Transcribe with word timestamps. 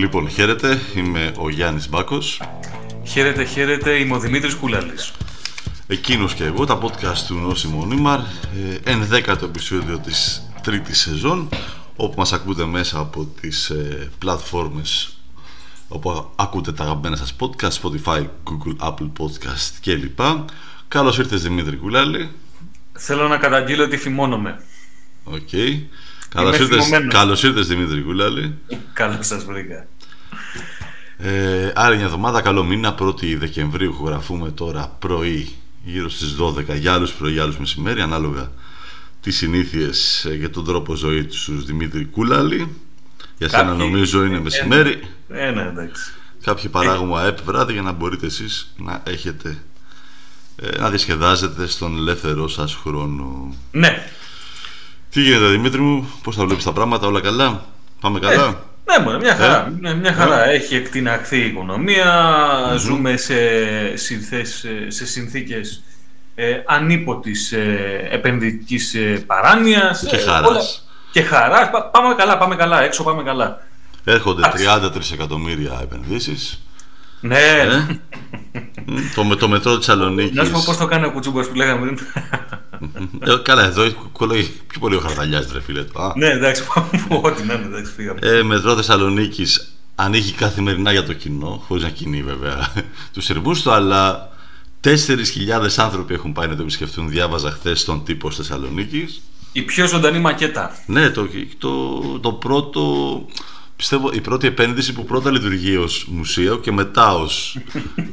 Λοιπόν, 0.00 0.28
χαίρετε, 0.28 0.80
είμαι 0.96 1.32
ο 1.38 1.50
Γιάννης 1.50 1.88
Μπάκος. 1.88 2.42
Χαίρετε, 3.06 3.44
χαίρετε, 3.44 3.90
είμαι 3.90 4.14
ο 4.14 4.18
Δημήτρης 4.18 4.54
Κουλάλης. 4.54 5.12
Εκείνος 5.86 6.34
και 6.34 6.44
εγώ, 6.44 6.64
τα 6.64 6.80
podcast 6.82 7.18
του 7.26 7.34
Νόσιμο 7.34 7.86
Νίμαρ, 7.86 8.18
ε, 8.18 8.90
ενδέκατο 8.90 9.44
επεισόδιο 9.44 9.98
της 9.98 10.48
τρίτης 10.62 11.00
σεζόν, 11.00 11.48
όπου 11.96 12.14
μας 12.16 12.32
ακούτε 12.32 12.64
μέσα 12.64 12.98
από 12.98 13.28
τις 13.40 13.70
ε, 13.70 14.10
πλατφόρμες 14.18 15.16
όπου 15.88 16.30
ακούτε 16.36 16.72
τα 16.72 16.84
αγαπημένα 16.84 17.16
σας 17.16 17.36
podcast, 17.40 17.72
Spotify, 17.82 18.26
Google, 18.44 18.88
Apple 18.88 19.10
Podcast 19.18 19.70
κλπ. 19.82 20.20
Καλώς 20.88 21.18
ήρθες 21.18 21.42
Δημήτρη 21.42 21.76
Κουλάλη. 21.76 22.30
Θέλω 22.92 23.28
να 23.28 23.36
καταγγείλω 23.36 23.84
ότι 23.84 23.96
φημώνομαι. 23.96 24.60
Ok. 25.24 25.48
Okay. 25.52 25.80
Καλώς 26.34 26.58
ήρθες, 26.58 26.88
καλώς 27.08 27.42
ήρθες 27.42 27.66
Δημήτρη 27.66 28.02
Κούλαλη. 28.02 28.58
Καλώς 28.92 29.26
σας 29.26 29.44
βρήκα. 29.44 29.86
Ε, 31.16 31.72
άλλη 31.74 31.96
μια 31.96 32.04
εβδομάδα, 32.04 32.40
καλό 32.40 32.64
μήνα, 32.64 32.94
1η 32.98 33.36
Δεκεμβρίου 33.38 33.94
που 33.98 34.06
γράφουμε 34.06 34.50
τώρα 34.50 34.96
πρωί 34.98 35.48
γύρω 35.84 36.08
στις 36.08 36.36
12 36.40 36.74
για 36.74 36.92
άλλους 36.92 37.12
πρωί, 37.12 37.32
για 37.32 37.42
άλλους 37.42 37.58
μεσημέρι 37.58 38.00
ανάλογα 38.00 38.50
τις 39.20 39.36
συνήθειες 39.36 40.24
ε, 40.24 40.34
για 40.34 40.50
τον 40.50 40.64
τρόπο 40.64 40.94
ζωής 40.94 41.26
τους 41.26 41.64
Δημήτρη 41.64 42.04
Κούλαλη 42.04 42.74
για 43.38 43.48
σένα 43.48 43.74
νομίζω 43.74 44.24
είναι 44.24 44.40
μεσημέρι 44.40 45.00
ε, 45.28 45.50
ναι, 45.50 45.62
εντάξει. 45.62 46.12
Κάποιοι 46.42 46.68
παράγουμε 46.68 47.20
ΑΕΠ 47.20 47.42
βράδυ 47.42 47.72
για 47.72 47.82
να 47.82 47.92
μπορείτε 47.92 48.26
εσείς 48.26 48.74
να 48.76 49.02
έχετε 49.06 49.58
ε, 50.56 50.78
να 50.78 50.90
διασκεδάζετε 50.90 51.66
στον 51.66 51.96
ελεύθερό 51.96 52.48
σας 52.48 52.74
χρόνο 52.74 53.54
Ναι 53.72 54.10
Τι 55.10 55.20
γίνεται 55.20 55.46
Δημήτρη 55.46 55.80
μου, 55.80 56.12
πώς 56.22 56.36
θα 56.36 56.44
βλέπεις 56.44 56.64
τα 56.64 56.72
πράγματα, 56.72 57.06
όλα 57.06 57.20
καλά, 57.20 57.64
πάμε 58.00 58.18
καλά; 58.18 58.44
ε, 58.44 58.56
ναι, 58.98 59.04
μόνο, 59.04 59.18
μια 59.18 59.36
χαρά. 59.36 59.72
Ε; 59.84 59.94
μια 59.94 60.12
χαρά. 60.12 60.48
Έχει 60.48 60.74
εκτιναχθεί 60.74 61.36
η 61.36 61.46
οικονομία, 61.46 62.74
ζούμε 62.78 63.16
σε, 63.16 63.36
συνθές, 63.96 64.64
σε 64.88 65.06
συνθήκες 65.06 65.82
ε, 66.34 66.62
ανίποτης 66.66 67.52
ε, 67.52 68.08
επενδυτικής 68.10 68.94
ε, 68.94 69.24
παράνοιας. 69.26 70.04
Και 70.08 70.16
χαράς. 70.16 70.88
Και 71.12 71.22
χαράς. 71.22 71.70
Πάμε 71.92 72.14
καλά, 72.14 72.38
πάμε 72.38 72.56
καλά, 72.56 72.82
έξω 72.82 73.02
πάμε 73.02 73.22
καλά. 73.22 73.62
Έρχονται 74.04 74.42
33 74.42 75.12
εκατομμύρια 75.12 75.78
επενδύσεις. 75.82 76.62
Ναι. 77.20 77.38
Ε; 77.38 78.00
το, 79.14 79.36
το 79.36 79.48
μετρό 79.48 79.76
της 79.76 79.86
Σαλονίκης. 79.86 80.36
Να 80.36 80.44
σου 80.44 80.52
πω 80.52 80.62
πώς 80.66 80.76
το 80.76 80.86
κάνει 80.86 81.04
ο 81.04 81.12
Κουτσούμπας 81.12 81.48
που 81.48 81.54
λέγαμε 81.54 81.86
πριν. 81.86 81.98
Ε, 83.20 83.36
καλά, 83.42 83.64
εδώ 83.64 83.92
κολλάει 84.12 84.42
πιο 84.42 84.80
πολύ 84.80 84.94
ο 84.94 85.00
Χαρταλιάς, 85.00 85.52
ρε 85.52 85.60
φίλε. 85.60 85.84
ναι, 86.16 86.26
εντάξει, 86.26 86.62
ό,τι 87.22 87.42
να 87.42 87.54
είναι, 87.54 87.66
εντάξει, 87.66 87.92
φύγαμε. 87.92 88.18
Ε, 88.22 88.42
μετρό 88.42 88.76
Θεσσαλονίκης 88.76 89.72
ανοίγει 89.94 90.32
καθημερινά 90.32 90.92
για 90.92 91.04
το 91.04 91.12
κοινό, 91.12 91.62
χωρίς 91.66 91.82
να 91.82 91.88
κινεί 91.88 92.22
βέβαια 92.22 92.72
τους 93.12 93.24
σειρμούς 93.24 93.62
του, 93.62 93.70
αλλά 93.70 94.30
4.000 94.84 94.92
άνθρωποι 95.76 96.14
έχουν 96.14 96.32
πάει 96.32 96.48
να 96.48 96.56
το 96.56 96.62
επισκεφτούν, 96.62 97.08
διάβαζα 97.08 97.50
χθες 97.50 97.80
στον 97.80 98.04
τύπο 98.04 98.30
στη 98.30 98.42
Θεσσαλονίκης. 98.42 99.22
Η 99.52 99.62
πιο 99.62 99.86
ζωντανή 99.86 100.18
μακέτα. 100.18 100.78
Ναι, 100.86 101.10
το, 101.10 101.28
το, 101.58 102.00
το 102.18 102.32
πρώτο. 102.32 102.80
Πιστεύω 103.80 104.10
η 104.12 104.20
πρώτη 104.20 104.46
επένδυση 104.46 104.92
που 104.92 105.04
πρώτα 105.04 105.30
λειτουργεί 105.30 105.76
ως 105.76 106.06
μουσείο 106.08 106.58
και 106.58 106.72
μετά 106.72 107.14
ως. 107.14 107.58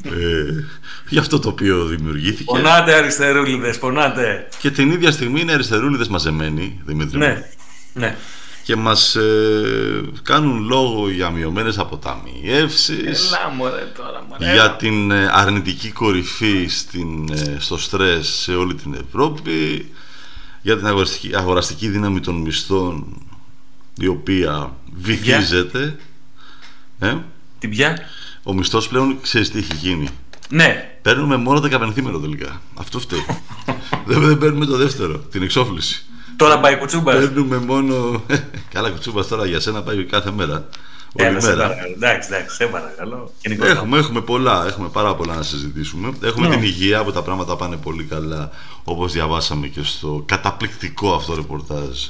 ε, 0.04 0.64
για 1.10 1.20
αυτό 1.20 1.40
το 1.40 1.50
οποίο 1.50 1.86
δημιουργήθηκε. 1.86 2.44
Πονάτε 2.44 2.94
αριστερούλιδες, 2.94 3.78
πονάτε. 3.78 4.48
Και 4.60 4.72
την 4.72 4.92
ίδια 4.92 5.12
στιγμή 5.12 5.42
είναι 5.42 5.54
αριστερούλιδες 5.54 6.08
μαζεμένοι, 6.08 6.82
Δημήτρη. 6.86 7.18
Ναι, 7.18 7.50
ναι 7.94 8.16
και 8.64 8.76
μας 8.76 9.16
ε, 9.16 10.02
κάνουν 10.24 10.68
λόγο 10.68 11.10
για 11.10 11.30
μειωμένες 11.30 11.78
αποταμιεύσεις 11.78 13.30
τώρα, 13.96 14.54
για 14.54 14.76
την 14.76 15.12
ε, 15.12 15.30
αρνητική 15.32 15.92
κορυφή 15.92 16.68
στην, 16.68 17.30
ε, 17.34 17.56
στο 17.60 17.78
στρες 17.78 18.28
σε 18.28 18.56
όλη 18.56 18.76
την 18.76 18.94
Ευρώπη 19.08 19.92
για 20.62 20.78
την 20.78 20.88
αγοραστική, 20.88 21.36
αγοραστική 21.36 21.88
δύναμη 21.88 22.20
των 22.20 22.36
μισθών 22.36 23.22
η 23.98 24.08
οποία 24.08 24.76
βυθίζεται 24.98 25.96
ε; 27.00 27.16
Την 27.60 27.70
πια; 27.70 27.98
Ο 28.44 28.54
μισθός 28.54 28.88
πλέον 28.88 29.18
ξέρεις 29.22 29.52
τι 29.52 29.58
έχει 29.58 29.76
γίνει 29.76 30.08
Ναι 30.50 30.98
Παίρνουμε 31.02 31.38
μόνο 31.38 31.60
τα 31.60 31.68
καπενθήμερο 31.68 32.20
τελικά 32.20 32.62
Αυτό 32.74 33.00
φταίει 33.00 33.26
δεν, 34.06 34.22
δεν 34.22 34.38
παίρνουμε 34.38 34.66
το 34.66 34.78
δεύτερο, 34.78 35.18
την 35.18 35.42
εξόφληση 35.42 36.06
Τώρα 36.38 36.60
πάει 36.60 36.78
κουτσούμπας. 36.78 37.16
Παίρνουμε 37.16 37.58
μόνο. 37.58 38.24
Καλά, 38.74 38.90
κουτσούμπας 38.90 39.28
τώρα 39.28 39.46
για 39.46 39.60
σένα 39.60 39.82
πάει 39.82 40.06
κάθε 40.06 40.32
μέρα. 40.32 40.70
Όλη 41.20 41.28
Έλα, 41.28 41.42
μέρα. 41.42 41.76
Εντάξει, 41.96 42.30
εντάξει, 42.32 42.56
σε 42.56 42.66
παρακαλώ. 42.66 43.34
Έχουμε, 43.42 43.98
έχουμε 43.98 44.22
πολλά, 44.22 44.66
έχουμε 44.68 44.90
πάρα 44.90 45.16
πολλά 45.16 45.36
να 45.36 45.42
συζητήσουμε. 45.42 46.14
Έχουμε 46.24 46.48
ναι. 46.48 46.56
την 46.56 46.64
υγεία 46.64 47.04
που 47.04 47.12
τα 47.12 47.22
πράγματα 47.22 47.56
πάνε 47.56 47.76
πολύ 47.76 48.04
καλά, 48.04 48.50
όπως 48.84 49.12
διαβάσαμε 49.12 49.68
και 49.68 49.84
στο 49.84 50.24
καταπληκτικό 50.26 51.14
αυτό 51.14 51.36
ρεπορτάζ 51.36 52.08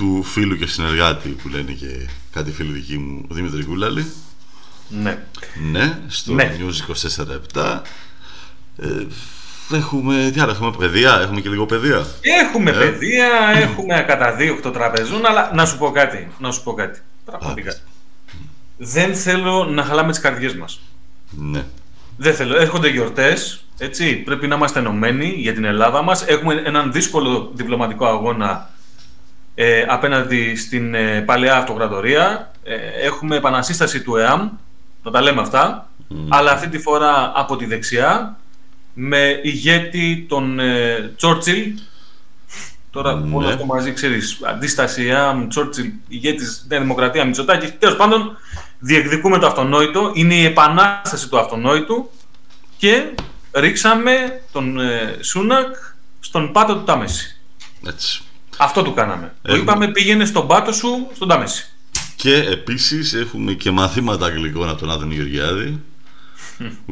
του 0.00 0.22
φίλου 0.22 0.56
και 0.56 0.66
συνεργάτη 0.66 1.28
που 1.28 1.48
λένε 1.48 1.72
και 1.72 2.08
κάτι 2.32 2.52
φίλοι 2.52 2.72
δικοί 2.72 2.98
μου, 2.98 3.24
ο 3.30 3.34
Δημήτρη 3.34 3.64
Κούλαλη. 3.64 4.12
Ναι. 4.88 5.18
Ναι, 5.70 5.98
στο 6.08 6.32
ναι. 6.32 6.56
News 6.58 6.92
24-7. 7.54 7.80
Ε, 8.76 9.06
Έχουμε, 9.72 10.30
τι 10.32 10.40
άλλο, 10.40 10.50
έχουμε 10.50 10.70
παιδεία, 10.78 11.18
έχουμε 11.22 11.40
και 11.40 11.48
λίγο 11.48 11.66
παιδεία. 11.66 12.06
Έχουμε 12.20 12.70
ε; 12.70 12.74
παιδεία, 12.74 13.28
έχουμε 13.54 13.98
ακαταδίωκτο 13.98 14.70
τραπεζούν, 14.70 15.26
αλλά 15.26 15.50
να 15.54 15.66
σου 15.66 15.78
πω 15.78 15.90
κάτι, 15.90 16.28
να 16.38 16.50
σου 16.52 16.62
πω 16.62 16.72
κάτι, 16.72 17.00
πραγματικά. 17.24 17.74
Δεν 18.76 19.14
θέλω 19.14 19.64
να 19.64 19.82
χαλάμε 19.82 20.10
τις 20.10 20.20
καρδιές 20.20 20.54
μας. 20.54 20.80
Ναι. 21.30 21.64
Δεν 22.16 22.34
θέλω, 22.34 22.56
έρχονται 22.56 22.88
γιορτές, 22.88 23.64
έτσι, 23.78 24.16
πρέπει 24.16 24.46
να 24.46 24.54
είμαστε 24.54 24.78
ενωμένοι 24.78 25.26
για 25.26 25.52
την 25.54 25.64
Ελλάδα 25.64 26.02
μας. 26.02 26.24
Έχουμε 26.26 26.62
έναν 26.64 26.92
δύσκολο 26.92 27.50
διπλωματικό 27.54 28.06
αγώνα 28.06 28.70
ε, 29.62 29.84
απέναντι 29.88 30.56
στην 30.56 30.94
ε, 30.94 31.20
παλαιά 31.20 31.56
αυτοκρατορία. 31.56 32.50
Ε, 32.62 32.74
έχουμε 33.06 33.36
επανασύσταση 33.36 34.02
του 34.02 34.16
ΕΑΜ, 34.16 34.50
θα 35.02 35.10
τα 35.10 35.20
λέμε 35.20 35.40
αυτά, 35.40 35.88
αλλά 36.28 36.52
αυτή 36.52 36.68
τη 36.68 36.78
φορά 36.78 37.32
από 37.34 37.56
τη 37.56 37.66
δεξιά 37.66 38.36
με 38.94 39.40
ηγέτη 39.42 40.26
τον 40.28 40.58
ε, 40.58 41.12
Τσόρτσιλ. 41.16 41.78
Τώρα 42.90 43.14
ναι. 43.14 43.36
όλο 43.36 43.48
αυτό 43.48 43.64
μαζί 43.64 43.92
ξέρεις, 43.92 44.40
αντίσταση, 44.42 45.10
Τσόρτσιλ, 45.48 45.92
ηγέτης 46.08 46.64
Νέα 46.68 46.80
Δημοκρατία, 46.80 47.24
Μητσοτάκης. 47.24 47.78
Τέλος 47.78 47.96
πάντων, 47.96 48.36
διεκδικούμε 48.78 49.38
το 49.38 49.46
αυτονόητο, 49.46 50.10
είναι 50.14 50.34
η 50.34 50.44
επανάσταση 50.44 51.28
του 51.28 51.38
αυτονόητου 51.38 52.10
και 52.76 53.10
ρίξαμε 53.52 54.40
τον 54.52 54.80
ε, 54.80 55.16
Σούνακ 55.20 55.76
στον 56.20 56.52
πάτο 56.52 56.74
του 56.74 56.84
Τάμεση. 56.84 57.40
Έτσι. 57.86 58.24
Αυτό 58.62 58.82
του 58.82 58.94
κάναμε. 58.94 59.32
Έχουμε... 59.42 59.62
είπαμε 59.62 59.88
πήγαινε 59.88 60.24
στον 60.24 60.46
πάτο 60.46 60.72
σου 60.72 61.10
στον 61.14 61.28
Τάμεση. 61.28 61.64
Και 62.16 62.34
επίσης 62.34 63.14
έχουμε 63.14 63.52
και 63.52 63.70
μαθήματα 63.70 64.26
αγγλικών 64.26 64.68
από 64.68 64.78
τον 64.78 64.90
Άδωνη 64.90 65.14
Γεωργιάδη. 65.14 65.80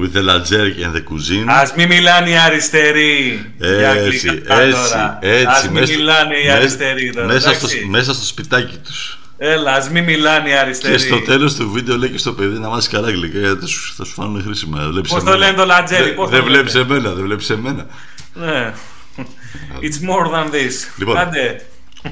With 0.01 0.17
the 0.17 0.23
lager 0.23 0.67
and 0.85 0.93
the 0.97 1.03
cuisine. 1.03 1.45
Ας 1.47 1.75
μην 1.77 1.89
μιλάνε 1.89 2.31
οι 2.31 2.37
αριστεροί. 2.37 3.53
Έτσι, 3.59 4.43
έτσι, 4.47 4.99
έτσι. 5.21 5.47
Ας 5.49 5.69
μην 5.69 5.83
μιλάνε 5.89 6.37
οι 6.37 6.51
αριστεροί 6.51 7.13
τώρα. 7.13 7.27
Μέσα 7.27 7.55
στο, 7.55 7.69
μέσα 7.89 8.15
στο 8.15 8.25
σπιτάκι 8.25 8.77
τους. 8.77 9.19
Έλα, 9.39 9.73
ας 9.73 9.91
μην 9.91 10.05
μιλάνε 10.05 10.49
οι 10.49 10.53
αριστεροί. 10.53 10.93
Και 10.95 10.99
στο 10.99 11.21
τέλος 11.21 11.55
του 11.55 11.71
βίντεο 11.71 11.97
λέει 11.97 12.11
και 12.11 12.19
στο 12.19 12.33
παιδί 12.33 12.59
να 12.59 12.69
μάθεις 12.69 12.89
καλά 12.89 13.07
αγγλικά 13.07 13.39
γιατί 13.39 13.67
θα 13.97 14.05
σου 14.05 14.13
φάνουν 14.13 14.43
χρήσιμα. 14.43 14.91
Πώς 15.09 15.25
το 15.25 15.37
λένε 15.37 15.57
το 15.57 15.65
λατζέρι, 15.65 16.15
πώς 16.15 16.31
Δεν 16.31 16.45
βλέπεις 16.45 16.75
εμένα, 16.75 17.11
δεν 17.11 17.25
βλέπεις 17.25 17.51
εμένα. 17.51 17.87
Ναι. 18.35 18.73
It's 19.87 20.01
more 20.01 20.29
than 20.33 20.51
this. 20.51 20.73
Λοιπόν, 20.99 21.17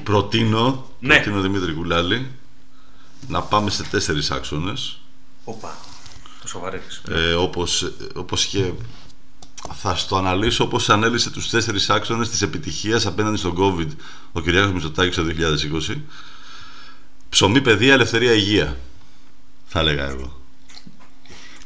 προτείνω, 0.02 0.90
ναι. 1.00 1.14
προτείνω 1.14 1.40
Δημήτρη 1.40 1.72
Κουλάλη 1.72 2.30
να 3.28 3.42
πάμε 3.42 3.70
σε 3.70 3.82
τέσσερις 3.82 4.30
άξονες. 4.30 5.00
Οπα 5.44 5.76
ε, 7.08 7.32
όπως, 7.32 7.92
όπως 8.14 8.46
και 8.46 8.72
θα 9.74 9.94
στο 9.94 10.16
αναλύσω 10.16 10.64
όπως 10.64 10.90
ανέλησε 10.90 11.30
τους 11.30 11.50
τέσσερις 11.50 11.90
άξονες 11.90 12.28
της 12.28 12.42
επιτυχίας 12.42 13.06
απέναντι 13.06 13.36
στον 13.36 13.54
COVID 13.58 13.88
ο 14.32 14.40
Κυριάκος 14.40 14.72
Μητσοτάκης 14.72 15.16
το 15.16 15.22
2020 15.90 15.96
ψωμί, 17.28 17.60
παιδεία, 17.60 17.92
ελευθερία, 17.92 18.32
υγεία 18.32 18.76
θα 19.66 19.80
έλεγα 19.80 20.08
εγώ 20.08 20.40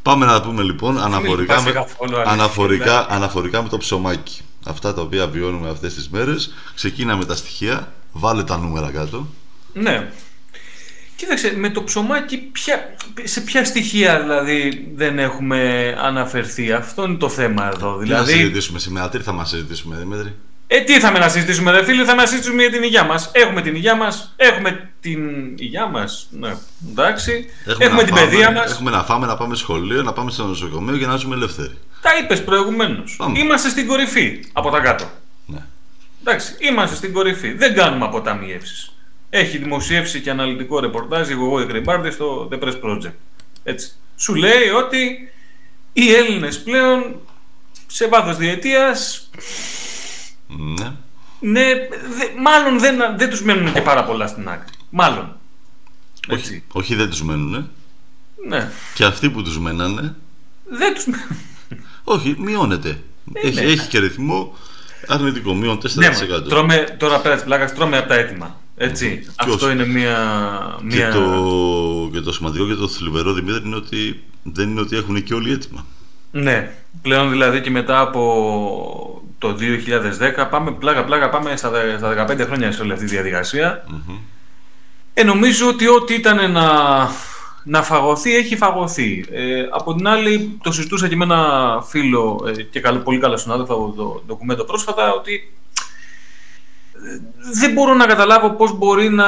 Πάμε 0.03 0.27
να 0.27 0.41
πούμε 0.41 0.63
λοιπόν 0.63 0.99
αναφορικά 0.99 1.63
με, 1.63 1.87
αναφορικά, 2.25 3.07
αναφορικά 3.11 3.63
με 3.63 3.69
το 3.69 3.79
ψωμάκι 3.79 4.43
αυτά 4.65 4.95
τα 4.95 5.03
οποία 5.03 5.27
βιώνουμε 5.27 5.69
αυτές 5.69 5.95
τις 5.95 6.09
μέρες 6.09 6.55
ξεκίναμε 6.75 7.25
τα 7.25 7.37
στοιχεία 7.37 7.93
βάλε 8.13 8.45
τα 8.45 8.59
νούμερα 8.59 8.91
κάτω 8.91 9.27
ναι 9.73 10.11
Κοίταξε, 11.21 11.53
με 11.57 11.71
το 11.71 11.83
ψωμάκι 11.83 12.37
ποια, 12.37 12.95
σε 13.23 13.41
ποια 13.41 13.65
στοιχεία 13.65 14.21
δηλαδή 14.21 14.89
δεν 14.95 15.19
έχουμε 15.19 15.95
αναφερθεί; 16.01 16.73
Αυτό 16.73 17.05
είναι 17.05 17.17
το 17.17 17.29
θέμα 17.29 17.71
εδώ. 17.75 17.97
Δηλαδή... 17.97 18.25
Τι 18.25 18.31
να 18.33 18.39
συζητήσουμε 18.39 18.79
σήμερα, 18.79 19.09
τι 19.09 19.19
θα 19.19 19.33
μας 19.33 19.49
συζητήσουμε 19.49 19.97
Δημήτρη; 19.97 20.35
Ε, 20.67 20.81
τι 20.81 21.01
θα 21.01 21.13
με 21.13 21.19
να 21.19 21.29
συζητήσουμε, 21.29 21.71
ρε 21.71 21.85
φίλε, 21.85 22.05
θα 22.05 22.15
με 22.15 22.23
να 22.23 22.27
συζητήσουμε 22.27 22.63
για 22.63 22.71
την 22.71 22.83
υγεία 22.83 23.05
μας. 23.05 23.31
Έχουμε 23.33 23.63
την 23.63 23.75
υγεία 23.75 23.97
μας, 23.97 24.35
έχουμε 24.37 24.91
την 25.01 25.21
υγεία 25.57 25.87
μας. 25.87 26.29
Ναι, 26.31 26.55
εντάξει. 26.91 27.47
Έχουμε, 27.67 27.85
έχουμε 27.85 28.03
την 28.03 28.15
φάμε, 28.15 28.27
παιδεία 28.27 28.53
μας. 28.53 28.73
Έχουμε 28.73 28.91
να 28.91 29.03
φάμε, 29.03 29.27
να 29.27 29.37
πάμε 29.37 29.55
σχολείο, 29.55 30.03
να 30.03 30.13
πάμε 30.13 30.31
στο 30.31 30.45
νοσοκομείο 30.45 30.97
για 30.97 31.07
να 31.07 31.17
ζούμε 31.17 31.35
ελεύθεροι. 31.35 31.79
Τα 32.01 32.11
είπες 32.23 32.45
προηγουμένως. 32.45 33.19
Είμαστε 33.35 33.69
στην 33.69 33.87
κορυφή 33.87 34.45
από 34.53 34.71
τα 34.71 34.81
κάτω. 34.81 35.11
Ναι. 35.47 35.65
Εντάξει, 36.21 36.55
είμαστε 36.59 36.97
στην 36.97 37.13
κορυφή. 37.13 37.53
Δεν 37.53 37.75
κάνουμε 37.75 38.05
αποταμιεύσεις. 38.05 38.93
Έχει 39.31 39.59
δημοσιεύσει 39.59 40.21
και 40.21 40.31
αναλυτικό 40.31 40.81
ρεπορτάζ 40.81 41.29
η 41.29 41.33
Γογό 41.33 41.67
Κρυμπάρντι 41.67 42.11
στο 42.11 42.49
The 42.53 42.59
Press 42.63 42.81
Project. 42.83 43.13
Έτσι. 43.63 43.93
Σου 44.17 44.35
λέει 44.35 44.69
ότι 44.69 45.33
οι 45.93 46.15
Έλληνες 46.15 46.63
πλέον 46.63 47.21
σε 47.87 48.09
βάθος 48.09 48.37
διετίας 48.37 49.31
ναι. 50.57 50.93
Ναι, 51.41 51.65
μάλλον 52.39 52.79
δεν, 52.79 52.97
δεν 53.17 53.31
τους 53.31 53.43
μένουν 53.43 53.73
και 53.73 53.81
πάρα 53.81 54.05
πολλά 54.05 54.27
στην 54.27 54.49
άκρη. 54.49 54.75
Μάλλον. 54.91 55.37
Όχι, 56.29 56.65
όχι 56.73 56.95
δεν 56.95 57.11
τους 57.11 57.23
μένουν. 57.23 57.71
Ναι. 58.47 58.71
Και 58.95 59.05
αυτοί 59.05 59.31
που 59.31 59.43
τους 59.43 59.59
μένανε... 59.59 60.15
Δεν 60.65 60.95
τους 60.95 61.07
μένουν. 61.07 61.37
Όχι, 62.13 62.37
μειώνεται. 62.39 63.03
Ε, 63.33 63.49
έχει, 63.49 63.59
έχει 63.59 63.89
και 63.89 63.99
ρυθμό 63.99 64.57
αρνητικό, 65.07 65.55
μείον 65.55 65.79
4%. 65.79 65.89
Ναι, 65.95 66.09
τρώμε, 66.49 66.97
τώρα 66.99 67.21
πέρα 67.21 67.35
της 67.35 67.45
πλάκας, 67.45 67.75
τρώμε 67.75 67.99
από 67.99 68.09
τα 68.09 68.15
έτοιμα. 68.15 68.61
Έτσι. 68.77 69.27
Αυτό 69.37 69.71
είναι 69.71 69.87
μια. 69.87 70.19
μια... 70.83 71.09
Και, 71.09 71.13
το, 71.13 72.11
και 72.13 72.21
το 72.21 72.33
σημαντικό 72.33 72.67
και 72.67 72.75
το 72.75 72.89
θλιβερό 72.89 73.33
Δημήτρη 73.33 73.63
είναι 73.67 73.77
ότι 73.77 74.23
δεν 74.43 74.71
είναι 74.71 74.81
ότι 74.81 74.97
έχουν 74.97 75.23
και 75.23 75.35
όλοι 75.35 75.53
έτοιμα. 75.53 75.87
Ναι. 76.31 76.71
Πλέον 77.03 77.31
δηλαδή 77.31 77.61
και 77.61 77.71
μετά 77.71 78.01
από 78.01 79.23
το 79.39 79.57
2010 80.41 80.47
πάμε 80.51 80.73
πλάκα 80.73 81.05
πλάκα 81.05 81.29
πάμε 81.29 81.57
στα, 81.57 81.71
στα 81.99 82.27
15 82.31 82.41
χρόνια 82.47 82.73
σε 82.73 82.83
όλη 82.83 82.93
αυτή 82.93 83.05
τη 83.05 83.11
διαδικασία. 83.11 83.85
Mm-hmm. 83.89 84.19
Ε, 85.15 85.25
νομίζω 85.25 85.69
ότι 85.69 85.89
ό,τι 85.89 86.15
ήταν 86.15 86.53
να, 86.53 86.69
να 87.65 87.83
φαγωθεί 87.83 88.37
έχει 88.37 88.57
φαγωθεί. 88.57 89.25
Ε, 89.31 89.67
από 89.71 89.95
την 89.95 90.07
άλλη 90.09 90.59
το 90.63 90.73
συζητούσα 90.73 91.09
και 91.09 91.17
με 91.17 91.25
ένα 91.25 91.83
φίλο 91.89 92.45
ε, 92.47 92.63
και 92.63 92.81
καλό, 92.81 92.99
πολύ 92.99 93.19
καλό 93.19 93.37
συνάδελφο 93.37 93.75
από 93.75 93.93
το 93.97 94.23
ντοκουμέντο 94.27 94.65
πρόσφατα 94.65 95.13
ότι 95.13 95.53
δεν 97.53 97.73
μπορώ 97.73 97.95
να 97.95 98.07
καταλάβω 98.07 98.51
πώς 98.51 98.79
μπορεί 98.79 99.09
να 99.09 99.27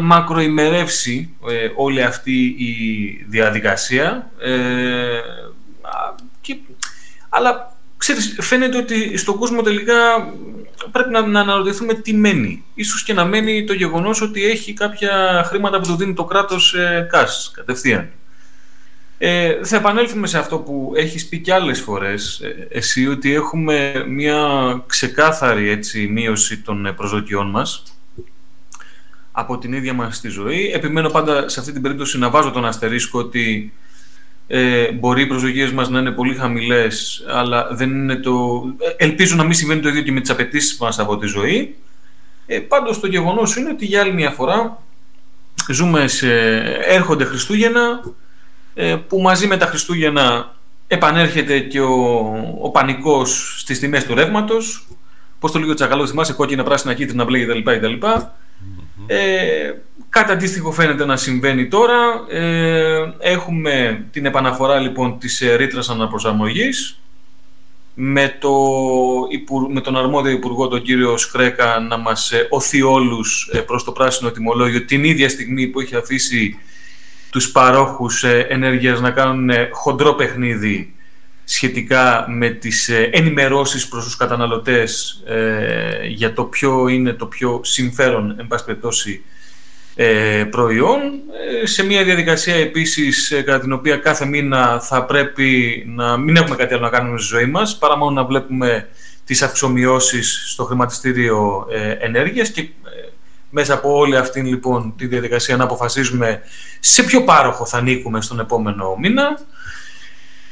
μακροημερεύσει 0.00 1.34
ε, 1.48 1.68
όλη 1.76 2.02
αυτή 2.02 2.44
η 2.44 3.24
διαδικασία. 3.28 4.30
Ε, 4.38 5.20
και, 6.40 6.56
αλλά 7.28 7.76
ξέρεις, 7.96 8.36
φαίνεται 8.40 8.76
ότι 8.76 9.16
στον 9.16 9.38
κόσμο 9.38 9.62
τελικά 9.62 9.94
πρέπει 10.92 11.10
να, 11.10 11.26
να 11.26 11.40
αναρωτηθούμε 11.40 11.94
τι 11.94 12.14
μένει. 12.14 12.64
Ίσως 12.74 13.02
και 13.02 13.12
να 13.12 13.24
μένει 13.24 13.64
το 13.64 13.72
γεγονός 13.72 14.20
ότι 14.20 14.44
έχει 14.44 14.72
κάποια 14.72 15.44
χρήματα 15.46 15.80
που 15.80 15.86
του 15.86 15.96
δίνει 15.96 16.14
το 16.14 16.24
κράτος 16.24 16.74
ε, 16.74 17.08
cash 17.12 17.50
κατευθείαν. 17.52 18.10
Ε, 19.18 19.64
θα 19.64 19.76
επανέλθουμε 19.76 20.26
σε 20.26 20.38
αυτό 20.38 20.58
που 20.58 20.92
έχεις 20.96 21.28
πει 21.28 21.38
και 21.38 21.52
άλλες 21.52 21.80
φορές 21.80 22.40
ε, 22.40 22.66
εσύ 22.70 23.06
ότι 23.06 23.34
έχουμε 23.34 24.04
μια 24.08 24.46
ξεκάθαρη 24.86 25.68
έτσι, 25.68 26.06
μείωση 26.06 26.62
των 26.62 26.86
ε, 26.86 26.92
προσδοκιών 26.92 27.50
μας 27.50 27.82
από 29.32 29.58
την 29.58 29.72
ίδια 29.72 29.92
μας 29.92 30.20
τη 30.20 30.28
ζωή. 30.28 30.70
Επιμένω 30.74 31.08
πάντα 31.10 31.48
σε 31.48 31.60
αυτή 31.60 31.72
την 31.72 31.82
περίπτωση 31.82 32.18
να 32.18 32.30
βάζω 32.30 32.50
τον 32.50 32.64
αστερίσκο 32.64 33.18
ότι 33.18 33.72
ε, 34.46 34.92
μπορεί 34.92 35.22
οι 35.22 35.26
προσδοκίες 35.26 35.72
μας 35.72 35.88
να 35.88 35.98
είναι 35.98 36.10
πολύ 36.10 36.34
χαμηλές 36.34 37.24
αλλά 37.28 37.68
δεν 37.72 37.90
είναι 37.90 38.16
το... 38.16 38.64
ελπίζω 38.96 39.36
να 39.36 39.42
μην 39.42 39.52
συμβαίνει 39.52 39.80
το 39.80 39.88
ίδιο 39.88 40.02
και 40.02 40.12
με 40.12 40.20
τις 40.20 40.30
απαιτήσεις 40.30 40.78
μας 40.78 40.98
από 40.98 41.18
τη 41.18 41.26
ζωή. 41.26 41.76
Ε, 42.46 42.58
πάντως 42.58 43.00
το 43.00 43.06
γεγονός 43.06 43.56
είναι 43.56 43.70
ότι 43.70 43.84
για 43.84 44.00
άλλη 44.00 44.12
μια 44.12 44.30
φορά 44.30 44.82
ζούμε 45.70 46.08
σε... 46.08 46.30
έρχονται 46.86 47.24
Χριστούγεννα 47.24 48.02
ε, 48.74 48.96
που 49.08 49.20
μαζί 49.20 49.46
με 49.46 49.56
τα 49.56 49.66
Χριστούγεννα 49.66 50.54
επανέρχεται 50.86 51.58
και 51.58 51.80
ο, 51.80 51.94
ο 52.60 52.70
πανικός 52.70 53.60
στις 53.60 53.78
τιμές 53.78 54.04
του 54.04 54.14
ρεύματος. 54.14 54.86
Πώς 55.38 55.52
το 55.52 55.58
λίγο 55.58 55.74
τσακαλό 55.74 56.06
θυμάσαι, 56.06 56.32
κόκκινα, 56.32 56.62
πράσινα, 56.62 56.94
κίτρινα, 56.94 57.24
μπλε 57.24 57.44
κτλ. 57.44 57.70
κτλ. 57.70 58.06
Ε, 59.06 59.72
κάτι 60.08 60.32
αντίστοιχο 60.32 60.72
φαίνεται 60.72 61.04
να 61.04 61.16
συμβαίνει 61.16 61.68
τώρα. 61.68 62.24
Ε, 62.28 63.14
έχουμε 63.18 64.04
την 64.10 64.26
επαναφορά 64.26 64.78
λοιπόν 64.78 65.18
της 65.18 65.40
ε, 65.40 65.54
ρήτρας 65.54 65.88
αναπροσαρμογής 65.88 66.98
με, 67.94 68.36
το, 68.40 68.52
με 69.72 69.80
τον 69.80 69.96
αρμόδιο 69.96 70.32
υπουργό 70.32 70.68
τον 70.68 70.82
κύριο 70.82 71.16
Σκρέκα 71.16 71.80
να 71.80 71.96
μας 71.96 72.32
ε, 72.32 72.46
οθεί 72.50 72.82
όλους 72.82 73.50
προς 73.66 73.84
το 73.84 73.92
πράσινο 73.92 74.30
τιμολόγιο 74.30 74.84
την 74.84 75.04
ίδια 75.04 75.28
στιγμή 75.28 75.66
που 75.66 75.80
έχει 75.80 75.96
αφήσει 75.96 76.58
τους 77.34 77.50
παρόχους 77.50 78.24
ε, 78.24 78.46
ενέργειας 78.48 79.00
να 79.00 79.10
κάνουν 79.10 79.50
ε, 79.50 79.68
χοντρό 79.72 80.14
παιχνίδι 80.14 80.93
σχετικά 81.44 82.26
με 82.28 82.50
τις 82.50 82.88
ε, 82.88 83.10
ενημερώσεις 83.12 83.88
προς 83.88 84.04
τους 84.04 84.16
καταναλωτές 84.16 85.22
για 86.08 86.32
το 86.32 86.44
ποιο 86.44 86.88
είναι 86.88 87.12
το 87.12 87.26
πιο 87.26 87.60
συμφέρον, 87.62 88.34
εν 88.38 88.46
πάση 88.46 88.64
περιπτώσει, 88.64 89.24
προϊόν. 90.50 90.98
Σε 91.64 91.84
μια 91.84 92.04
διαδικασία 92.04 92.54
επίσης 92.54 93.28
κατά 93.44 93.60
την 93.60 93.72
οποία 93.72 93.96
κάθε 93.96 94.24
μήνα 94.26 94.80
θα 94.80 95.04
πρέπει 95.04 95.82
να 95.88 96.16
μην 96.16 96.36
έχουμε 96.36 96.56
κάτι 96.56 96.74
άλλο 96.74 96.82
να 96.82 96.90
κάνουμε 96.90 97.18
στη 97.18 97.26
ζωή 97.26 97.46
μας 97.46 97.78
παρά 97.78 97.96
μόνο 97.96 98.10
να 98.10 98.24
βλέπουμε 98.24 98.88
τις 99.24 99.42
αυξομοιώσεις 99.42 100.42
στο 100.46 100.64
χρηματιστήριο 100.64 101.66
ενέργειας 102.00 102.50
και 102.50 102.68
μέσα 103.54 103.74
από 103.74 103.96
όλη 103.96 104.16
αυτή 104.16 104.40
λοιπόν 104.40 104.94
τη 104.96 105.06
διαδικασία 105.06 105.56
να 105.56 105.64
αποφασίζουμε 105.64 106.40
σε 106.80 107.02
ποιο 107.02 107.22
πάροχο 107.22 107.66
θα 107.66 107.78
ανήκουμε 107.78 108.20
στον 108.20 108.40
επόμενο 108.40 108.96
μήνα. 109.00 109.38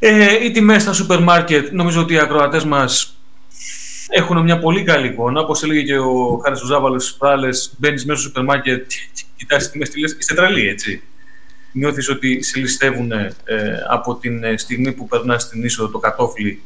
Ε, 0.05 0.45
οι 0.45 0.51
τιμές 0.51 0.83
στα 0.83 0.93
σούπερ 0.93 1.21
μάρκετ, 1.21 1.73
νομίζω 1.73 2.01
ότι 2.01 2.13
οι 2.13 2.19
ακροατές 2.19 2.65
μας 2.65 3.17
έχουν 4.09 4.43
μια 4.43 4.59
πολύ 4.59 4.83
καλή 4.83 5.07
εικόνα. 5.07 5.41
Όπως 5.41 5.63
έλεγε 5.63 5.83
και 5.83 5.99
ο 5.99 6.41
Χάρης 6.45 6.61
Ζάβαλος 6.61 7.05
στις 7.05 7.17
πράλες, 7.17 7.75
μπαίνεις 7.79 8.05
μέσα 8.05 8.21
στο 8.21 8.29
σούπερ 8.29 8.45
μάρκετ 8.45 8.87
και 8.89 9.23
κοιτάς 9.37 9.71
τιμές 9.71 9.89
και 9.89 10.01
λες, 10.01 10.17
είστε 10.19 10.35
τρελοί, 10.35 10.69
έτσι. 10.69 11.03
Νιώθεις 11.73 12.09
ότι 12.09 12.43
σε 12.43 12.59
ληστεύουν 12.59 13.13
ε, 13.13 13.35
από 13.89 14.15
την 14.15 14.45
ε, 14.45 14.57
στιγμή 14.57 14.93
που 14.93 15.07
περνάς 15.09 15.43
στην 15.43 15.65
είσοδο 15.65 15.89
το 15.89 15.99
κατόφλι 15.99 16.63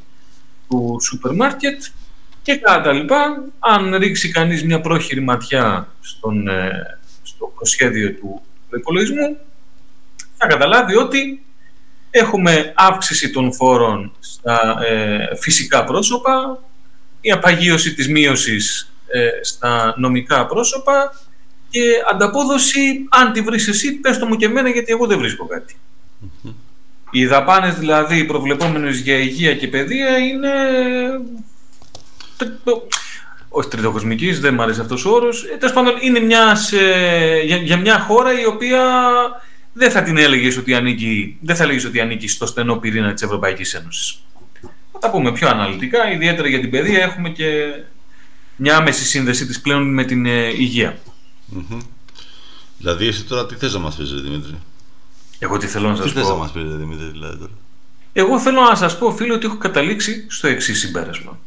του 0.68 0.98
σούπερ 1.02 1.34
μάρκετ 1.34 1.82
και 2.42 2.56
κατά 2.56 2.92
λοιπά. 2.92 3.44
Αν 3.58 3.94
ρίξει 3.94 4.30
κανείς 4.30 4.64
μια 4.64 4.80
πρόχειρη 4.80 5.20
ματιά 5.20 5.88
στον, 6.00 6.48
ε, 6.48 6.98
στο 7.22 7.52
προσχέδιο 7.56 8.12
του 8.12 8.42
υπολογισμού, 8.76 9.36
θα 10.36 10.46
καταλάβει 10.46 10.96
ότι 10.96 11.40
έχουμε 12.10 12.72
αύξηση 12.77 13.31
των 13.31 13.53
φόρων 13.53 14.13
στα 14.20 14.77
ε, 14.86 15.36
φυσικά 15.36 15.84
πρόσωπα, 15.84 16.63
η 17.20 17.31
απαγίωση 17.31 17.94
της 17.94 18.08
μείωσης 18.08 18.93
ε, 19.06 19.29
στα 19.43 19.94
νομικά 19.96 20.46
πρόσωπα 20.46 21.20
και 21.70 21.82
ανταπόδοση, 22.13 23.06
αν 23.08 23.32
τη 23.32 23.41
βρεις 23.41 23.69
εσύ, 23.69 23.93
πες 23.93 24.19
το 24.19 24.27
μου 24.27 24.36
και 24.36 24.44
εμένα 24.44 24.69
γιατί 24.69 24.93
εγώ 24.93 25.06
δεν 25.06 25.19
βρίσκω 25.19 25.46
Οι 27.10 27.27
δαπάνες 27.27 27.75
δηλαδή 27.75 28.25
προβλεπόμενες 28.25 28.98
για 28.98 29.17
υγεία 29.17 29.55
και 29.55 29.69
παιδεία 29.69 30.19
είναι 30.19 30.51
όχι 33.48 33.69
τριτοκοσμικής, 33.69 34.41
δεν 34.41 34.55
μου 34.55 34.63
αρέσει 34.63 34.81
αυτός 34.81 35.05
ο 35.05 35.10
όρος. 35.10 35.44
Ε, 35.44 35.56
Τέλος 35.56 35.75
πάντων, 35.75 35.94
είναι 36.01 36.20
μια, 36.20 36.56
για, 37.44 37.56
για, 37.56 37.77
μια 37.77 37.98
χώρα 37.98 38.41
η 38.41 38.46
οποία 38.46 38.81
δεν 39.78 39.90
θα 39.90 40.02
την 40.02 40.16
έλεγες 40.16 40.56
ότι 40.56 40.74
ανήκει, 40.74 41.36
δεν 41.40 41.56
θα 41.56 41.62
έλεγες 41.62 41.84
ότι 41.84 42.00
ανήκει 42.00 42.28
στο 42.28 42.46
στενό 42.46 42.76
πυρήνα 42.76 43.12
της 43.12 43.22
Ευρωπαϊκής 43.22 43.74
Ένωσης. 43.74 44.22
Θα 44.92 44.98
τα 44.98 45.10
πούμε 45.10 45.32
πιο 45.32 45.48
αναλυτικά, 45.48 46.12
ιδιαίτερα 46.12 46.48
για 46.48 46.60
την 46.60 46.70
παιδεία 46.70 47.02
έχουμε 47.02 47.28
και 47.28 47.44
μια 48.56 48.76
άμεση 48.76 49.04
σύνδεση 49.04 49.46
της 49.46 49.60
πλέον 49.60 49.94
με 49.94 50.04
την 50.04 50.26
ε, 50.26 50.46
υγεία. 50.46 50.98
Mm-hmm. 51.54 51.78
Δηλαδή 52.78 53.06
εσύ 53.06 53.24
τώρα 53.24 53.46
τι 53.46 53.54
θες 53.54 53.72
να 53.72 53.78
μας 53.78 53.96
πεις 53.96 54.12
Δημήτρη; 54.22 54.58
Εγώ 55.38 55.56
τι 55.56 55.66
θέλω 55.66 55.88
να 55.88 55.96
σας 55.96 56.04
τι 56.04 56.12
πω 56.12 56.18
Τι 56.18 56.20
θες 56.20 56.28
να 56.28 56.36
μας 56.36 56.50
πεις 56.50 56.62
Δημήτρη 56.62 57.10
δηλαδή 57.10 57.38
τώρα; 57.38 57.52
Εγώ 58.12 58.40
θέλω 58.40 58.60
να 58.60 58.74
σας 58.74 58.98
πω 58.98 59.12
φίλο 59.12 59.34
ότι 59.34 59.46
έχω 59.46 59.56
καταλήξει 59.56 60.26
στο 60.28 60.46
εξής 60.46 60.78
συμπέρασμα 60.78 61.38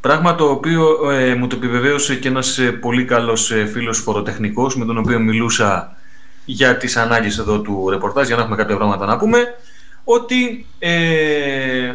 Πράγμα 0.00 0.34
το 0.34 0.50
οποίο 0.50 1.10
ε, 1.10 1.34
μου 1.34 1.46
το 1.46 1.56
επιβεβαίωσε 1.56 2.14
και 2.16 2.28
ένας 2.28 2.58
ε, 2.58 2.72
πολύ 2.72 3.04
καλός 3.04 3.50
ε, 3.50 3.66
φίλος 3.66 3.98
φοροτεχνικός 3.98 4.76
με 4.76 4.84
τον 4.84 4.98
οποίο 4.98 5.18
μιλούσα 5.18 5.97
για 6.50 6.76
τις 6.76 6.96
ανάγκες 6.96 7.38
εδώ 7.38 7.60
του 7.60 7.88
ρεπορτάζ 7.90 8.26
για 8.26 8.36
να 8.36 8.42
έχουμε 8.42 8.56
κάποια 8.56 8.76
πράγματα 8.76 9.06
να 9.06 9.16
πούμε 9.16 9.54
ότι 10.04 10.66
ε, 10.78 11.92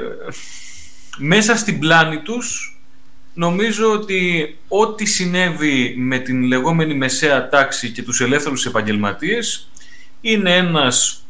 μέσα 1.18 1.56
στην 1.56 1.80
πλάνη 1.80 2.18
τους 2.18 2.78
νομίζω 3.34 3.92
ότι 3.92 4.56
ό,τι 4.68 5.06
συνέβη 5.06 5.96
με 5.98 6.20
την 6.20 6.44
λεγόμενη 6.44 6.94
μεσαία 6.94 7.50
τάξη 7.50 7.92
και 7.92 8.04
τους 8.04 8.22
ελεύθερους 8.22 8.66
επαγγελματίες 8.66 9.70
είναι 10.22 10.56
ένας 10.56 11.26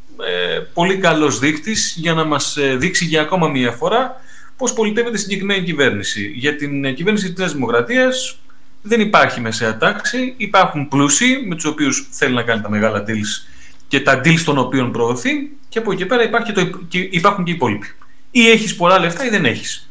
πολύ 0.74 0.98
καλός 0.98 1.40
δείκτης 1.40 1.96
για 1.98 2.14
να 2.14 2.24
μας 2.24 2.58
δείξει 2.78 3.06
για 3.06 3.22
ακόμα 3.22 3.48
μία 3.48 3.72
φορά 3.72 4.22
πώς 4.58 4.74
πολιτεύεται 4.74 5.16
η 5.16 5.20
συγκεκριμένη 5.20 5.64
κυβέρνηση. 5.64 6.32
Για 6.36 6.56
την 6.56 6.96
κυβέρνηση 6.96 7.34
της 7.34 7.54
Δημοκρατίας 7.54 8.43
δεν 8.86 9.00
υπάρχει 9.00 9.42
μεσαία 9.42 9.78
τάξη, 9.78 10.34
υπάρχουν 10.38 10.88
πλούσιοι 10.88 11.44
με 11.48 11.56
τους 11.56 11.66
οποίους 11.66 12.08
θέλει 12.12 12.34
να 12.34 12.42
κάνει 12.42 12.62
τα 12.62 12.70
μεγάλα 12.70 13.04
deals 13.08 13.48
και 13.88 14.00
τα 14.00 14.22
deals 14.24 14.42
των 14.46 14.58
οποίων 14.58 14.92
προωθεί 14.92 15.30
και 15.70 15.80
από 15.80 15.92
εκεί 15.92 16.06
πέρα 16.06 16.24
υπάρχει 16.24 16.52
το, 16.52 16.62
υπάρχουν 17.10 17.44
και 17.44 17.52
οι 17.52 17.54
υπόλοιποι. 17.54 17.88
Ή 18.32 18.50
έχεις 18.50 18.76
πολλά 18.76 19.00
λεφτά 19.00 19.26
ή 19.26 19.30
δεν 19.30 19.46
έχεις. 19.46 19.90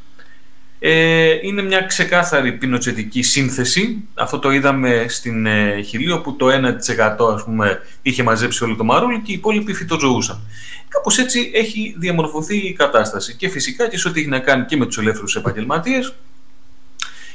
Ε, 0.79 1.39
είναι 1.43 1.63
μια 1.63 1.81
ξεκάθαρη 1.81 2.53
πινοτσετική 2.53 3.23
σύνθεση. 3.23 4.05
Αυτό 4.15 4.39
το 4.39 4.51
είδαμε 4.51 5.05
στην 5.09 5.47
ε, 5.47 5.81
Χιλή, 5.81 6.13
όπου 6.13 6.37
το 6.37 6.47
1% 6.47 7.35
ας 7.35 7.45
πούμε, 7.45 7.81
είχε 8.03 8.23
μαζέψει 8.23 8.65
όλο 8.65 8.77
το 8.77 8.85
μαρούλι 8.85 9.21
και 9.21 9.33
οι 9.33 9.35
υπόλοιποι 9.35 9.73
φυτοζωούσαν. 9.73 10.41
Κάπως 10.89 11.19
έτσι 11.19 11.51
έχει 11.55 11.95
διαμορφωθεί 11.99 12.57
η 12.57 12.73
κατάσταση. 12.73 13.35
Και 13.37 13.49
φυσικά 13.49 13.89
και 13.89 13.99
σε 13.99 14.09
ό,τι 14.09 14.21
έχει 14.21 14.29
να 14.29 14.39
κάνει 14.39 14.65
και 14.65 14.77
με 14.77 14.87
τους 14.87 14.99
ελεύθερους 14.99 15.37
επαγγελματίες, 15.37 16.15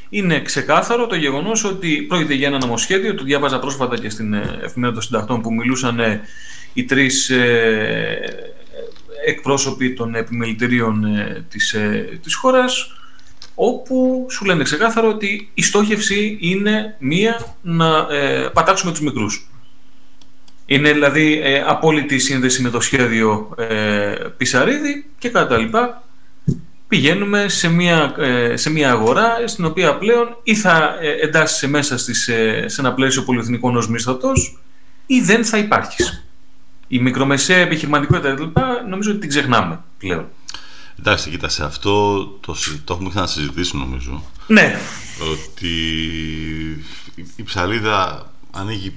είναι 0.09 0.41
ξεκάθαρο 0.41 1.07
το 1.07 1.15
γεγονός 1.15 1.63
ότι 1.63 2.01
πρόκειται 2.07 2.33
για 2.33 2.47
ένα 2.47 2.57
νομοσχέδιο. 2.57 3.15
Το 3.15 3.23
διάβαζα 3.23 3.59
πρόσφατα 3.59 3.97
και 3.97 4.09
στην 4.09 4.33
ε, 4.33 4.59
εφημερίδα 4.63 4.93
των 4.93 5.01
συντακτών 5.01 5.41
που 5.41 5.53
μιλούσαν 5.53 5.99
ε, 5.99 6.21
οι 6.73 6.83
τρεις 6.83 7.29
ε, 7.29 8.19
εκπρόσωποι 9.25 9.93
των 9.93 10.15
επιμελητηρίων 10.15 11.05
της, 11.49 11.75
της 12.23 12.35
χώρας 12.35 12.91
όπου 13.59 14.27
σου 14.29 14.45
λένε 14.45 14.63
ξεκάθαρο 14.63 15.07
ότι 15.07 15.51
η 15.53 15.61
στόχευση 15.61 16.37
είναι 16.41 16.95
μία 16.99 17.55
να 17.61 18.07
ε, 18.11 18.49
πατάξουμε 18.53 18.91
τους 18.91 19.01
μικρούς. 19.01 19.49
Είναι 20.65 20.91
δηλαδή 20.91 21.41
ε, 21.43 21.63
απόλυτη 21.67 22.19
σύνδεση 22.19 22.61
με 22.61 22.69
το 22.69 22.79
σχέδιο 22.79 23.55
ε, 23.57 24.15
Πισαρίδη 24.37 25.05
και 25.17 25.29
κατά 25.29 25.57
λοιπά 25.57 26.06
πηγαίνουμε 26.88 27.50
σε 27.50 27.67
μια, 27.67 28.15
ε, 28.17 28.56
σε 28.56 28.70
μια 28.70 28.91
αγορά 28.91 29.48
στην 29.48 29.65
οποία 29.65 29.98
πλέον 29.98 30.38
ή 30.44 30.56
θα 30.56 30.98
ε, 31.01 31.25
εντάσσεσαι 31.25 31.67
μέσα 31.67 31.98
στις, 31.98 32.24
σε 32.65 32.82
ένα 32.82 32.94
πλαίσιο 32.94 33.24
πολυεθνικών 33.24 33.77
ως 33.77 33.89
μισθωτός 33.89 34.58
ή 35.06 35.22
δεν 35.22 35.46
θα 35.46 35.58
υπάρχεις. 35.58 36.24
Η 36.88 37.00
μικρομεσαία 37.00 37.58
επιχειρηματικότητα 37.58 38.36
νομίζω 38.89 39.10
ότι 39.10 39.20
την 39.20 39.29
ξεχνάμε 39.29 39.79
πλέον. 39.98 40.25
Εντάξει, 41.00 41.29
κοίτα, 41.29 41.50
σε 41.50 41.63
αυτό 41.63 42.24
το, 42.25 42.56
το 42.84 42.94
έχουμε 42.94 43.10
ξανασυζητήσει 43.10 43.77
νομίζω. 43.77 44.24
Ναι. 44.48 44.79
Ότι 45.32 45.67
η 47.36 47.44
ψαλίδα 47.44 48.32
ανοίγει 48.51 48.94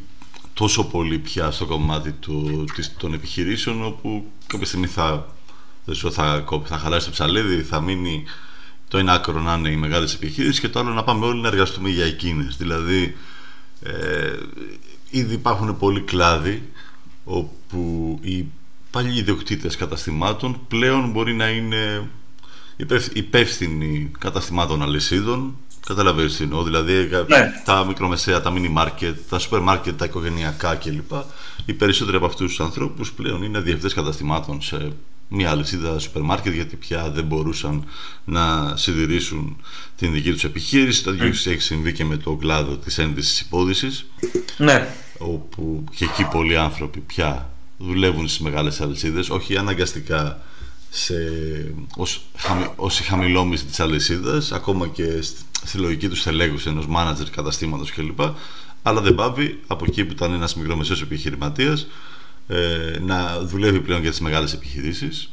τόσο 0.54 0.84
πολύ 0.84 1.18
πια 1.18 1.50
στο 1.50 1.66
κομμάτι 1.66 2.12
του, 2.12 2.64
των 2.96 3.14
επιχειρήσεων 3.14 3.84
όπου 3.84 4.24
κάποια 4.46 4.66
στιγμή 4.66 4.86
θα, 4.86 5.26
θα, 5.94 6.44
θα 6.64 6.78
χαλάσει 6.78 7.06
το 7.06 7.12
ψαλίδι, 7.12 7.62
θα 7.62 7.80
μείνει 7.80 8.24
το 8.88 8.98
ένα 8.98 9.12
άκρο 9.12 9.40
να 9.40 9.54
είναι 9.54 9.68
οι 9.68 9.76
μεγάλες 9.76 10.14
επιχειρήσεις 10.14 10.60
και 10.60 10.68
το 10.68 10.78
άλλο 10.78 10.90
να 10.90 11.04
πάμε 11.04 11.26
όλοι 11.26 11.40
να 11.40 11.48
εργαστούμε 11.48 11.88
για 11.88 12.04
εκείνες. 12.04 12.56
Δηλαδή, 12.56 13.16
ε, 13.82 14.38
ήδη 15.10 15.34
υπάρχουν 15.34 15.78
πολλοί 15.78 16.00
κλάδοι 16.00 16.68
όπου 17.24 18.18
οι 18.22 18.46
παλιοί 18.90 19.14
ιδιοκτήτες 19.16 19.76
καταστημάτων 19.76 20.60
πλέον 20.68 21.10
μπορεί 21.10 21.34
να 21.34 21.48
είναι 21.48 22.08
υπεύθυνοι 23.12 24.10
καταστημάτων 24.18 24.82
αλυσίδων 24.82 25.56
Καταλαβαίνεις 25.86 26.36
τι 26.36 26.42
εννοώ, 26.42 26.62
δηλαδή 26.62 27.08
ναι. 27.26 27.52
τα 27.64 27.84
μικρομεσαία, 27.84 28.40
τα 28.40 28.52
mini 28.54 28.76
market, 28.78 29.14
τα 29.28 29.38
σούπερ 29.38 29.60
market, 29.68 29.94
τα 29.96 30.04
οικογενειακά 30.04 30.74
κλπ. 30.74 31.12
Οι 31.64 31.72
περισσότεροι 31.72 32.16
από 32.16 32.26
αυτούς 32.26 32.48
τους 32.48 32.60
ανθρώπους 32.60 33.12
πλέον 33.12 33.42
είναι 33.42 33.60
διευθυντές 33.60 33.94
καταστημάτων 33.94 34.62
σε 34.62 34.92
μια 35.32 35.50
αλυσίδα 35.50 35.98
σούπερ 35.98 36.22
μάρκετ 36.22 36.54
γιατί 36.54 36.76
πια 36.76 37.10
δεν 37.10 37.24
μπορούσαν 37.24 37.84
να 38.24 38.76
συντηρήσουν 38.76 39.56
την 39.96 40.12
δική 40.12 40.32
τους 40.32 40.44
επιχείρηση. 40.44 41.02
Το 41.02 41.12
ίδιο 41.12 41.28
mm. 41.28 41.50
έχει 41.50 41.60
συμβεί 41.60 41.92
και 41.92 42.04
με 42.04 42.16
το 42.16 42.34
κλάδο 42.34 42.76
της 42.76 42.98
ένδυσης 42.98 43.40
υπόδησης. 43.40 44.04
Ναι. 44.56 44.88
Όπου 45.18 45.84
και 45.96 46.04
εκεί 46.04 46.24
πολλοί 46.24 46.56
άνθρωποι 46.56 47.00
πια 47.00 47.50
δουλεύουν 47.78 48.28
στις 48.28 48.40
μεγάλες 48.40 48.80
αλυσίδες, 48.80 49.30
όχι 49.30 49.56
αναγκαστικά 49.56 50.42
σε, 50.90 51.14
ως, 51.96 52.22
χαμη, 52.36 52.66
ως 52.76 53.00
η 53.00 53.02
χαμηλόμιση 53.02 53.64
της 53.64 53.80
αλυσίδας, 53.80 54.52
ακόμα 54.52 54.88
και 54.88 55.22
στη 55.64 55.78
λογική 55.78 56.08
τους 56.08 56.20
στελέχους 56.20 56.66
ενός 56.66 56.86
μάνατζερ 56.86 57.30
καταστήματος 57.30 57.92
κλπ. 57.92 58.20
Αλλά 58.82 59.00
δεν 59.00 59.14
πάβει 59.14 59.60
από 59.66 59.84
εκεί 59.88 60.04
που 60.04 60.12
ήταν 60.12 60.32
ένας 60.32 60.54
μικρομεσαίος 60.54 61.02
επιχειρηματίας 61.02 61.80
ε, 61.80 61.86
να 63.00 63.40
δουλεύει 63.40 63.80
πλέον 63.80 64.00
για 64.00 64.10
τις 64.10 64.20
μεγάλες 64.20 64.52
επιχειρήσεις. 64.52 65.32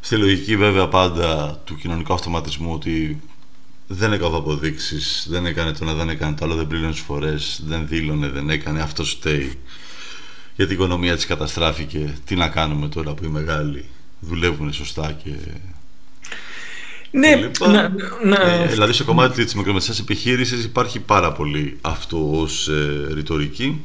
Στη 0.00 0.16
λογική 0.16 0.56
βέβαια 0.56 0.88
πάντα 0.88 1.60
του 1.64 1.76
κοινωνικού 1.76 2.12
αυτοματισμού 2.12 2.72
ότι 2.72 3.20
δεν 3.86 4.12
έκανε 4.12 4.36
αποδείξεις, 4.36 5.26
δεν 5.30 5.46
έκανε 5.46 5.72
το 5.72 5.78
ένα, 5.82 5.94
δεν 5.94 6.08
έκανε 6.08 6.36
το 6.36 6.44
άλλο, 6.44 6.54
δεν 6.54 6.66
πλήρωνε 6.66 6.92
φορές, 6.92 7.62
δεν 7.66 7.86
δήλωνε, 7.88 8.28
δεν 8.28 8.50
έκανε, 8.50 8.80
αυτό 8.80 9.04
φταίει 9.04 9.58
γιατί 10.58 10.72
η 10.72 10.74
οικονομία 10.74 11.14
της 11.14 11.26
καταστράφηκε. 11.26 12.14
Τι 12.24 12.34
να 12.34 12.48
κάνουμε 12.48 12.88
τώρα 12.88 13.14
που 13.14 13.24
οι 13.24 13.28
μεγάλοι 13.28 13.84
δουλεύουν 14.20 14.72
σωστά 14.72 15.12
και... 15.24 15.30
Ναι, 17.10 17.50
να, 17.60 17.92
να... 18.24 18.40
Ε, 18.40 18.66
δηλαδή 18.66 18.92
στο 18.92 19.04
κομμάτι 19.04 19.44
της 19.44 19.54
μικρομεσαίας 19.54 19.98
επιχείρησης 19.98 20.64
υπάρχει 20.64 21.00
πάρα 21.00 21.32
πολύ 21.32 21.78
αυτό 21.80 22.30
ως 22.40 22.68
ε, 22.68 23.06
ρητορική 23.14 23.84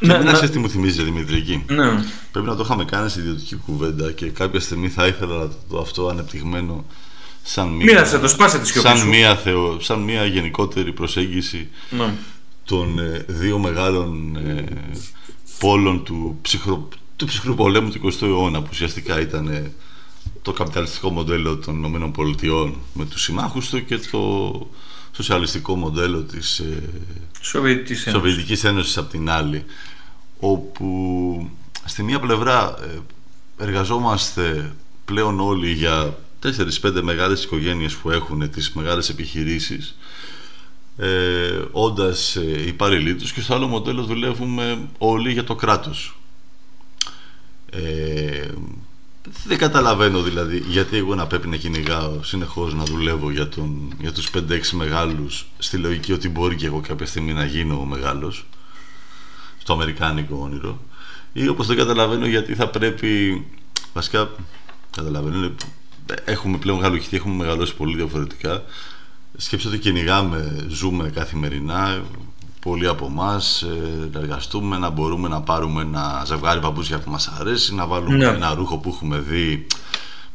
και 0.00 0.06
να, 0.06 0.18
μην 0.18 0.26
να... 0.26 0.60
μου 0.60 0.68
θυμίζει 0.68 1.02
Δημητρική. 1.02 1.64
Ναι. 1.68 2.04
Πρέπει 2.32 2.46
να 2.46 2.56
το 2.56 2.62
είχαμε 2.64 2.84
κάνει 2.84 3.10
σε 3.10 3.20
ιδιωτική 3.20 3.56
κουβέντα 3.56 4.12
και 4.12 4.26
κάποια 4.26 4.60
στιγμή 4.60 4.88
θα 4.88 5.06
ήθελα 5.06 5.48
το 5.68 5.78
αυτό 5.78 6.08
ανεπτυγμένο 6.08 6.84
σαν 7.42 7.68
μία, 7.68 8.20
το, 8.20 8.28
σπάσε 8.28 8.64
σαν, 8.64 9.08
μία 9.08 9.36
θεω, 9.36 9.80
σαν 9.80 10.00
μία 10.00 10.24
γενικότερη 10.24 10.92
προσέγγιση 10.92 11.68
ναι. 11.90 12.14
των 12.64 12.98
ε, 12.98 13.24
δύο 13.26 13.58
μεγάλων 13.58 14.36
ε, 14.36 14.64
πόλων 15.58 16.04
του, 16.04 16.38
ψυχρό, 16.42 16.88
του 17.16 17.26
ψυχρού 17.26 17.54
πολέμου 17.54 17.90
του 17.90 18.12
20ου 18.12 18.22
αιώνα 18.22 18.62
που 18.62 18.68
ουσιαστικά 18.70 19.20
ήταν 19.20 19.48
ε, 19.48 19.72
το 20.42 20.52
καπιταλιστικό 20.52 21.10
μοντέλο 21.10 21.56
των 21.56 21.84
ΗΠΑ 21.84 22.72
με 22.92 23.04
τους 23.04 23.22
συμμάχους 23.22 23.68
του 23.68 23.84
και 23.84 23.98
το 23.98 24.50
σοσιαλιστικό 25.12 25.76
μοντέλο 25.76 26.20
της 26.22 26.58
ε, 26.58 26.82
Σοβιετικής 27.40 28.06
Ένωσης. 28.06 28.12
Σοβιετικής 28.12 28.64
Ένωσης 28.64 28.96
από 28.96 29.10
την 29.10 29.30
άλλη 29.30 29.64
όπου 30.40 31.50
στη 31.84 32.02
μία 32.02 32.20
πλευρά 32.20 32.74
ε, 32.82 32.98
εργαζόμαστε 33.64 34.72
πλέον 35.04 35.40
όλοι 35.40 35.72
για 35.72 36.18
4-5 36.42 37.00
μεγάλες 37.02 37.44
οικογένειες 37.44 37.94
που 37.94 38.10
έχουν 38.10 38.50
τις 38.50 38.72
μεγάλες 38.72 39.08
επιχειρήσεις 39.08 39.96
ε, 40.96 41.62
όντας 41.70 42.36
ε, 42.36 42.66
υπάλληλοι 42.66 43.14
τους 43.14 43.32
και 43.32 43.40
στο 43.40 43.54
άλλο 43.54 43.66
μοντέλο 43.66 44.02
δουλεύουμε 44.02 44.88
όλοι 44.98 45.32
για 45.32 45.44
το 45.44 45.54
κράτος. 45.54 46.18
Ε, 47.70 48.48
δεν 49.44 49.58
καταλαβαίνω 49.58 50.22
δηλαδή 50.22 50.64
γιατί 50.68 50.96
εγώ 50.96 51.14
να 51.14 51.26
πρέπει 51.26 51.48
να 51.48 51.56
κυνηγάω 51.56 52.22
συνεχώς 52.22 52.74
να 52.74 52.84
δουλεύω 52.84 53.30
για, 53.30 53.48
τον, 53.48 53.92
για 54.00 54.12
τους 54.12 54.30
5-6 54.34 54.60
μεγάλους 54.72 55.46
στη 55.58 55.76
λογική 55.76 56.12
ότι 56.12 56.28
μπορεί 56.28 56.56
και 56.56 56.66
εγώ 56.66 56.80
κάποια 56.80 57.06
στιγμή 57.06 57.32
να 57.32 57.44
γίνω 57.44 57.84
μεγάλος 57.84 58.46
στο 59.58 59.72
αμερικάνικο 59.72 60.38
όνειρο. 60.42 60.78
Ή 61.32 61.48
όπως 61.48 61.66
δεν 61.66 61.76
καταλαβαίνω 61.76 62.26
γιατί 62.26 62.54
θα 62.54 62.68
πρέπει 62.68 63.44
βασικά 63.92 64.30
καταλαβαίνω 64.90 65.52
έχουμε 66.24 66.58
πλέον 66.58 66.78
γαλουχηθεί, 66.78 67.16
έχουμε 67.16 67.34
μεγαλώσει 67.34 67.74
πολύ 67.74 67.96
διαφορετικά. 67.96 68.62
Σκέψτε 69.36 69.68
ότι 69.68 69.78
κυνηγάμε, 69.78 70.66
ζούμε 70.68 71.10
καθημερινά, 71.10 72.02
πολλοί 72.60 72.86
από 72.86 73.06
εμάς 73.06 73.62
ε, 73.62 74.08
να 74.12 74.20
εργαστούμε, 74.20 74.78
να 74.78 74.90
μπορούμε 74.90 75.28
να 75.28 75.40
πάρουμε 75.40 75.82
ένα 75.82 76.22
ζευγάρι 76.26 76.60
παπούτσια 76.60 76.98
που 76.98 77.10
μας 77.10 77.28
αρέσει, 77.28 77.74
να 77.74 77.86
βάλουμε 77.86 78.16
ναι. 78.16 78.24
ένα 78.24 78.54
ρούχο 78.54 78.78
που 78.78 78.88
έχουμε 78.88 79.18
δει 79.18 79.66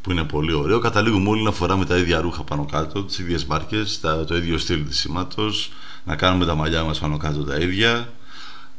που 0.01 0.11
είναι 0.11 0.23
πολύ 0.23 0.53
ωραίο. 0.53 0.79
Καταλήγουμε 0.79 1.29
όλοι 1.29 1.43
να 1.43 1.51
φοράμε 1.51 1.85
τα 1.85 1.97
ίδια 1.97 2.21
ρούχα 2.21 2.43
πάνω 2.43 2.65
κάτω, 2.65 3.03
τις 3.03 3.19
ίδιες 3.19 3.45
μάρκες, 3.45 3.99
το 4.27 4.35
ίδιο 4.35 4.57
στυλ 4.57 4.87
της 4.87 4.99
σήματος, 4.99 5.71
να 6.03 6.15
κάνουμε 6.15 6.45
τα 6.45 6.55
μαλλιά 6.55 6.83
μας 6.83 6.99
πάνω 6.99 7.17
κάτω 7.17 7.43
τα 7.43 7.55
ίδια, 7.55 8.13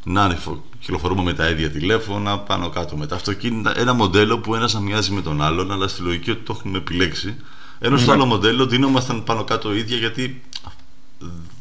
να 0.04 0.38
κυκλοφορούμε 0.78 1.22
με 1.22 1.32
τα 1.32 1.48
ίδια 1.48 1.70
τηλέφωνα, 1.70 2.38
πάνω 2.38 2.68
κάτω 2.68 2.96
με 2.96 3.06
τα 3.06 3.14
αυτοκίνητα. 3.14 3.78
Ένα 3.78 3.92
μοντέλο 3.92 4.38
που 4.38 4.54
ένας 4.54 4.74
να 4.74 4.80
μοιάζει 4.80 5.12
με 5.12 5.22
τον 5.22 5.42
άλλον, 5.42 5.72
αλλά 5.72 5.88
στη 5.88 6.02
λογική 6.02 6.30
ότι 6.30 6.42
το 6.42 6.54
έχουμε 6.56 6.78
επιλέξει 6.78 7.36
ενώ 7.78 7.96
στο 7.96 8.12
άλλο 8.12 8.24
μοντέλο 8.24 8.66
δίνομασταν 8.66 9.24
πάνω 9.24 9.44
κάτω 9.44 9.74
ίδια 9.74 9.96
γιατί 9.96 10.42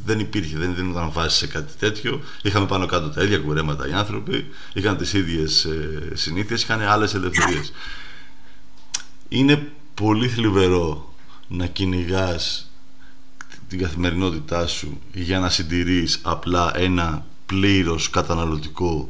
δεν 0.06 0.20
υπήρχε, 0.20 0.58
δεν 0.58 0.76
δίνονταν 0.76 1.12
βάση 1.12 1.38
σε 1.38 1.48
κάτι 1.48 1.74
τέτοιο. 1.80 2.22
Είχαμε 2.42 2.66
πάνω 2.66 2.86
κάτω 2.86 3.10
τα 3.10 3.24
ίδια 3.24 3.38
κουρέματα 3.38 3.88
οι 3.88 3.92
άνθρωποι, 3.92 4.46
είχαν 4.74 4.98
τις 4.98 5.14
ίδιες 5.14 5.66
ε, 5.66 6.12
συνήθειες, 6.14 6.64
είχαν 6.64 6.82
άλλες 6.82 7.14
ελευθερίες. 7.14 7.74
Είναι 9.30 9.68
πολύ 9.94 10.28
θλιβερό 10.28 11.14
να 11.48 11.66
κυνηγάς 11.66 12.72
την 13.68 13.80
καθημερινότητά 13.80 14.68
σου 14.68 15.02
για 15.14 15.40
να 15.40 15.50
συντηρείς 15.50 16.20
απλά 16.24 16.72
ένα 16.76 17.26
πλήρως 17.46 18.10
καταναλωτικό 18.10 19.10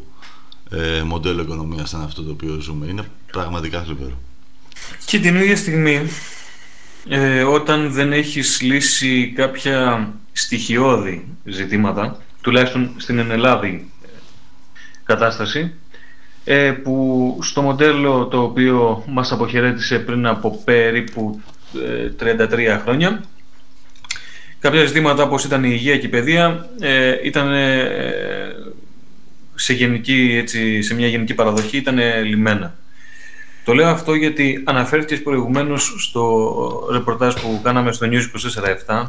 ε, 0.70 1.02
μοντέλο 1.02 1.42
οικονομίας 1.42 1.90
σαν 1.90 2.02
αυτό 2.02 2.24
το 2.24 2.32
οποίο 2.32 2.60
ζούμε. 2.60 2.86
Είναι 2.88 3.06
πραγματικά 3.32 3.84
θλιβερό. 3.84 4.22
Και 5.06 5.20
την 5.20 5.36
ίδια 5.36 5.56
στιγμή 5.56 6.10
ε, 7.08 7.44
όταν 7.44 7.92
δεν 7.92 8.14
έχεις 8.14 8.62
λύσει 8.62 9.34
κάποια 9.36 10.10
στοιχειώδη 10.38 11.28
ζητήματα, 11.44 12.18
τουλάχιστον 12.42 12.92
στην 12.98 13.20
ενελάδη 13.20 13.92
κατάσταση, 15.04 15.74
ε, 16.44 16.72
που 16.72 17.38
στο 17.42 17.62
μοντέλο 17.62 18.28
το 18.28 18.42
οποίο 18.42 19.04
μας 19.08 19.32
αποχαιρέτησε 19.32 20.00
πριν 20.00 20.28
από 20.28 20.62
περίπου 20.64 21.42
33 22.20 22.58
ε, 22.58 22.78
χρόνια, 22.78 23.24
κάποια 24.60 24.86
ζητήματα 24.86 25.24
όπως 25.24 25.44
ήταν 25.44 25.64
η 25.64 25.70
υγεία 25.72 25.98
και 25.98 26.06
η 26.06 26.10
παιδεία 26.10 26.70
ε, 26.80 27.16
ήταν 27.24 27.52
σε, 29.56 29.74
γενική, 29.74 30.38
έτσι, 30.42 30.82
σε 30.82 30.94
μια 30.94 31.08
γενική 31.08 31.34
παραδοχή 31.34 31.78
ήταν 31.78 31.98
λιμένα. 32.26 32.76
Το 33.64 33.74
λέω 33.74 33.88
αυτό 33.88 34.14
γιατί 34.14 34.64
αναφέρθηκες 34.66 35.24
προηγουμένως 35.24 35.96
στο 35.98 36.88
ρεπορτάζ 36.92 37.34
που 37.34 37.60
κάναμε 37.64 37.92
στο 37.92 38.08
News 38.10 38.24
24-7 38.88 39.06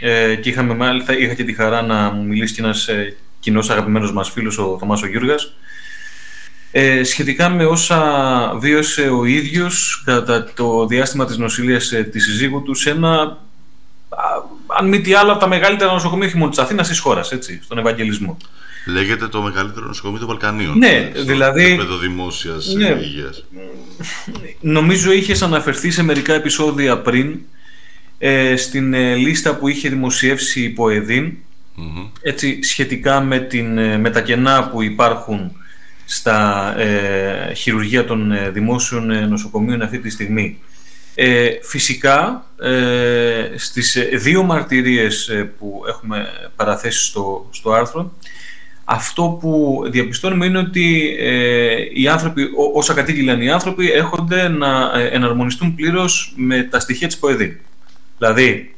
ε, 0.00 0.34
και 0.34 0.48
είχαμε 0.48 0.74
μάλιστα, 0.74 1.18
είχα 1.18 1.34
και 1.34 1.44
τη 1.44 1.54
χαρά 1.54 1.82
να 1.82 2.10
μου 2.10 2.26
μιλήσει 2.26 2.54
και 2.54 2.60
ένας 2.60 2.88
ε, 2.88 3.16
κοινός 3.40 3.70
αγαπημένος 3.70 4.12
μας 4.12 4.30
φίλος, 4.30 4.58
ο 4.58 4.76
Θωμάς 4.80 5.02
ο 5.02 5.06
Γιούργας, 5.06 5.52
ε, 6.70 7.02
σχετικά 7.04 7.48
με 7.48 7.64
όσα 7.64 8.00
βίωσε 8.58 9.08
ο 9.08 9.24
ίδιος 9.24 10.02
κατά 10.04 10.52
το 10.54 10.86
διάστημα 10.86 11.26
της 11.26 11.36
νοσηλείας 11.36 11.92
ε, 11.92 12.02
της 12.02 12.24
συζύγου 12.24 12.62
του 12.62 12.74
σε 12.74 12.90
ένα, 12.90 13.38
αν 14.66 14.88
μη 14.88 15.00
τι 15.00 15.14
άλλο, 15.14 15.30
από 15.30 15.40
τα 15.40 15.48
μεγαλύτερα 15.48 15.92
νοσοκομεία 15.92 16.26
όχι 16.26 16.36
μόνο 16.36 16.50
της 16.50 16.58
Αθήνας, 16.58 16.88
της 16.88 16.98
χώρας, 16.98 17.32
έτσι, 17.32 17.60
στον 17.62 17.78
Ευαγγελισμό. 17.78 18.36
Λέγεται 18.86 19.28
το 19.28 19.42
μεγαλύτερο 19.42 19.86
νοσοκομείο 19.86 20.18
των 20.18 20.28
Βαλκανίων. 20.28 20.78
Ναι, 20.78 21.10
δηλαδή. 21.14 21.64
επίπεδο 21.64 21.96
δημόσιας 21.96 22.74
ναι, 22.74 22.98
υγείας. 23.00 23.44
Νομίζω 24.60 25.12
είχες 25.12 25.42
αναφερθεί 25.42 25.90
σε 25.90 26.02
μερικά 26.02 26.34
επεισόδια 26.34 26.98
πριν 26.98 27.38
ε, 28.18 28.56
στην 28.56 28.94
ε, 28.94 29.14
λίστα 29.14 29.56
που 29.56 29.68
είχε 29.68 29.88
δημοσιεύσει 29.88 30.62
η 30.62 30.68
ποεδιν 30.68 31.32
έτσι, 32.22 32.62
σχετικά 32.62 33.20
με, 33.20 33.38
την, 33.38 33.78
ε, 33.78 33.98
με 33.98 34.10
τα 34.10 34.20
κενά 34.20 34.68
που 34.68 34.82
υπάρχουν 34.82 35.52
στα 36.04 36.74
ε, 36.78 37.54
χειρουργεία 37.54 38.04
των 38.04 38.32
ε, 38.32 38.50
δημόσιων 38.50 39.28
νοσοκομείων 39.28 39.82
αυτή 39.82 39.98
τη 39.98 40.10
στιγμή. 40.10 40.58
Ε, 41.14 41.48
φυσικά, 41.62 42.46
ε, 42.62 43.52
στις 43.56 43.98
δύο 44.12 44.42
μαρτυρίες 44.42 45.30
που 45.58 45.82
έχουμε 45.88 46.26
παραθέσει 46.56 47.04
στο, 47.04 47.48
στο 47.50 47.72
άρθρο, 47.72 48.12
αυτό 48.90 49.38
που 49.40 49.82
διαπιστώνουμε 49.90 50.46
είναι 50.46 50.58
ότι 50.58 51.16
ε, 51.18 51.76
οι 51.92 52.08
άνθρωποι, 52.08 52.42
όσα 52.74 52.94
κατήγγυλαν 52.94 53.40
οι 53.40 53.50
άνθρωποι, 53.50 53.90
έρχονται 53.90 54.48
να 54.48 54.92
ε, 54.94 55.06
εναρμονιστούν 55.06 55.74
πλήρως 55.74 56.32
με 56.36 56.62
τα 56.62 56.80
στοιχεία 56.80 57.06
της 57.06 57.18
ΠΟΕΔΗ. 57.18 57.60
Δηλαδή, 58.18 58.72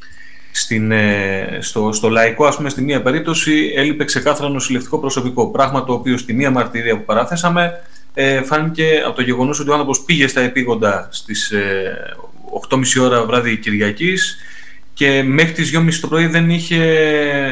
στην, 0.51 0.93
ε, 0.93 1.59
στο, 1.61 1.93
στο 1.93 2.09
λαϊκό, 2.09 2.47
ας 2.47 2.57
πούμε, 2.57 2.69
στη 2.69 2.83
μία 2.83 3.03
περίπτωση 3.03 3.73
έλειπε 3.77 4.05
ξεκάθαρα 4.05 4.49
νοσηλευτικό 4.49 4.99
προσωπικό. 4.99 5.51
Πράγμα 5.51 5.85
το 5.85 5.93
οποίο 5.93 6.19
στη 6.19 6.33
μία 6.33 6.51
μαρτυρία 6.51 6.97
που 6.97 7.05
παράθεσαμε 7.05 7.73
ε, 8.15 8.43
φάνηκε 8.43 9.03
από 9.07 9.17
το 9.17 9.23
γεγονός 9.23 9.61
ότι 9.61 9.69
ο 9.71 9.73
άνθρωπος 9.73 10.01
πήγε 10.01 10.27
στα 10.27 10.41
επίγοντα 10.41 11.09
στις 11.11 11.51
ε, 11.51 12.17
8.30 12.71 12.83
ώρα 13.01 13.25
βράδυ 13.25 13.57
Κυριακής, 13.57 14.39
και 15.01 15.23
μέχρι 15.23 15.53
τις 15.53 15.73
2.30 15.75 15.95
το 16.01 16.09
πρωί 16.09 16.27
δεν 16.27 16.51
είχε, 16.51 16.79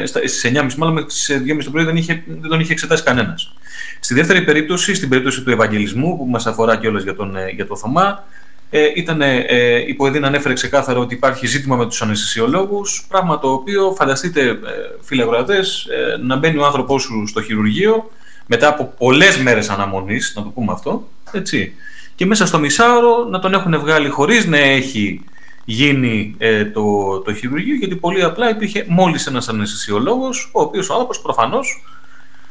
στις 0.05 0.47
9.30 0.55 0.75
μάλλον 0.77 0.95
μέχρι 0.95 1.09
τις 1.09 1.31
2.30 1.47 1.65
το 1.65 1.71
πρωί 1.71 1.85
δεν, 1.85 1.97
είχε, 1.97 2.23
δεν 2.27 2.51
τον 2.51 2.61
είχε 2.61 2.73
εξετάσει 2.73 3.03
κανένας. 3.03 3.55
Στη 4.01 4.15
δεύτερη 4.15 4.43
περίπτωση, 4.43 4.95
στην 4.95 5.09
περίπτωση 5.09 5.43
του 5.43 5.51
Ευαγγελισμού 5.51 6.17
που 6.17 6.27
μας 6.27 6.47
αφορά 6.47 6.77
και 6.77 6.87
όλες 6.87 7.03
για 7.03 7.15
τον, 7.15 7.37
ε, 7.37 7.51
για 7.51 7.67
τον 7.67 7.77
Θωμά, 7.77 8.25
ε, 8.71 8.93
ήταν, 8.95 9.21
ε, 9.21 9.45
η 9.87 9.95
Ποεδίνα 9.95 10.27
ανέφερε 10.27 10.55
ξεκάθαρα 10.55 10.99
ότι 10.99 11.15
υπάρχει 11.15 11.47
ζήτημα 11.47 11.77
με 11.77 11.87
τους 11.87 12.03
αναισθησιολόγους, 12.03 13.07
πράγμα 13.09 13.39
το 13.39 13.53
οποίο 13.53 13.95
φανταστείτε 13.99 14.49
ε, 14.49 14.57
φίλοι 15.03 15.23
αγροατές, 15.23 15.85
ε, 15.85 16.17
να 16.23 16.37
μπαίνει 16.37 16.59
ο 16.59 16.65
άνθρωπός 16.65 17.03
σου 17.03 17.27
στο 17.27 17.43
χειρουργείο 17.43 18.11
μετά 18.47 18.69
από 18.69 18.95
πολλές 18.99 19.37
μέρες 19.37 19.69
αναμονής, 19.69 20.33
να 20.37 20.43
το 20.43 20.49
πούμε 20.49 20.73
αυτό, 20.73 21.09
έτσι, 21.33 21.75
και 22.15 22.27
μέσα 22.27 22.47
στο 22.47 22.59
μισάωρο 22.59 23.25
να 23.25 23.39
τον 23.39 23.53
έχουν 23.53 23.79
βγάλει 23.79 24.09
χωρίς 24.09 24.47
να 24.47 24.59
έχει 24.59 25.25
γίνει 25.65 26.35
ε, 26.39 26.65
το, 26.65 27.19
το 27.19 27.35
χειρουργείο, 27.35 27.75
γιατί 27.75 27.97
πολύ 27.97 28.23
απλά 28.23 28.51
υπήρχε 28.51 28.85
μόλις 28.89 29.27
ένας 29.27 29.49
αναισθησιολόγος, 29.49 30.51
ο 30.53 30.61
οποίος 30.61 30.89
ο 30.89 30.93
άνθρωπος 30.93 31.21
προφανώς 31.21 31.85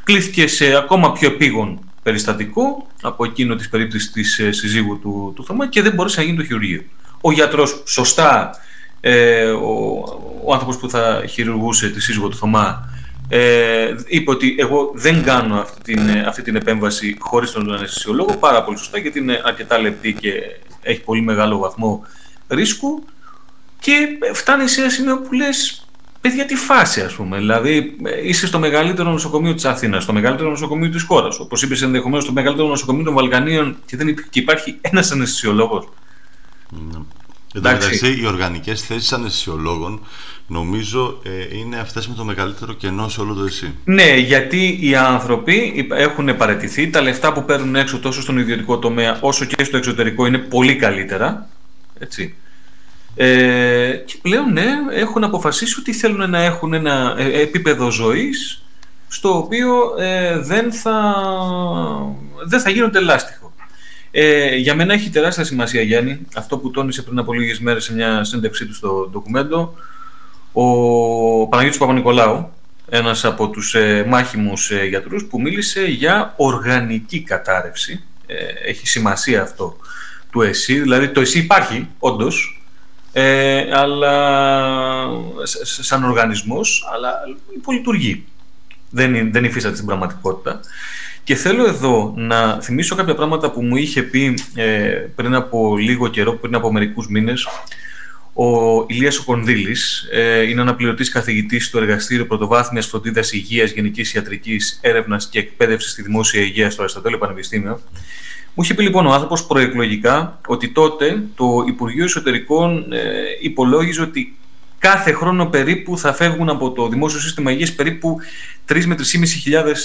κλείθηκε 0.04 0.48
σε 0.48 0.76
ακόμα 0.76 1.12
πιο 1.12 1.28
επίγον 1.28 1.80
περιστατικό 2.08 2.88
από 3.02 3.26
εκείνο 3.26 3.56
της 3.56 3.70
περίπτωσης 3.70 4.12
της 4.12 4.40
ε, 4.40 4.52
συζύγου 4.52 5.00
του, 5.00 5.34
του 5.36 5.46
Θωμά 5.46 5.68
και 5.68 5.82
δεν 5.82 5.94
μπορούσε 5.94 6.20
να 6.20 6.26
γίνει 6.26 6.38
το 6.38 6.44
χειρουργείο. 6.44 6.84
Ο 7.22 7.32
γιατρός 7.32 7.84
σωστά, 7.86 8.56
ε, 9.02 9.46
ο, 9.50 10.04
ο 10.44 10.54
άνθρωπος 10.54 10.78
που 10.78 10.90
θα 10.90 11.24
χειρουργούσε 11.30 11.90
τη 11.90 12.02
σύζυγο 12.02 12.28
του 12.28 12.38
Θωμά, 12.38 12.90
ε, 13.30 13.96
είπε 14.08 14.32
ότι 14.32 14.56
εγώ 14.60 14.92
δεν 14.96 15.24
κάνω 15.24 15.60
αυτή 15.60 15.94
την, 15.94 16.10
αυτή 16.28 16.42
την 16.42 16.56
επέμβαση 16.56 17.16
χωρίς 17.20 17.52
τον 17.52 17.74
αναισθησιολόγο, 17.74 18.38
πάρα 18.38 18.64
πολύ 18.64 18.78
σωστά, 18.78 18.98
γιατί 18.98 19.20
είναι 19.20 19.42
αρκετά 19.46 19.78
λεπτή 19.80 20.14
και 20.14 20.32
έχει 20.82 21.02
πολύ 21.02 21.22
μεγάλο 21.22 21.58
βαθμό 21.58 22.06
ρίσκου 22.48 23.04
και 23.80 24.08
φτάνει 24.34 24.68
σε 24.68 24.82
ένα 24.82 24.90
σημείο 24.90 25.22
που 25.22 25.34
λες 25.34 25.87
παιδιά 26.22 26.46
τι 26.46 26.56
φάση 26.56 27.02
ας 27.02 27.14
πούμε. 27.14 27.38
Δηλαδή 27.38 27.96
είσαι 28.24 28.48
στο 28.48 28.60
μεγαλύτερο 28.60 29.12
νοσοκομείο 29.12 29.54
της 29.54 29.66
Αθήνας, 29.66 30.04
στο 30.04 30.14
μεγαλύτερο 30.14 30.50
νοσοκομείο 30.50 30.90
της 30.90 31.04
χώρας. 31.04 31.40
Όπως 31.40 31.62
είπες 31.62 31.82
ενδεχομένως 31.82 32.24
στο 32.24 32.34
μεγαλύτερο 32.34 32.68
νοσοκομείο 32.68 33.04
των 33.04 33.14
Βαλκανίων 33.14 33.78
και 33.86 33.98
δεν 33.98 34.16
και 34.30 34.40
υπάρχει 34.40 34.78
ένας 34.82 35.12
αναισθησιολόγος. 35.12 35.90
Ναι. 36.70 37.00
Εντάξει, 37.56 38.20
οι 38.22 38.26
οργανικές 38.26 38.82
θέσεις 38.82 39.14
αναισθησιολόγων 39.14 40.02
νομίζω 40.48 41.20
ε, 41.24 41.58
είναι 41.58 41.78
αυτές 41.78 42.08
με 42.08 42.16
το 42.16 42.24
μεγαλύτερο 42.24 42.74
κενό 42.74 43.10
σε 43.10 43.22
όλο 43.22 43.34
το 43.34 43.44
ΕΣΥ. 43.44 43.74
Ναι, 43.84 44.16
γιατί 44.16 44.78
οι 44.82 44.96
άνθρωποι 44.96 45.88
έχουν 45.90 46.38
παραιτηθεί, 46.38 46.90
τα 46.90 47.02
λεφτά 47.02 47.34
που 47.34 47.46
παίρνουν 47.46 47.76
έξω 47.76 48.00
τόσο 48.00 48.22
στον 48.22 48.38
ιδιωτικό 48.38 48.80
τομέα 48.80 49.18
όσο 49.22 49.46
και 49.46 49.64
στο 49.64 49.78
εξωτερικό 49.78 50.26
είναι 50.26 50.38
πολύ 50.38 50.76
καλύτερα. 50.76 51.50
Έτσι. 52.00 52.36
Ε, 53.20 53.92
και 54.06 54.18
πλέον 54.22 54.54
ναι, 54.54 54.68
έχουν 54.92 55.24
αποφασίσει 55.24 55.80
ότι 55.80 55.94
θέλουν 55.94 56.30
να 56.30 56.42
έχουν 56.42 56.74
ένα 56.74 57.16
ε, 57.18 57.42
επίπεδο 57.42 57.92
ζωής 57.92 58.62
στο 59.08 59.38
οποίο 59.38 59.96
ε, 60.00 60.40
δεν, 60.40 60.74
θα, 60.74 61.16
δεν 62.46 62.60
θα 62.60 62.70
γίνονται 62.70 63.00
λάστιχο. 63.00 63.54
Ε, 64.12 64.56
για 64.56 64.76
μένα 64.76 64.94
έχει 64.94 65.10
τεράστια 65.10 65.44
σημασία 65.44 65.82
Γιάννη, 65.82 66.20
αυτό 66.36 66.58
που 66.58 66.72
τόνισε 66.72 67.02
πριν 67.02 67.20
από 67.20 67.34
λίγες 67.34 67.60
μέρες 67.60 67.84
σε 67.84 67.94
μια 67.94 68.24
σύνδεξή 68.24 68.66
του 68.66 68.74
στο 68.74 69.10
ντοκουμέντο, 69.12 69.76
ο 70.52 71.48
Παναγιώτης 71.48 71.80
Παπα-Νικολάου, 71.80 72.50
ένας 72.90 73.26
από 73.26 73.50
τους 73.50 73.76
ε, 73.76 74.06
μάχημους 74.08 74.72
ε, 74.72 74.86
γιατρούς 74.86 75.26
που 75.26 75.42
μίλησε 75.42 75.84
για 75.84 76.34
οργανική 76.38 77.22
κατάρρευση. 77.22 78.04
έχει 78.66 78.88
σημασία 78.88 79.42
αυτό 79.42 79.78
του 80.32 80.42
ΕΣΥ, 80.42 80.80
δηλαδή 80.80 81.10
το 81.10 81.22
ΕΣΥ 81.22 81.40
υπάρχει 81.40 81.88
όντως, 82.00 82.57
ε, 83.20 83.70
αλλά, 83.72 84.14
σαν 85.62 86.04
οργανισμός, 86.04 86.90
αλλά 86.94 87.14
υπολειτουργεί. 87.56 88.26
Δεν, 88.90 89.32
δεν 89.32 89.44
υφίσταται 89.44 89.76
στην 89.76 89.88
πραγματικότητα. 89.88 90.60
Και 91.24 91.36
θέλω 91.36 91.68
εδώ 91.68 92.14
να 92.18 92.62
θυμίσω 92.62 92.96
κάποια 92.96 93.16
πράγματα 93.16 93.52
που 93.52 93.62
μου 93.62 93.76
είχε 93.76 94.02
πει 94.02 94.40
ε, 94.56 94.90
πριν 95.16 95.36
από 95.36 95.78
λίγο 95.78 96.08
καιρό, 96.08 96.34
πριν 96.34 96.56
από 96.56 96.72
μερικούς 96.72 97.08
μήνες, 97.08 97.48
ο 98.34 98.84
Ηλίας 98.88 99.18
Οκονδύλης 99.18 100.08
ε, 100.12 100.42
είναι 100.42 100.62
αναπληρωτής 100.62 101.10
καθηγητής 101.10 101.66
στο 101.66 101.78
Εργαστήριο 101.78 102.26
Πρωτοβάθμιας 102.26 102.88
Φροντίδας 102.88 103.32
Υγείας, 103.32 103.72
Γενικής 103.72 104.14
Ιατρικής 104.14 104.80
Έρευνας 104.82 105.30
και 105.30 105.40
Εκπαίδευσης 105.40 105.92
στη 105.92 106.02
Δημόσια 106.02 106.42
Υγεία 106.42 106.70
στο 106.70 106.82
Αριστοτέλειο 106.82 107.18
Πανεπιστήμιο 107.18 107.82
μου 108.58 108.64
είχε 108.64 108.74
πει 108.74 108.84
λοιπόν 108.84 109.06
ο 109.06 109.14
άνθρωπος 109.14 109.46
προεκλογικά 109.46 110.40
ότι 110.48 110.70
τότε 110.70 111.24
το 111.36 111.64
Υπουργείο 111.68 112.04
Εσωτερικών 112.04 112.94
ε, 112.94 113.02
υπολόγιζε 113.42 114.02
ότι 114.02 114.38
κάθε 114.78 115.12
χρόνο 115.12 115.46
περίπου 115.46 115.98
θα 115.98 116.14
φεύγουν 116.14 116.50
από 116.50 116.72
το 116.72 116.88
δημόσιο 116.88 117.20
σύστημα 117.20 117.52
υγείας 117.52 117.74
περίπου 117.74 118.18
3 118.70 118.84
με 118.86 118.96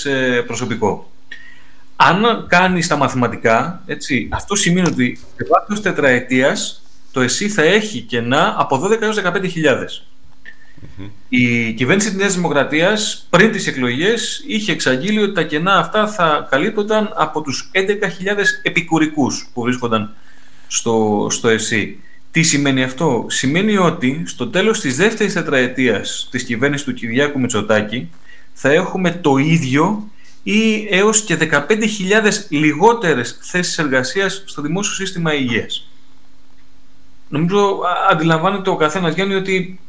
3.500 0.04 0.10
ε, 0.10 0.40
προσωπικό. 0.40 1.10
Αν 1.96 2.46
κάνει 2.48 2.86
τα 2.86 2.96
μαθηματικά, 2.96 3.82
έτσι, 3.86 4.28
αυτό 4.32 4.54
σημαίνει 4.54 4.88
ότι 4.88 5.18
σε 5.36 5.46
βάθος 5.50 5.80
τετραετίας 5.80 6.82
το 7.12 7.20
ΕΣΥ 7.20 7.48
θα 7.48 7.62
έχει 7.62 8.00
κενά 8.00 8.54
από 8.58 8.82
12 8.84 9.00
έως 9.00 9.20
15.000. 9.24 9.32
Η 11.28 11.72
κυβέρνηση 11.72 12.08
της 12.08 12.16
Νέας 12.16 12.34
Δημοκρατίας 12.34 13.26
πριν 13.30 13.52
τις 13.52 13.66
εκλογές 13.66 14.44
είχε 14.46 14.72
εξαγγείλει 14.72 15.22
ότι 15.22 15.32
τα 15.32 15.42
κενά 15.42 15.78
αυτά 15.78 16.08
θα 16.08 16.46
καλύπτονταν 16.50 17.12
από 17.16 17.40
τους 17.42 17.70
11.000 17.72 17.80
επικουρικούς 18.62 19.46
που 19.54 19.62
βρίσκονταν 19.62 20.14
στο, 20.66 21.26
στο 21.30 21.48
ΕΣΥ. 21.48 21.98
Τι 22.30 22.42
σημαίνει 22.42 22.82
αυτό; 22.82 23.26
Σημαίνει 23.28 23.76
ότι 23.76 24.22
στο 24.26 24.48
τέλος 24.48 24.80
της 24.80 24.96
δεύτερης 24.96 25.32
τετραετίας 25.32 26.28
της 26.30 26.44
κυβέρνησης 26.44 26.86
του 26.86 26.94
Κυριάκου 26.94 27.40
Μητσοτάκη 27.40 28.10
θα 28.52 28.72
έχουμε 28.72 29.10
το 29.10 29.36
ίδιο 29.36 30.10
ή 30.42 30.86
έως 30.90 31.20
και 31.22 31.36
15.000 31.36 31.68
λιγότερες 32.48 33.38
θέσεις 33.42 33.78
εργασίας 33.78 34.42
στο 34.46 34.62
δημόσιο 34.62 34.94
σύστημα 34.94 35.34
υγείας. 35.34 35.88
νομίζω 37.28 37.80
αντιλαμβάνεται 38.10 38.70
ο 38.70 38.76
καθένας 38.76 39.14
Γιάννη 39.14 39.34
ότι 39.34 39.80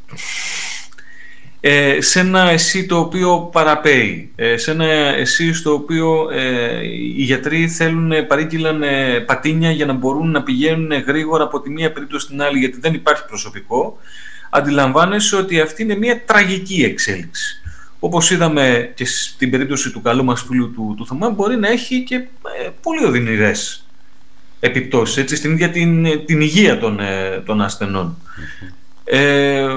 ε, 1.65 2.02
σε 2.02 2.19
ένα 2.19 2.49
εσύ 2.49 2.86
το 2.86 2.97
οποίο 2.97 3.49
παραπέει, 3.52 4.32
ε, 4.36 4.58
σε 4.58 4.71
ένα 4.71 4.86
εσύ 5.15 5.54
στο 5.54 5.73
οποίο 5.73 6.30
ε, 6.32 6.86
οι 6.86 7.23
γιατροί 7.23 7.67
θέλουν, 7.67 8.12
παρήγγειλαν 8.28 8.84
πατίνια 9.26 9.71
για 9.71 9.86
να 9.86 9.93
μπορούν 9.93 10.32
να 10.32 10.43
πηγαίνουν 10.43 10.91
γρήγορα 10.91 11.43
από 11.43 11.62
τη 11.62 11.69
μία 11.69 11.91
περίπτωση 11.91 12.26
στην 12.26 12.41
άλλη 12.41 12.60
γιατί 12.60 12.80
δεν 12.80 12.93
υπάρχει 12.93 13.26
προσωπικό, 13.26 13.97
αντιλαμβάνεσαι 14.49 15.36
ότι 15.36 15.62
αυτή 15.62 15.84
είναι 15.84 15.95
μια 15.95 16.23
τραγική 16.26 16.84
εξέλιξη. 16.84 17.62
Όπως 17.99 18.32
είδαμε 18.32 18.91
και 18.95 19.06
στην 19.06 19.52
περίπτωση 19.52 19.91
του 19.91 20.02
καλού 20.02 20.23
μας 20.23 20.41
φίλου 20.41 20.71
του, 20.71 20.93
του 20.97 21.06
Θωμά, 21.06 21.30
μπορεί 21.30 21.58
να 21.58 21.67
έχει 21.67 22.04
και 22.04 22.23
πολύ 22.82 23.06
οδυνηρές 23.06 23.86
επιπτώσεις 24.60 25.17
έτσι, 25.17 25.36
στην 25.36 25.52
ίδια 25.52 25.69
την, 25.69 26.26
την 26.26 26.41
υγεία 26.41 26.80
των, 26.80 26.99
των 27.45 27.62
ασθενών. 27.62 28.17
Ε, 29.04 29.67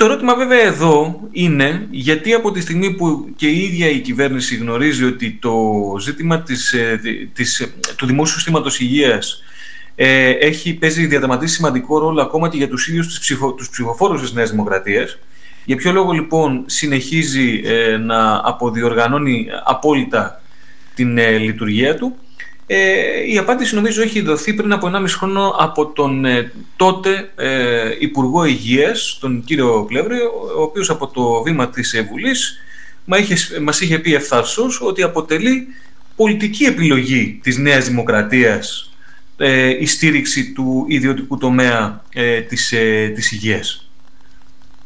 το 0.00 0.06
ερώτημα 0.06 0.36
βέβαια 0.36 0.60
εδώ 0.60 1.20
είναι 1.30 1.86
γιατί 1.90 2.34
από 2.34 2.50
τη 2.52 2.60
στιγμή 2.60 2.94
που 2.94 3.32
και 3.36 3.46
η 3.46 3.58
ίδια 3.58 3.88
η 3.88 3.98
κυβέρνηση 3.98 4.56
γνωρίζει 4.56 5.04
ότι 5.04 5.38
το 5.40 5.54
ζήτημα 6.00 6.42
της, 6.42 6.72
ε, 6.72 7.00
της, 7.32 7.72
του 7.96 8.06
δημόσιου 8.06 8.34
συστήματος 8.34 8.80
υγείας 8.80 9.42
ε, 9.94 10.30
έχει 10.30 10.74
παίζει 10.74 11.06
διαδραματίσει 11.06 11.54
σημαντικό 11.54 11.98
ρόλο 11.98 12.22
ακόμα 12.22 12.48
και 12.48 12.56
για 12.56 12.68
τους 12.68 12.88
ίδιους 12.88 13.06
τους, 13.06 13.18
ψηφο, 13.18 13.52
τους 13.52 13.70
ψηφοφόρους 13.70 14.20
της 14.20 14.32
Νέας 14.32 14.50
Δημοκρατίας. 14.50 15.18
Για 15.64 15.76
ποιο 15.76 15.92
λόγο 15.92 16.12
λοιπόν 16.12 16.62
συνεχίζει 16.66 17.60
ε, 17.64 17.96
να 17.96 18.40
αποδιοργανώνει 18.44 19.46
απόλυτα 19.64 20.42
την 20.94 21.18
ε, 21.18 21.38
λειτουργία 21.38 21.96
του; 21.96 22.16
Ε, 22.72 23.32
η 23.32 23.38
απάντηση 23.38 23.74
νομίζω 23.74 24.02
έχει 24.02 24.20
δοθεί 24.20 24.54
πριν 24.54 24.72
από 24.72 24.90
1,5 24.94 25.04
χρόνο 25.08 25.54
από 25.58 25.86
τον 25.86 26.24
ε, 26.24 26.52
τότε 26.76 27.30
ε, 27.36 27.96
Υπουργό 27.98 28.44
Υγείας, 28.44 29.18
τον 29.20 29.44
κύριο 29.44 29.84
Πλεύρη, 29.88 30.18
ο 30.56 30.62
οποίος 30.62 30.90
από 30.90 31.06
το 31.06 31.42
βήμα 31.42 31.68
της 31.68 31.94
ε, 31.94 32.02
Βουλής 32.02 32.58
μας 33.62 33.80
είχε 33.80 33.98
πει 33.98 34.14
ευθαρσός 34.14 34.80
ότι 34.80 35.02
αποτελεί 35.02 35.66
πολιτική 36.16 36.64
επιλογή 36.64 37.40
της 37.42 37.58
Νέας 37.58 37.88
Δημοκρατίας 37.88 38.92
η 39.80 39.86
στήριξη 39.86 40.52
του 40.52 40.84
ιδιωτικού 40.88 41.38
τομέα 41.38 42.04
της, 42.48 42.74
της 43.14 43.32
υγείας. 43.32 43.90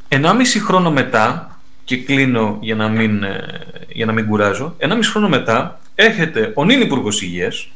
1,5 0.08 0.20
χρόνο 0.64 0.90
μετά, 0.90 1.58
και 1.84 1.96
κλείνω 1.96 2.58
για 2.60 2.74
να 2.74 2.88
μην, 2.88 3.24
για 3.88 4.06
να 4.06 4.12
μην 4.12 4.26
κουράζω, 4.26 4.76
1,5 4.78 4.98
χρόνο 5.02 5.28
μετά 5.28 5.80
έρχεται 5.94 6.52
ο 6.54 6.64
νυν 6.64 6.80
Υπουργός 6.80 7.22
Υγείας, 7.22 7.68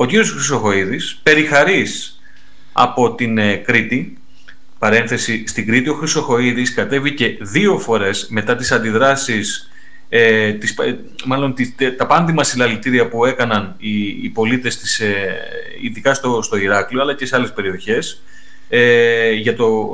ο 0.00 0.06
κ. 0.06 0.10
Χρυσοχοίδης, 0.10 1.20
περιχαρή 1.22 1.86
από 2.72 3.14
την 3.14 3.38
ε, 3.38 3.54
Κρήτη. 3.54 4.18
Παρένθεση, 4.78 5.44
στην 5.46 5.66
Κρήτη 5.66 5.88
ο 5.88 5.94
Χρυσοχοίδης 5.94 6.74
κατέβηκε 6.74 7.36
δύο 7.40 7.78
φορές 7.78 8.26
μετά 8.30 8.56
τις 8.56 8.72
αντιδράσεις 8.72 9.70
ε, 10.08 10.52
τις, 10.52 10.78
ε, 10.78 10.98
μάλλον 11.24 11.54
τις, 11.54 11.74
τα 11.96 12.06
πάντιμα 12.06 12.44
συλλαλητήρια 12.44 13.08
που 13.08 13.24
έκαναν 13.24 13.74
οι, 13.78 14.00
οι 14.06 14.28
πολίτες 14.28 14.78
της, 14.78 15.00
ε, 15.00 15.36
ειδικά 15.82 16.14
στο, 16.14 16.42
στο 16.42 16.56
Ηράκλειο 16.56 17.02
αλλά 17.02 17.14
και 17.14 17.26
σε 17.26 17.36
άλλες 17.36 17.52
περιοχές 17.52 18.22
ε, 18.68 19.32
για 19.32 19.56
το 19.56 19.90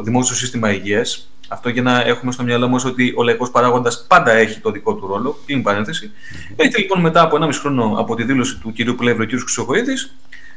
ε, 0.00 0.02
δημόσιο 0.02 0.36
σύστημα 0.36 0.72
υγείας 0.72 1.30
αυτό 1.48 1.68
για 1.68 1.82
να 1.82 2.00
έχουμε 2.00 2.32
στο 2.32 2.42
μυαλό 2.42 2.68
μας 2.68 2.84
ότι 2.84 3.12
ο 3.16 3.22
λαϊκός 3.22 3.50
παράγοντας 3.50 4.04
πάντα 4.08 4.32
έχει 4.32 4.60
το 4.60 4.70
δικό 4.70 4.94
του 4.94 5.06
ρόλο. 5.06 5.38
Κλείνει 5.46 5.62
παρένθεση. 5.62 6.10
Έχετε 6.56 6.78
λοιπόν 6.78 7.00
μετά 7.00 7.22
από 7.22 7.38
1,5 7.40 7.50
χρόνο 7.52 7.94
από 7.98 8.14
τη 8.14 8.24
δήλωση 8.24 8.58
του 8.58 8.72
κ. 8.76 8.96
Πλεύρου, 8.96 9.26
κ. 9.26 9.28
Χρυσοκοίδη, 9.28 9.92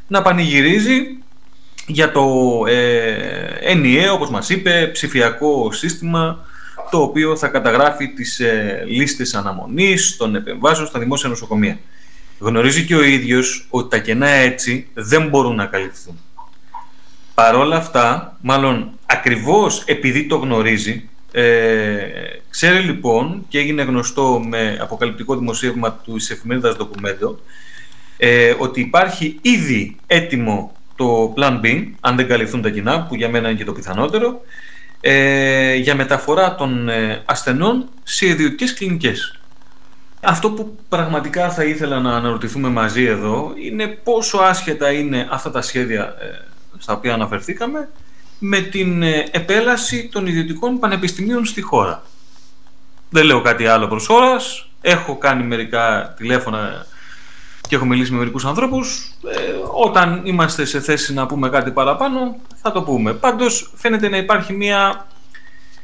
να 0.07 0.21
πανηγυρίζει 0.21 1.17
για 1.87 2.11
το 2.11 2.25
ε, 2.67 3.11
ενιαίο, 3.59 4.13
όπως 4.13 4.29
μας 4.29 4.49
είπε, 4.49 4.89
ψηφιακό 4.93 5.71
σύστημα 5.71 6.45
το 6.89 7.01
οποίο 7.01 7.35
θα 7.35 7.47
καταγράφει 7.47 8.07
τις 8.07 8.39
ε, 8.39 8.83
λίστες 8.87 9.33
αναμονής 9.33 10.17
των 10.17 10.35
επεμβάσεων 10.35 10.87
στα 10.87 10.99
δημόσια 10.99 11.29
νοσοκομεία. 11.29 11.79
Γνωρίζει 12.39 12.85
και 12.85 12.95
ο 12.95 13.03
ίδιος 13.03 13.67
ότι 13.69 13.89
τα 13.89 13.97
κενά 13.97 14.27
έτσι 14.27 14.87
δεν 14.93 15.27
μπορούν 15.27 15.55
να 15.55 15.65
καλυφθούν. 15.65 16.19
Παρόλα 17.33 17.75
αυτά, 17.75 18.37
μάλλον 18.41 18.94
ακριβώς 19.05 19.83
επειδή 19.85 20.25
το 20.25 20.35
γνωρίζει, 20.35 21.09
ε, 21.31 21.43
ξέρει 22.49 22.79
λοιπόν 22.79 23.45
και 23.47 23.59
έγινε 23.59 23.81
γνωστό 23.83 24.43
με 24.47 24.77
αποκαλυπτικό 24.81 25.37
δημοσίευμα 25.37 25.93
του 25.93 26.15
εφημερίδας 26.29 26.75
Documento 26.79 27.35
ε, 28.17 28.53
ότι 28.57 28.79
υπάρχει 28.79 29.39
ήδη 29.41 29.95
έτοιμο 30.07 30.75
το 30.95 31.33
Plan 31.37 31.61
B, 31.63 31.87
αν 31.99 32.15
δεν 32.15 32.27
καλυφθούν 32.27 32.61
τα 32.61 32.69
κοινά, 32.69 33.03
που 33.03 33.15
για 33.15 33.29
μένα 33.29 33.49
είναι 33.49 33.57
και 33.57 33.65
το 33.65 33.73
πιθανότερο, 33.73 34.41
ε, 35.01 35.75
για 35.75 35.95
μεταφορά 35.95 36.55
των 36.55 36.89
ε, 36.89 37.21
ασθενών 37.25 37.89
σε 38.03 38.25
ιδιωτικές 38.25 38.73
κλινικές. 38.73 39.39
Αυτό 40.21 40.51
που 40.51 40.77
πραγματικά 40.89 41.49
θα 41.49 41.63
ήθελα 41.63 41.99
να 41.99 42.15
αναρωτηθούμε 42.15 42.69
μαζί 42.69 43.03
εδώ 43.03 43.53
είναι 43.63 43.87
πόσο 43.87 44.37
άσχετα 44.37 44.91
είναι 44.91 45.27
αυτά 45.31 45.51
τα 45.51 45.61
σχέδια 45.61 46.03
ε, 46.03 46.47
στα 46.77 46.93
οποία 46.93 47.13
αναφερθήκαμε 47.13 47.89
με 48.47 48.59
την 48.59 49.03
ε, 49.03 49.27
επέλαση 49.31 50.09
των 50.11 50.27
ιδιωτικών 50.27 50.79
πανεπιστημίων 50.79 51.45
στη 51.45 51.61
χώρα. 51.61 52.03
Δεν 53.09 53.25
λέω 53.25 53.41
κάτι 53.41 53.65
άλλο 53.65 53.87
προς 53.87 54.09
ώρας. 54.09 54.69
Έχω 54.81 55.17
κάνει 55.17 55.43
μερικά 55.43 56.13
τηλέφωνα 56.17 56.85
και 57.67 57.75
έχω 57.75 57.85
μιλήσει 57.85 58.11
με 58.11 58.17
μερικούς 58.17 58.45
ανθρώπους. 58.45 59.11
Ε, 59.35 59.39
όταν 59.73 60.21
είμαστε 60.23 60.65
σε 60.65 60.79
θέση 60.79 61.13
να 61.13 61.25
πούμε 61.25 61.49
κάτι 61.49 61.71
παραπάνω, 61.71 62.35
θα 62.61 62.71
το 62.71 62.81
πούμε. 62.81 63.13
Πάντως, 63.13 63.71
φαίνεται 63.75 64.09
να 64.09 64.17
υπάρχει 64.17 64.53
μια 64.53 65.07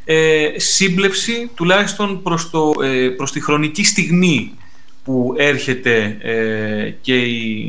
ε, 0.05 0.49
σύμπλευση, 0.55 1.51
τουλάχιστον 1.55 2.21
προς, 2.21 2.49
το, 2.49 2.73
ε, 2.83 3.09
προς 3.09 3.31
τη 3.31 3.41
χρονική 3.41 3.83
στιγμή 3.83 4.57
που 5.03 5.33
έρχεται 5.37 6.17
ε, 6.21 6.89
και 7.01 7.21
η, 7.21 7.61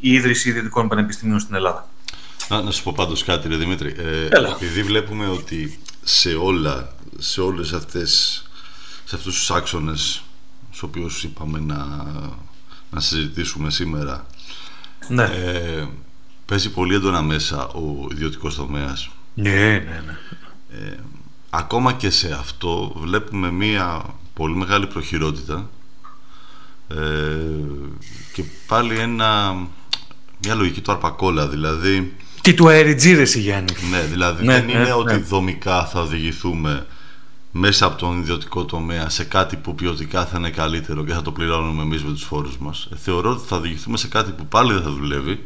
η 0.00 0.12
ίδρυση 0.12 0.48
ιδιωτικών 0.48 0.88
πανεπιστημίων 0.88 1.38
στην 1.38 1.54
Ελλάδα. 1.54 1.88
Να, 2.50 2.62
να 2.62 2.70
σου 2.70 2.82
πω 2.82 2.92
πάντως 2.96 3.24
κάτι 3.24 3.48
ρε 3.48 3.56
Δημήτρη. 3.56 3.94
Ε, 3.98 4.28
επειδή 4.54 4.82
βλέπουμε 4.82 5.28
ότι 5.28 5.78
σε 6.02 6.34
όλα, 6.34 6.94
σε 7.18 7.40
όλες 7.40 7.72
αυτές, 7.72 8.42
σε 9.04 9.16
αυτούς 9.16 9.38
τους 9.38 9.50
άξονες 9.50 10.22
στους 10.68 10.82
οποίους 10.82 11.24
είπαμε 11.24 11.58
να, 11.60 11.86
να 12.90 13.00
συζητήσουμε 13.00 13.70
σήμερα 13.70 14.26
ναι. 15.08 15.22
ε, 15.22 15.88
παίζει 16.46 16.70
πολύ 16.70 16.94
έντονα 16.94 17.22
μέσα 17.22 17.68
ο 17.68 18.06
ιδιωτικός 18.10 18.54
τομέας. 18.54 19.10
Ναι, 19.34 19.50
ναι, 19.50 20.02
ναι. 20.06 20.18
Ε, 20.78 20.98
ακόμα 21.50 21.92
και 21.92 22.10
σε 22.10 22.32
αυτό 22.32 22.92
βλέπουμε 22.96 23.50
μία 23.50 24.04
πολύ 24.34 24.54
μεγάλη 24.54 24.86
προχειρότητα 24.86 25.70
ε, 26.88 26.96
και 28.32 28.44
πάλι 28.66 28.98
ένα, 28.98 29.52
μια 30.38 30.54
λογική 30.54 30.80
του 30.80 30.92
αρπακόλα, 30.92 31.48
δηλαδή 31.48 32.16
τι 32.40 32.54
του 32.54 32.68
αεριτζίδες 32.68 33.34
Γιάννη. 33.34 33.72
Ναι, 33.90 34.00
δηλαδή 34.00 34.46
ναι, 34.46 34.52
δεν 34.52 34.64
ναι, 34.64 34.72
είναι 34.72 34.82
ναι. 34.82 34.92
ότι 34.92 35.16
δομικά 35.16 35.86
θα 35.86 36.00
οδηγηθούμε 36.00 36.86
μέσα 37.52 37.86
από 37.86 37.98
τον 37.98 38.18
ιδιωτικό 38.18 38.64
τομέα 38.64 39.08
σε 39.08 39.24
κάτι 39.24 39.56
που 39.56 39.74
ποιοτικά 39.74 40.26
θα 40.26 40.38
είναι 40.38 40.50
καλύτερο 40.50 41.04
και 41.04 41.12
θα 41.12 41.22
το 41.22 41.32
πληρώνουμε 41.32 41.82
εμείς 41.82 42.04
με 42.04 42.12
τους 42.12 42.22
φόρους 42.22 42.58
μας. 42.58 42.88
Ε, 42.92 42.96
θεωρώ 42.96 43.30
ότι 43.30 43.46
θα 43.46 43.56
οδηγηθούμε 43.56 43.96
σε 43.96 44.08
κάτι 44.08 44.30
που 44.30 44.46
πάλι 44.46 44.72
δεν 44.72 44.82
θα 44.82 44.90
δουλεύει 44.90 45.40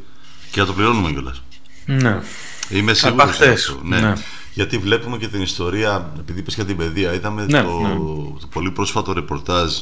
και 0.50 0.61
θα 0.61 0.66
το 0.66 0.72
πληρώνουμε 0.72 1.11
κιόλας. 1.11 1.42
Ναι. 1.87 2.20
Είμαι 2.68 2.94
σίγουρος 2.94 3.40
αυτό. 3.40 3.80
Ναι. 3.83 4.00
ναι. 4.00 4.12
Γιατί 4.54 4.78
βλέπουμε 4.78 5.16
και 5.16 5.28
την 5.28 5.42
ιστορία, 5.42 6.12
επειδή 6.18 6.38
είπες 6.38 6.54
για 6.54 6.64
την 6.64 6.76
παιδεία, 6.76 7.14
είδαμε 7.14 7.46
ναι, 7.46 7.62
το, 7.62 7.68
το 8.40 8.46
πολύ 8.46 8.70
πρόσφατο 8.70 9.12
ρεπορτάζ 9.12 9.72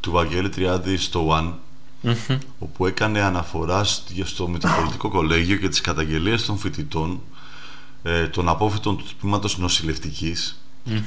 του 0.00 0.10
Βαγγέλη 0.10 0.48
Τριάδη 0.48 0.96
στο 0.96 1.38
One 1.40 1.52
όπου 2.58 2.86
έκανε 2.86 3.20
αναφορά 3.20 3.84
στο 4.24 4.48
Μητροπολιτικό 4.48 5.08
Κολέγιο 5.08 5.56
και 5.56 5.68
τις 5.68 5.80
καταγγελίες 5.80 6.44
των 6.44 6.58
φοιτητών 6.58 7.20
ε, 8.02 8.26
των 8.26 8.48
απόφοιτων 8.48 8.96
του 8.96 9.04
τμήματος 9.20 9.58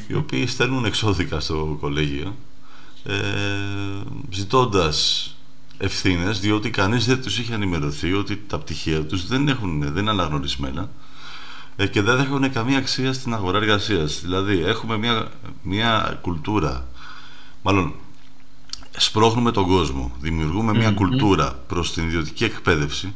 οι 0.07 0.13
οποίοι 0.13 0.47
στέλνουν 0.47 0.85
εξώδικα 0.85 1.39
στο 1.39 1.77
κολέγιο 1.79 2.35
ε, 3.03 3.13
ζητώντας 4.29 5.29
ευθύνες 5.77 6.39
διότι 6.39 6.69
κανείς 6.69 7.05
δεν 7.05 7.21
τους 7.21 7.39
είχε 7.39 7.53
ενημερωθεί 7.53 8.13
ότι 8.13 8.43
τα 8.47 8.59
πτυχία 8.59 9.05
τους 9.05 9.27
δεν, 9.27 9.47
έχουν, 9.47 9.81
δεν 9.81 9.97
είναι 9.97 10.09
αναγνωρισμένα 10.09 10.89
ε, 11.75 11.87
και 11.87 12.01
δεν 12.01 12.19
έχουν 12.19 12.51
καμία 12.51 12.77
αξία 12.77 13.13
στην 13.13 13.33
αγορά 13.33 13.57
εργασίας. 13.57 14.21
Δηλαδή 14.21 14.63
έχουμε 14.63 14.97
μια, 14.97 15.31
μια 15.61 16.19
κουλτούρα, 16.21 16.87
μάλλον 17.61 17.93
σπρώχνουμε 18.99 19.51
τον 19.51 19.67
κόσμο, 19.67 20.11
δημιουργούμε 20.19 20.73
μια 20.73 20.91
κουλτούρα 20.91 21.63
προς 21.67 21.93
την 21.93 22.03
ιδιωτική 22.03 22.43
εκπαίδευση 22.43 23.13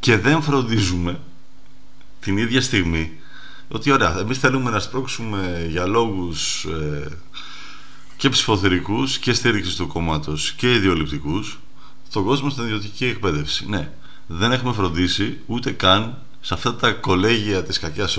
και 0.00 0.18
δεν 0.18 0.42
φροντίζουμε 0.42 1.20
την 2.20 2.38
ίδια 2.38 2.60
στιγμή 2.60 3.12
ότι 3.68 3.90
ωραία, 3.90 4.18
εμείς 4.18 4.38
θέλουμε 4.38 4.70
να 4.70 4.80
σπρώξουμε 4.80 5.66
για 5.70 5.86
λόγους 5.86 6.64
ε, 6.64 7.18
και 8.16 8.28
ψηφοθερικούς 8.28 9.18
και 9.18 9.32
στήριξης 9.32 9.76
του 9.76 9.86
κόμματος 9.86 10.52
και 10.52 10.74
ιδεολειπτικούς 10.74 11.58
τον 12.12 12.24
κόσμο 12.24 12.50
στην 12.50 12.64
ιδιωτική 12.64 13.04
εκπαίδευση. 13.04 13.68
Ναι, 13.68 13.90
δεν 14.26 14.52
έχουμε 14.52 14.72
φροντίσει 14.72 15.38
ούτε 15.46 15.70
καν 15.70 16.18
σε 16.40 16.54
αυτά 16.54 16.74
τα 16.74 16.92
κολέγια 16.92 17.62
της 17.62 17.78
κακιάς 17.78 18.18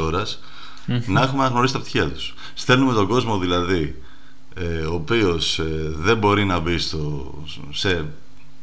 να 1.06 1.22
έχουμε 1.22 1.42
αναγνωρίσει 1.42 1.74
τα 1.74 1.80
πτυχία 1.80 2.12
τους. 2.12 2.34
Στέλνουμε 2.54 2.94
τον 2.94 3.08
κόσμο 3.08 3.38
δηλαδή 3.38 4.02
ε, 4.60 4.86
ο 4.86 4.94
οποίος 4.94 5.60
ε, 5.60 5.94
δεν 5.96 6.18
μπορεί 6.18 6.46
να 6.46 6.60
μπει 6.60 6.78
στο, 6.78 7.34
σε 7.72 8.06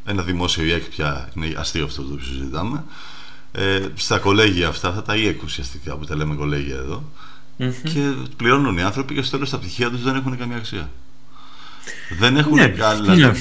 ένα 0.04 0.22
δημόσιο 0.22 0.64
ΙΕΚ 0.64 0.84
πια, 0.84 1.28
είναι 1.34 1.54
αστείο 1.56 1.84
αυτό 1.84 2.02
το 2.02 2.14
που 2.14 2.22
συζητάμε, 2.22 2.84
ε, 3.52 3.80
στα 3.94 4.18
κολέγια 4.18 4.68
αυτά, 4.68 4.88
αυτά 4.88 5.02
τα 5.02 5.16
ΙΕΚ 5.16 5.42
ουσιαστικά 5.42 5.96
που 5.96 6.04
τα 6.04 6.16
λέμε 6.16 6.34
κολέγια 6.34 6.76
και 7.82 8.12
πληρώνουν 8.36 8.78
οι 8.78 8.82
άνθρωποι 8.82 9.14
και 9.14 9.22
στο 9.22 9.30
τέλος 9.30 9.50
τα 9.50 9.58
πτυχία 9.58 9.90
τους 9.90 10.02
δεν 10.02 10.16
έχουν 10.16 10.38
καμία 10.38 10.56
αξία. 10.56 10.90
Δεν 12.18 12.36
έχουν 12.36 12.54
ναι, 12.54 12.66
δηλαδή, 12.66 13.20
ναι. 13.20 13.32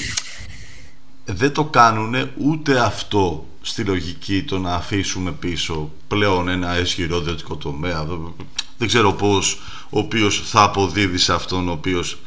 Δεν 1.25 1.51
το 1.51 1.63
κάνουν 1.63 2.29
ούτε 2.37 2.79
αυτό 2.79 3.47
στη 3.61 3.83
λογική 3.83 4.43
το 4.43 4.59
να 4.59 4.73
αφήσουμε 4.73 5.31
πίσω 5.31 5.91
πλέον 6.07 6.47
ένα 6.47 6.79
ισχυρό 6.79 7.17
ιδιωτικό 7.17 7.55
τομέα. 7.55 8.05
Δεν 8.77 8.87
ξέρω 8.87 9.13
πώς 9.13 9.61
ο 9.89 9.99
οποίος 9.99 10.41
θα 10.45 10.63
αποδίδει 10.63 11.17
σε 11.17 11.33
αυτόν 11.33 11.69
ο 11.69 11.71
οποίος 11.71 12.17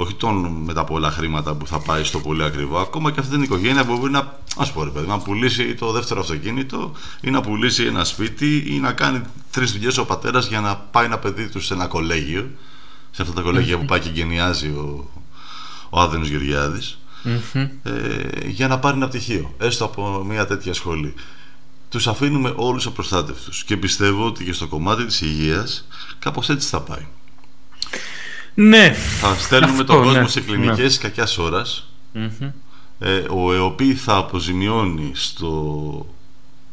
όχι 0.00 0.14
τον 0.14 0.46
με 0.64 0.72
τα 0.72 0.84
πολλά 0.84 1.10
χρήματα 1.10 1.54
που 1.54 1.66
θα 1.66 1.78
πάει 1.78 2.04
στο 2.04 2.20
πολύ 2.20 2.42
ακριβό, 2.42 2.78
ακόμα 2.78 3.10
και 3.10 3.20
αυτή 3.20 3.32
την 3.32 3.42
οικογένεια 3.42 3.84
που 3.84 3.96
μπορεί 3.96 4.12
να, 4.12 4.38
ας 4.56 4.72
πω 4.72 4.84
ρε 4.84 4.90
παιδί, 4.90 5.06
να 5.06 5.18
πουλήσει 5.18 5.74
το 5.74 5.92
δεύτερο 5.92 6.20
αυτοκίνητο 6.20 6.92
ή 7.20 7.30
να 7.30 7.40
πουλήσει 7.40 7.84
ένα 7.84 8.04
σπίτι 8.04 8.64
ή 8.66 8.78
να 8.78 8.92
κάνει 8.92 9.20
τρεις 9.50 9.72
δουλειές 9.72 9.98
ο 9.98 10.04
πατέρας 10.04 10.48
για 10.48 10.60
να 10.60 10.76
πάει 10.76 11.04
ένα 11.04 11.18
παιδί 11.18 11.48
του 11.48 11.60
σε 11.60 11.74
ένα 11.74 11.86
κολέγιο. 11.86 12.50
Σε 13.10 13.22
αυτά 13.22 13.34
τα 13.34 13.40
κολέγια 13.42 13.78
που 13.78 13.84
πάει 13.84 14.00
και 14.00 14.10
γενιάζει 14.12 14.66
ο, 14.66 15.10
ο 15.90 16.00
Άδενος 16.00 16.30
ε, 17.82 18.48
για 18.48 18.68
να 18.68 18.78
πάρει 18.78 18.96
ένα 18.96 19.08
πτυχίο, 19.08 19.54
έστω 19.58 19.84
από 19.84 20.24
μια 20.28 20.46
τέτοια 20.46 20.74
σχολή. 20.74 21.14
Τους 21.88 22.06
αφήνουμε 22.06 22.52
όλους 22.56 22.86
απροστάτευτους 22.86 23.64
και 23.64 23.76
πιστεύω 23.76 24.26
ότι 24.26 24.44
και 24.44 24.52
στο 24.52 24.66
κομμάτι 24.66 25.04
της 25.04 25.20
υγείας 25.20 25.86
κάπως 26.18 26.48
έτσι 26.48 26.68
θα 26.68 26.80
πάει. 26.80 27.06
Ναι. 28.54 28.92
Θα 29.20 29.34
στέλνουμε 29.34 29.84
τον 29.84 30.02
κόσμο 30.02 30.20
ναι. 30.20 30.28
σε 30.28 30.40
κλινικές 30.40 31.02
ναι. 31.02 31.08
κακιάς 31.08 31.38
ε, 32.98 33.24
ο 33.30 33.52
ΕΟΠΗ 33.52 33.94
θα 33.94 34.16
αποζημιώνει 34.16 35.10
στο, 35.14 36.06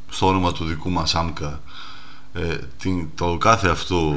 στο 0.09 0.27
όνομα 0.27 0.51
του 0.51 0.65
δικού 0.65 0.89
μας 0.89 1.15
άμκα 1.15 1.61
ε, 2.33 2.57
την, 2.79 3.09
το 3.15 3.37
κάθε 3.37 3.69
αυτό 3.69 4.13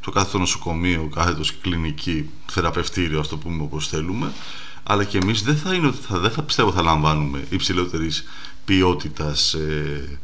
το 0.00 0.10
κάθε 0.10 0.30
το 0.30 0.38
νοσοκομείο, 0.38 1.10
κάθε 1.14 1.34
το 1.34 1.48
κλινική 1.60 2.30
θεραπευτήριο, 2.46 3.20
ας 3.20 3.28
το 3.28 3.36
πούμε 3.36 3.62
όπως 3.62 3.88
θέλουμε 3.88 4.32
αλλά 4.82 5.04
και 5.04 5.18
εμείς 5.18 5.42
δεν 5.42 5.56
θα, 5.56 5.74
είναι, 5.74 5.92
θα, 6.08 6.18
δεν 6.18 6.30
θα 6.30 6.42
πιστεύω 6.42 6.72
θα 6.72 6.82
λαμβάνουμε 6.82 7.44
υψηλότερης 7.50 8.24
ποιότητας 8.64 9.54
ε, 9.54 10.18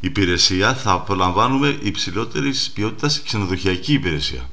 υπηρεσία, 0.00 0.74
θα 0.74 0.92
απολαμβάνουμε 0.92 1.78
υψηλότερης 1.82 2.70
ποιότητας 2.74 3.22
ξενοδοχειακή 3.22 3.92
υπηρεσία. 3.92 4.48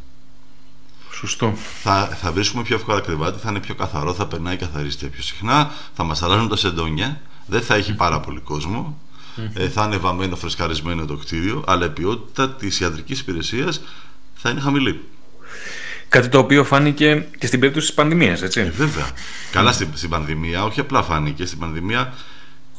Σωστό. 1.19 1.53
Θα, 1.82 2.17
θα 2.21 2.32
βρίσκουμε 2.32 2.63
πιο 2.63 2.75
εύκολα 2.75 2.99
κρεβάτι, 2.99 3.39
θα 3.39 3.49
είναι 3.49 3.60
πιο 3.60 3.75
καθαρό, 3.75 4.13
θα 4.13 4.27
περνάει 4.27 4.53
η 4.53 4.58
καθαρίστρια 4.58 5.10
πιο 5.10 5.21
συχνά, 5.21 5.71
θα 5.95 6.03
μα 6.03 6.15
αλλάζουν 6.21 6.49
τα 6.49 6.56
σεντόνια, 6.56 7.21
δεν 7.45 7.62
θα 7.62 7.75
έχει 7.75 7.93
πάρα 7.93 8.19
πολύ 8.19 8.41
ε, 9.53 9.69
θα 9.69 9.86
είναι 9.86 9.97
βαμμένο, 9.97 10.36
φρεσκαρισμένο 10.36 11.06
το 11.06 11.15
κτίριο, 11.15 11.63
αλλά 11.67 11.86
η 11.86 11.89
ποιότητα 11.89 12.49
της 12.49 12.80
ιατρικής 12.80 13.19
υπηρεσίας 13.19 13.82
θα 14.36 14.49
είναι 14.49 14.60
χαμηλή. 14.60 15.03
Κάτι 16.10 16.27
το 16.27 16.38
οποίο 16.38 16.63
φάνηκε 16.63 17.27
και 17.38 17.47
στην 17.47 17.60
περίπτωση 17.60 17.88
της 17.88 17.95
πανδημίας, 17.95 18.41
έτσι. 18.41 18.60
Ε, 18.60 18.69
βέβαια. 18.69 19.10
Καλά 19.51 19.71
στην, 19.71 19.88
στην 19.93 20.10
πανδημία, 20.10 20.63
όχι 20.63 20.80
απλά 20.80 21.03
φάνηκε. 21.03 21.45
Στην 21.45 21.60
πανδημία 21.60 22.13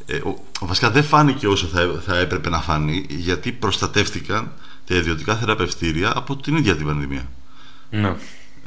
ε, 0.06 0.16
ο, 0.16 0.44
βασικά 0.60 0.90
δεν 0.90 1.04
φάνηκε 1.04 1.46
όσο 1.46 1.66
θα, 1.66 2.02
θα 2.06 2.18
έπρεπε 2.18 2.48
να 2.48 2.60
φανεί, 2.60 3.06
γιατί 3.08 3.52
προστατεύτηκαν 3.52 4.52
τα 4.86 4.94
ιδιωτικά 4.94 5.36
θεραπευτήρια 5.36 6.12
από 6.16 6.36
την 6.36 6.56
ίδια 6.56 6.76
την 6.76 6.86
πανδημία. 6.86 7.28
Ναι. 7.90 8.14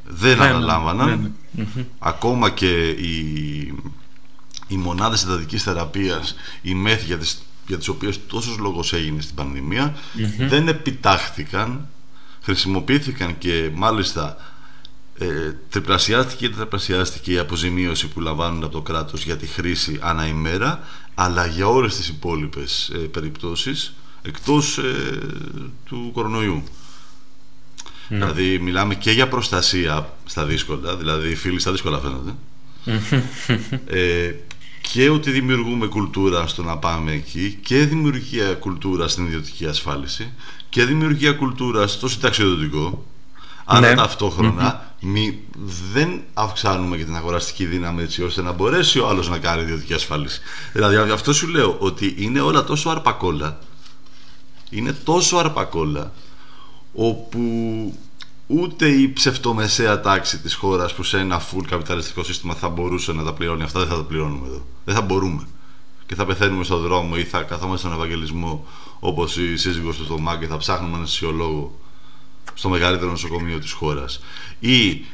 Δεν 0.08 0.38
ναι, 0.38 0.44
ναι. 0.44 0.50
αναλάμβαναν. 0.50 1.34
Ναι, 1.52 1.66
Ακόμα 2.00 2.50
και 2.50 2.90
οι, 2.90 3.18
οι 4.68 4.76
μονάδες 4.76 5.24
εντατικής 5.24 5.64
θεραπείας, 5.64 6.36
οι 6.62 6.74
μέθη 6.74 7.06
για 7.06 7.18
τις, 7.18 7.42
για 7.68 7.78
τις 7.78 7.88
οποίες 7.88 8.20
τόσος 8.28 8.58
λόγος 8.58 8.94
έγινε 8.94 9.22
στην 9.22 9.36
πανδημία, 9.36 9.96
δεν 10.38 10.68
επιτάχθηκαν, 10.68 11.88
χρησιμοποιήθηκαν 12.42 13.38
και 13.38 13.72
μάλιστα 13.74 14.38
ε, 15.18 15.56
τριπλασιάστηκε 15.70 16.46
και 16.46 16.52
τετραπλασιάστηκε 16.52 17.32
η 17.32 17.38
αποζημίωση 17.38 18.08
που 18.08 18.20
λαμβάνουν 18.20 18.64
από 18.64 18.74
το 18.74 18.82
κράτος 18.82 19.24
για 19.24 19.38
τη 19.38 19.46
χρήση 19.46 20.00
ανά 20.02 20.28
ημέρα, 20.28 20.80
αλλά 21.16 21.46
για 21.46 21.68
όλες 21.68 21.96
τις 21.96 22.08
υπόλοιπες 22.08 22.92
ε, 22.94 22.98
περιπτώσεις 22.98 23.94
εκτός 24.22 24.78
ε, 24.78 25.20
του 25.86 26.12
κορονοϊού. 26.14 26.64
Ναι. 28.12 28.18
Δηλαδή 28.18 28.60
μιλάμε 28.60 28.96
και 28.96 29.12
για 29.12 29.28
προστασία 29.28 30.14
στα 30.26 30.46
δύσκολα, 30.46 30.96
δηλαδή 30.96 31.30
οι 31.30 31.36
φίλοι 31.36 31.60
στα 31.60 31.72
δύσκολα 31.72 32.00
φαίνονται. 32.00 32.36
ε, 34.00 34.34
και 34.82 35.10
ότι 35.10 35.32
δημιουργούμε 35.32 35.88
κουλτούρα 35.88 36.48
στο 36.48 36.64
να 36.64 36.78
πάμε 36.78 37.12
εκεί 37.12 37.60
και 37.64 37.86
δημιουργία 37.86 38.54
κουλτούρα 38.54 39.08
στην 39.08 39.26
ιδιωτική 39.26 39.66
ασφάλιση 39.66 40.34
και 40.70 40.86
δημιουργία 40.86 41.34
κουλτούρα 41.34 41.88
στο 41.88 42.08
συνταξιοδοτικό 42.08 43.06
αλλά 43.66 43.90
ναι. 43.90 43.96
ταυτόχρονα 43.96 44.94
μη, 45.00 45.40
δεν 45.94 46.22
αυξάνουμε 46.34 46.98
και 46.98 47.04
την 47.04 47.16
αγοραστική 47.16 47.66
δύναμη 47.66 48.04
έτσι 48.04 48.24
ώστε 48.24 48.42
να 48.42 48.52
μπορέσει 48.52 49.00
ο 49.00 49.08
άλλος 49.08 49.30
να 49.30 49.38
κάνει 49.38 49.62
ιδιωτική 49.62 49.94
ασφάλιση. 49.94 50.42
Δηλαδή 50.74 51.12
αυτό 51.12 51.34
σου 51.34 51.48
λέω 51.48 51.76
ότι 51.80 52.16
είναι 52.18 52.40
όλα 52.40 52.64
τόσο 52.64 52.90
αρπακόλα 52.90 53.60
είναι 54.72 54.94
τόσο 54.94 55.38
αρπακόλα 55.38 56.12
όπου 56.94 57.40
ούτε 58.48 58.88
η 58.88 59.14
ψευτομεσαία 59.14 60.02
τάξη 60.02 60.40
της 60.40 60.54
χώρας 60.54 60.94
που 60.94 61.04
σε 61.04 61.20
ένα 61.20 61.42
full 61.42 61.64
καπιταλιστικό 61.70 62.24
σύστημα 62.24 62.54
θα 62.54 62.70
μπορούσε 62.70 63.12
να 63.12 63.24
τα 63.24 63.34
πληρώνει 63.34 63.64
αυτά 63.64 63.80
δεν 63.80 63.88
θα 63.88 63.96
τα 63.96 64.04
πληρώνουμε 64.04 64.48
εδώ. 64.48 64.66
Δεν 64.86 64.96
θα 64.96 65.02
μπορούμε. 65.02 65.48
Και 66.06 66.16
θα 66.16 66.26
πεθαίνουμε 66.26 66.64
στον 66.64 66.82
δρόμο 66.82 67.14
ή 67.18 67.24
θα 67.24 67.42
καθόμαστε 67.42 67.88
στον 67.88 68.00
Ευαγγελισμό 68.00 68.66
όπως 69.00 69.38
η 69.38 69.58
σύζυγος 69.58 69.98
του 69.98 70.06
Θωμά 70.06 70.38
και 70.38 70.48
θα 70.48 70.58
ψάχνουμε 70.58 70.94
έναν 70.94 71.08
σιολόγο 71.08 71.80
στο 72.54 72.70
μεγαλύτερο 72.70 73.10
νοσοκομείο 73.10 73.60
της 73.60 73.72
χώρας. 73.72 74.22
Ή 74.60 75.06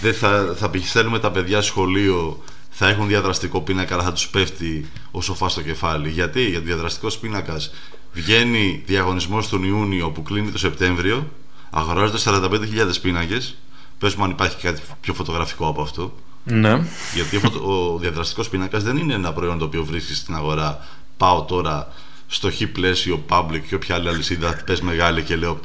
δεν 0.00 0.14
θα, 0.14 0.54
θα 0.56 0.70
στέλνουμε 0.84 1.18
τα 1.18 1.30
παιδιά 1.30 1.62
σχολείο 1.62 2.42
θα 2.70 2.88
έχουν 2.88 3.06
διαδραστικό 3.06 3.60
πίνακα, 3.60 3.94
αλλά 3.94 4.02
θα 4.02 4.12
τους 4.12 4.28
πέφτει 4.28 4.90
ο 5.10 5.20
σοφάς 5.20 5.52
στο 5.52 5.62
κεφάλι. 5.62 6.10
Γιατί, 6.10 6.48
γιατί 6.48 6.66
διαδραστικός 6.66 7.18
πίνακας 7.18 7.70
Βγαίνει 8.12 8.82
διαγωνισμός 8.86 9.48
τον 9.48 9.64
Ιούνιο 9.64 10.10
που 10.10 10.22
κλείνει 10.22 10.50
το 10.50 10.58
Σεπτέμβριο. 10.58 11.30
Αγοράζονται 11.70 12.18
45.000 12.24 13.00
πίνακες. 13.02 13.56
Πες 13.98 14.14
μου 14.14 14.24
αν 14.24 14.30
υπάρχει 14.30 14.56
κάτι 14.56 14.82
πιο 15.00 15.14
φωτογραφικό 15.14 15.66
από 15.66 15.82
αυτό. 15.82 16.14
Ναι. 16.44 16.86
Γιατί 17.14 17.36
ο 17.66 17.98
διαδραστικός 17.98 18.48
πίνακας 18.48 18.82
δεν 18.82 18.96
είναι 18.96 19.14
ένα 19.14 19.32
προϊόν 19.32 19.58
το 19.58 19.64
οποίο 19.64 19.84
βρίσκεις 19.84 20.18
στην 20.18 20.34
αγορά. 20.34 20.86
Πάω 21.16 21.42
τώρα 21.42 21.92
στο 22.26 22.50
χ 22.50 22.62
πλαίσιο 22.72 23.24
public 23.28 23.60
και 23.68 23.74
όποια 23.74 23.94
άλλη 23.94 24.08
αλυσίδα 24.08 24.62
πες 24.66 24.80
μεγάλη 24.80 25.22
και 25.22 25.36
λέω 25.36 25.60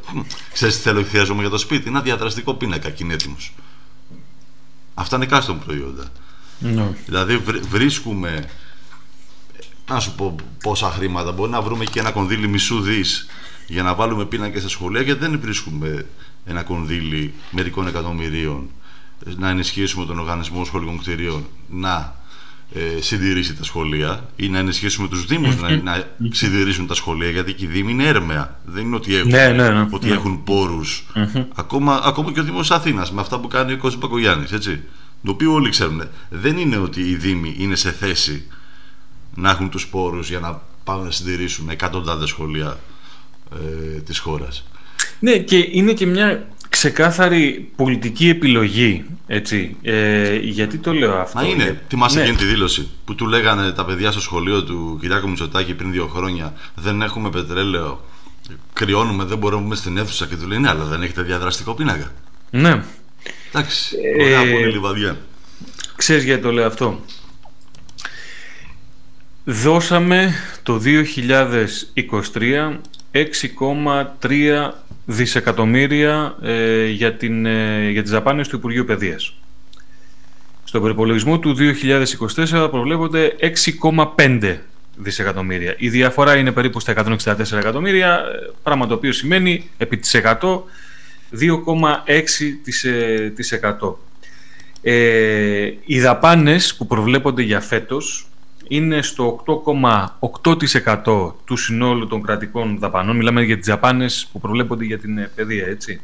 Ξέρεις 0.53 0.75
τι 0.75 0.81
θέλω 0.81 1.01
και 1.01 1.07
χρειάζομαι 1.07 1.41
για 1.41 1.49
το 1.49 1.57
σπίτι. 1.57 1.87
Ένα 1.87 2.01
διαδραστικό 2.01 2.53
πίνακα 2.53 2.89
και 2.89 3.03
είναι 3.03 3.13
έτοιμο. 3.13 3.37
Αυτά 4.93 5.15
είναι 5.15 5.27
custom 5.29 5.55
προϊόντα. 5.65 6.03
Ναι. 6.59 6.87
Δηλαδή 7.05 7.37
βρίσκουμε 7.69 8.49
να 9.89 9.99
σου 9.99 10.15
πω 10.15 10.35
πόσα 10.63 10.89
χρήματα. 10.91 11.31
Μπορεί 11.31 11.51
να 11.51 11.61
βρούμε 11.61 11.85
και 11.85 11.99
ένα 11.99 12.11
κονδύλι 12.11 12.47
μισού 12.47 12.81
δις 12.81 13.27
για 13.67 13.83
να 13.83 13.93
βάλουμε 13.93 14.25
πίνακες 14.25 14.61
στα 14.61 14.69
σχολεία 14.69 15.03
και 15.03 15.15
δεν 15.15 15.39
βρίσκουμε 15.41 16.05
ένα 16.45 16.63
κονδύλι 16.63 17.33
μερικών 17.51 17.87
εκατομμυρίων 17.87 18.69
να 19.37 19.49
ενισχύσουμε 19.49 20.05
τον 20.05 20.19
οργανισμό 20.19 20.65
σχολικών 20.65 20.99
κτηρίων 20.99 21.45
να 21.69 22.15
ε, 22.73 23.01
συντηρήσει 23.01 23.55
τα 23.55 23.63
σχολεία 23.63 24.29
ή 24.35 24.49
να 24.49 24.57
ενισχύσουμε 24.57 25.07
τους 25.07 25.25
Δήμους 25.25 25.61
να, 25.61 25.69
να 25.69 26.07
συντηρήσουν 26.31 26.87
τα 26.87 26.93
σχολεία 26.93 27.29
γιατί 27.29 27.53
και 27.53 27.65
οι 27.65 27.67
Δήμοι 27.67 27.91
είναι 27.91 28.07
έρμεα. 28.07 28.59
Δεν 28.65 28.85
είναι 28.85 28.95
ότι 28.95 29.15
έχουν, 29.15 29.29
ναι, 29.29 29.47
ναι, 29.47 29.69
ναι. 29.69 29.87
ότι 29.91 30.11
έχουν 30.11 30.43
πόρους. 30.43 31.05
Ακόμα, 31.55 32.01
ακόμα 32.03 32.31
και 32.31 32.39
ο 32.39 32.43
Δήμος 32.43 32.71
Αθήνας 32.71 33.11
με 33.11 33.21
αυτά 33.21 33.39
που 33.39 33.47
κάνει 33.47 33.73
ο 33.73 33.77
Κώστας 33.77 34.01
Πακογιάννης. 34.01 34.51
Έτσι, 34.51 34.83
το 35.23 35.31
οποίο 35.31 35.53
όλοι 35.53 35.69
ξέρουν. 35.69 36.01
Δεν 36.29 36.57
είναι 36.57 36.77
ότι 36.77 37.01
οι 37.01 37.15
Δήμοι 37.15 37.55
είναι 37.57 37.75
σε 37.75 37.91
θέση 37.91 38.47
να 39.35 39.49
έχουν 39.49 39.69
τους 39.69 39.87
πόρους 39.87 40.29
για 40.29 40.39
να 40.39 40.61
πάνε 40.83 41.03
να 41.03 41.11
συντηρήσουν 41.11 41.69
εκατοντάδες 41.69 42.29
σχολεία 42.29 42.77
ε, 43.53 43.99
της 43.99 44.19
χώρας. 44.19 44.65
Ναι 45.19 45.37
και 45.37 45.67
είναι 45.71 45.93
και 45.93 46.05
μια 46.05 46.47
ξεκάθαρη 46.69 47.71
πολιτική 47.75 48.29
επιλογή, 48.29 49.05
έτσι. 49.27 49.75
Ε, 49.81 50.35
γιατί 50.35 50.77
το 50.77 50.93
λέω 50.93 51.15
αυτό; 51.15 51.39
Μα 51.39 51.45
είναι. 51.45 51.81
Θυμάσαι 51.87 52.15
ναι. 52.15 52.21
εκείνη 52.21 52.37
τη 52.37 52.45
δήλωση 52.45 52.89
που 53.05 53.15
του 53.15 53.25
λέγανε 53.27 53.71
τα 53.71 53.85
παιδιά 53.85 54.11
στο 54.11 54.21
σχολείο 54.21 54.63
του 54.63 54.97
Κυριάκου 55.01 55.29
Μητσοτάκη 55.29 55.73
πριν 55.73 55.91
δύο 55.91 56.07
χρόνια 56.07 56.53
δεν 56.75 57.01
έχουμε 57.01 57.29
πετρέλαιο, 57.29 58.05
κρυώνουμε, 58.73 59.23
δεν 59.23 59.37
μπορούμε 59.37 59.59
να 59.59 59.67
μπούμε 59.67 59.75
στην 59.75 59.97
αίθουσα 59.97 60.25
και 60.25 60.35
του 60.35 60.47
λέει 60.47 60.59
ναι, 60.59 60.69
αλλά 60.69 60.83
δεν 60.83 61.01
έχετε 61.01 61.21
διαδραστικό 61.21 61.73
πίνακα. 61.73 62.11
Ναι. 62.49 62.83
Εντάξει, 63.51 63.95
ωραία 64.21 64.41
ε, 64.41 64.51
πολύ 64.51 64.71
λιβαδιά. 64.71 65.17
Ξέρεις 65.95 66.23
γιατί 66.23 66.41
το 66.41 66.51
λέω 66.51 66.65
αυτό; 66.65 66.99
Δώσαμε 69.47 70.33
το 70.63 70.81
2023 72.33 72.77
6,3 73.11 74.71
δισεκατομμύρια 75.05 76.35
ε, 76.41 76.85
για, 76.85 77.13
την, 77.13 77.45
ε, 77.45 77.89
για 77.89 78.01
τις 78.01 78.11
δαπάνες 78.11 78.47
του 78.47 78.55
Υπουργείου 78.55 78.85
Παιδείας. 78.85 79.33
Στον 80.63 80.81
προπολογισμό 80.81 81.39
του 81.39 81.55
2024 81.57 82.67
προβλέπονται 82.71 83.35
6,5 83.39 84.57
δισεκατομμύρια. 84.95 85.75
Η 85.77 85.89
διαφορά 85.89 86.35
είναι 86.35 86.51
περίπου 86.51 86.79
στα 86.79 86.91
164 86.91 87.57
εκατομμύρια, 87.57 88.13
ε, 88.13 88.51
πράγμα 88.63 88.87
το 88.87 88.93
οποίο 88.93 89.11
σημαίνει 89.11 89.69
επί 89.77 89.97
της 89.97 90.13
100 90.13 90.63
2,6%. 91.29 93.99
Ε, 94.81 95.71
οι 95.85 95.99
δαπάνες 95.99 96.75
που 96.75 96.87
προβλέπονται 96.87 97.41
για 97.41 97.59
φέτος 97.59 98.29
είναι 98.67 99.01
στο 99.01 99.43
8,8% 99.45 101.33
του 101.45 101.55
συνόλου 101.55 102.07
των 102.07 102.21
κρατικών 102.21 102.77
δαπανών. 102.79 103.15
Μιλάμε 103.15 103.43
για 103.43 103.57
τις 103.57 103.67
δαπάνες 103.67 104.29
που 104.31 104.39
προβλέπονται 104.39 104.85
για 104.85 104.97
την 104.99 105.17
ε, 105.17 105.31
παιδεία, 105.35 105.65
έτσι. 105.67 106.01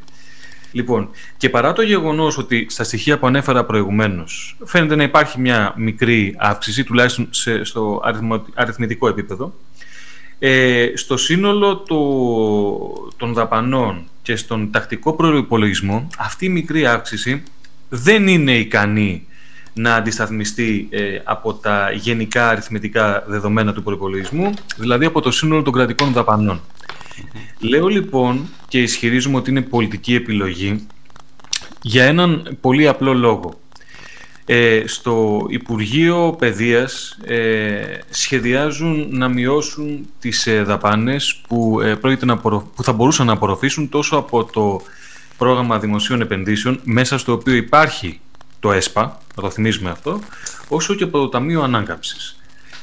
Λοιπόν, 0.72 1.08
και 1.36 1.48
παρά 1.50 1.72
το 1.72 1.82
γεγονός 1.82 2.38
ότι 2.38 2.66
στα 2.70 2.84
στοιχεία 2.84 3.18
που 3.18 3.26
ανέφερα 3.26 3.64
προηγουμένως 3.64 4.56
φαίνεται 4.64 4.96
να 4.96 5.02
υπάρχει 5.02 5.40
μια 5.40 5.74
μικρή 5.76 6.34
αύξηση, 6.38 6.84
τουλάχιστον 6.84 7.28
σε, 7.30 7.64
στο 7.64 8.02
αριθμητικό 8.54 9.08
επίπεδο, 9.08 9.54
ε, 10.38 10.90
στο 10.94 11.16
σύνολο 11.16 11.76
του, 11.76 13.12
των 13.16 13.32
δαπανών 13.32 14.06
και 14.22 14.36
στον 14.36 14.70
τακτικό 14.70 15.12
προϋπολογισμό 15.12 16.08
αυτή 16.18 16.44
η 16.44 16.48
μικρή 16.48 16.86
αύξηση 16.86 17.42
δεν 17.88 18.28
είναι 18.28 18.56
ικανή 18.56 19.26
να 19.74 19.94
αντισταθμιστεί 19.94 20.88
ε, 20.90 21.18
από 21.24 21.54
τα 21.54 21.90
γενικά 21.90 22.48
αριθμητικά 22.48 23.24
δεδομένα 23.26 23.72
του 23.72 23.82
προϋπολογισμού, 23.82 24.52
δηλαδή 24.76 25.04
από 25.04 25.20
το 25.20 25.30
σύνολο 25.30 25.62
των 25.62 25.72
κρατικών 25.72 26.12
δαπανών. 26.12 26.60
Λέω 27.58 27.86
λοιπόν 27.86 28.48
και 28.68 28.82
ισχυρίζουμε 28.82 29.36
ότι 29.36 29.50
είναι 29.50 29.62
πολιτική 29.62 30.14
επιλογή 30.14 30.86
για 31.82 32.04
έναν 32.04 32.56
πολύ 32.60 32.88
απλό 32.88 33.14
λόγο. 33.14 33.60
Ε, 34.46 34.82
στο 34.86 35.46
Υπουργείο 35.48 36.36
Παιδείας 36.38 37.18
ε, 37.24 37.80
σχεδιάζουν 38.10 39.06
να 39.10 39.28
μειώσουν 39.28 40.06
τις 40.20 40.46
ε, 40.46 40.62
δαπάνες 40.62 41.40
που, 41.48 41.80
ε, 41.80 41.98
να 42.24 42.36
που 42.38 42.82
θα 42.82 42.92
μπορούσαν 42.92 43.26
να 43.26 43.32
απορροφήσουν 43.32 43.88
τόσο 43.88 44.16
από 44.16 44.44
το 44.44 44.80
πρόγραμμα 45.36 45.78
δημοσίων 45.78 46.20
επενδύσεων 46.20 46.80
μέσα 46.84 47.18
στο 47.18 47.32
οποίο 47.32 47.54
υπάρχει 47.54 48.20
το 48.62 48.72
ΕΣΠΑ, 48.72 49.18
να 49.36 49.42
το 49.42 49.50
θυμίζουμε 49.50 49.90
αυτό, 49.90 50.20
όσο 50.68 50.94
και 50.94 51.04
από 51.04 51.18
το 51.18 51.28
Ταμείο 51.28 51.62
Ανάκαμψης. 51.62 52.36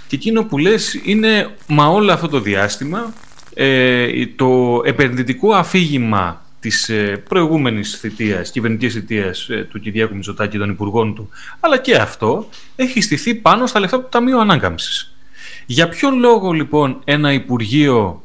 Και 0.07 0.15
εκείνο 0.15 0.43
που 0.43 0.57
λες 0.57 1.01
είναι, 1.03 1.55
μα 1.67 1.87
όλο 1.87 2.11
αυτό 2.11 2.27
το 2.27 2.39
διάστημα, 2.39 3.13
ε, 3.53 4.25
το 4.35 4.81
επενδυτικό 4.85 5.53
αφήγημα 5.53 6.41
της 6.59 6.89
ε, 6.89 7.23
προηγούμενης 7.29 7.99
θητείας, 7.99 8.51
κυβερνητικής 8.51 8.93
θητείας 8.93 9.49
ε, 9.49 9.67
του 9.71 9.79
Κυριάκου 9.79 10.15
Μητσοτάκη 10.15 10.51
και 10.51 10.57
των 10.57 10.69
υπουργών 10.69 11.15
του, 11.15 11.29
αλλά 11.59 11.77
και 11.77 11.95
αυτό 11.95 12.49
έχει 12.75 13.01
στηθεί 13.01 13.35
πάνω 13.35 13.67
στα 13.67 13.79
λεφτά 13.79 13.99
του 13.99 14.07
Ταμείου 14.09 14.39
Ανάκαμψης. 14.39 15.13
Για 15.65 15.89
ποιο 15.89 16.09
λόγο 16.09 16.51
λοιπόν 16.51 17.01
ένα 17.03 17.33
Υπουργείο 17.33 18.23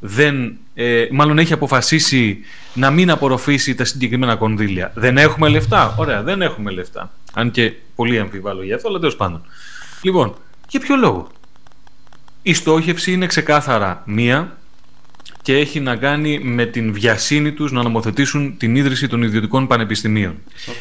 δεν, 0.00 0.58
ε, 0.78 1.06
μάλλον 1.10 1.38
έχει 1.38 1.52
αποφασίσει 1.52 2.38
να 2.74 2.90
μην 2.90 3.10
απορροφήσει 3.10 3.74
τα 3.74 3.84
συγκεκριμένα 3.84 4.36
κονδύλια. 4.36 4.92
Δεν 4.94 5.18
έχουμε 5.18 5.48
λεφτά; 5.48 5.94
Ωραία, 5.98 6.22
δεν 6.22 6.42
έχουμε 6.42 6.70
λεφτά. 6.70 7.12
Αν 7.32 7.50
και 7.50 7.72
πολύ 7.94 8.18
αμφιβάλλω 8.18 8.62
για 8.62 8.74
αυτό, 8.74 8.88
αλλά 8.88 8.98
τέλος 8.98 9.16
πάντων. 9.16 9.42
Λοιπόν, 10.02 10.34
για 10.68 10.80
ποιο 10.80 10.96
λόγο; 10.96 11.28
Η 12.42 12.54
στόχευση 12.54 13.12
είναι 13.12 13.26
ξεκάθαρα 13.26 14.02
μία 14.06 14.56
και 15.42 15.56
έχει 15.56 15.80
να 15.80 15.96
κάνει 15.96 16.38
με 16.38 16.66
την 16.66 16.92
βιασύνη 16.92 17.52
τους 17.52 17.72
να 17.72 17.82
νομοθετήσουν 17.82 18.56
την 18.56 18.76
ίδρυση 18.76 19.08
των 19.08 19.22
ιδιωτικών 19.22 19.66
πανεπιστημίων. 19.66 20.34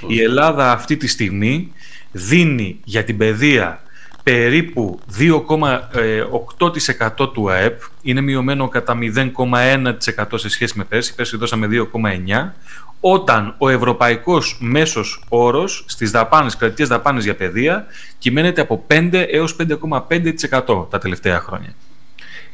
Η 0.07 0.21
Ελλάδα 0.21 0.71
αυτή 0.71 0.97
τη 0.97 1.07
στιγμή 1.07 1.71
δίνει 2.11 2.79
για 2.83 3.03
την 3.03 3.17
παιδεία 3.17 3.83
περίπου 4.25 4.99
2,8% 5.19 7.33
του 7.33 7.49
ΑΕΠ, 7.49 7.81
είναι 8.01 8.21
μειωμένο 8.21 8.67
κατά 8.67 8.97
0,1% 8.99 9.93
σε 10.35 10.49
σχέση 10.49 10.77
με 10.77 10.83
πέρσι, 10.83 11.15
πέρσι 11.15 11.37
δώσαμε 11.37 11.67
2,9%, 11.71 12.51
όταν 12.99 13.55
ο 13.57 13.69
ευρωπαϊκός 13.69 14.57
μέσος 14.59 15.23
όρος 15.29 15.83
στις 15.87 16.11
δαπάνες, 16.11 16.55
κρατικές 16.55 16.87
δαπάνες 16.87 17.23
για 17.23 17.35
παιδεία 17.35 17.85
κυμαίνεται 18.17 18.61
από 18.61 18.85
5 18.87 19.25
έως 19.31 19.55
5,5% 19.55 20.87
τα 20.89 20.99
τελευταία 20.99 21.39
χρόνια. 21.39 21.73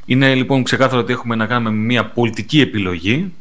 Είναι 0.06 0.36
λοιπόν 0.36 0.64
ξεκάθαρο 0.64 1.02
ότι 1.02 1.12
έχουμε 1.12 1.36
να 1.36 1.46
κάνουμε 1.46 1.72
μια 1.72 2.06
πολιτική 2.06 2.62
επιλογή 2.62 3.34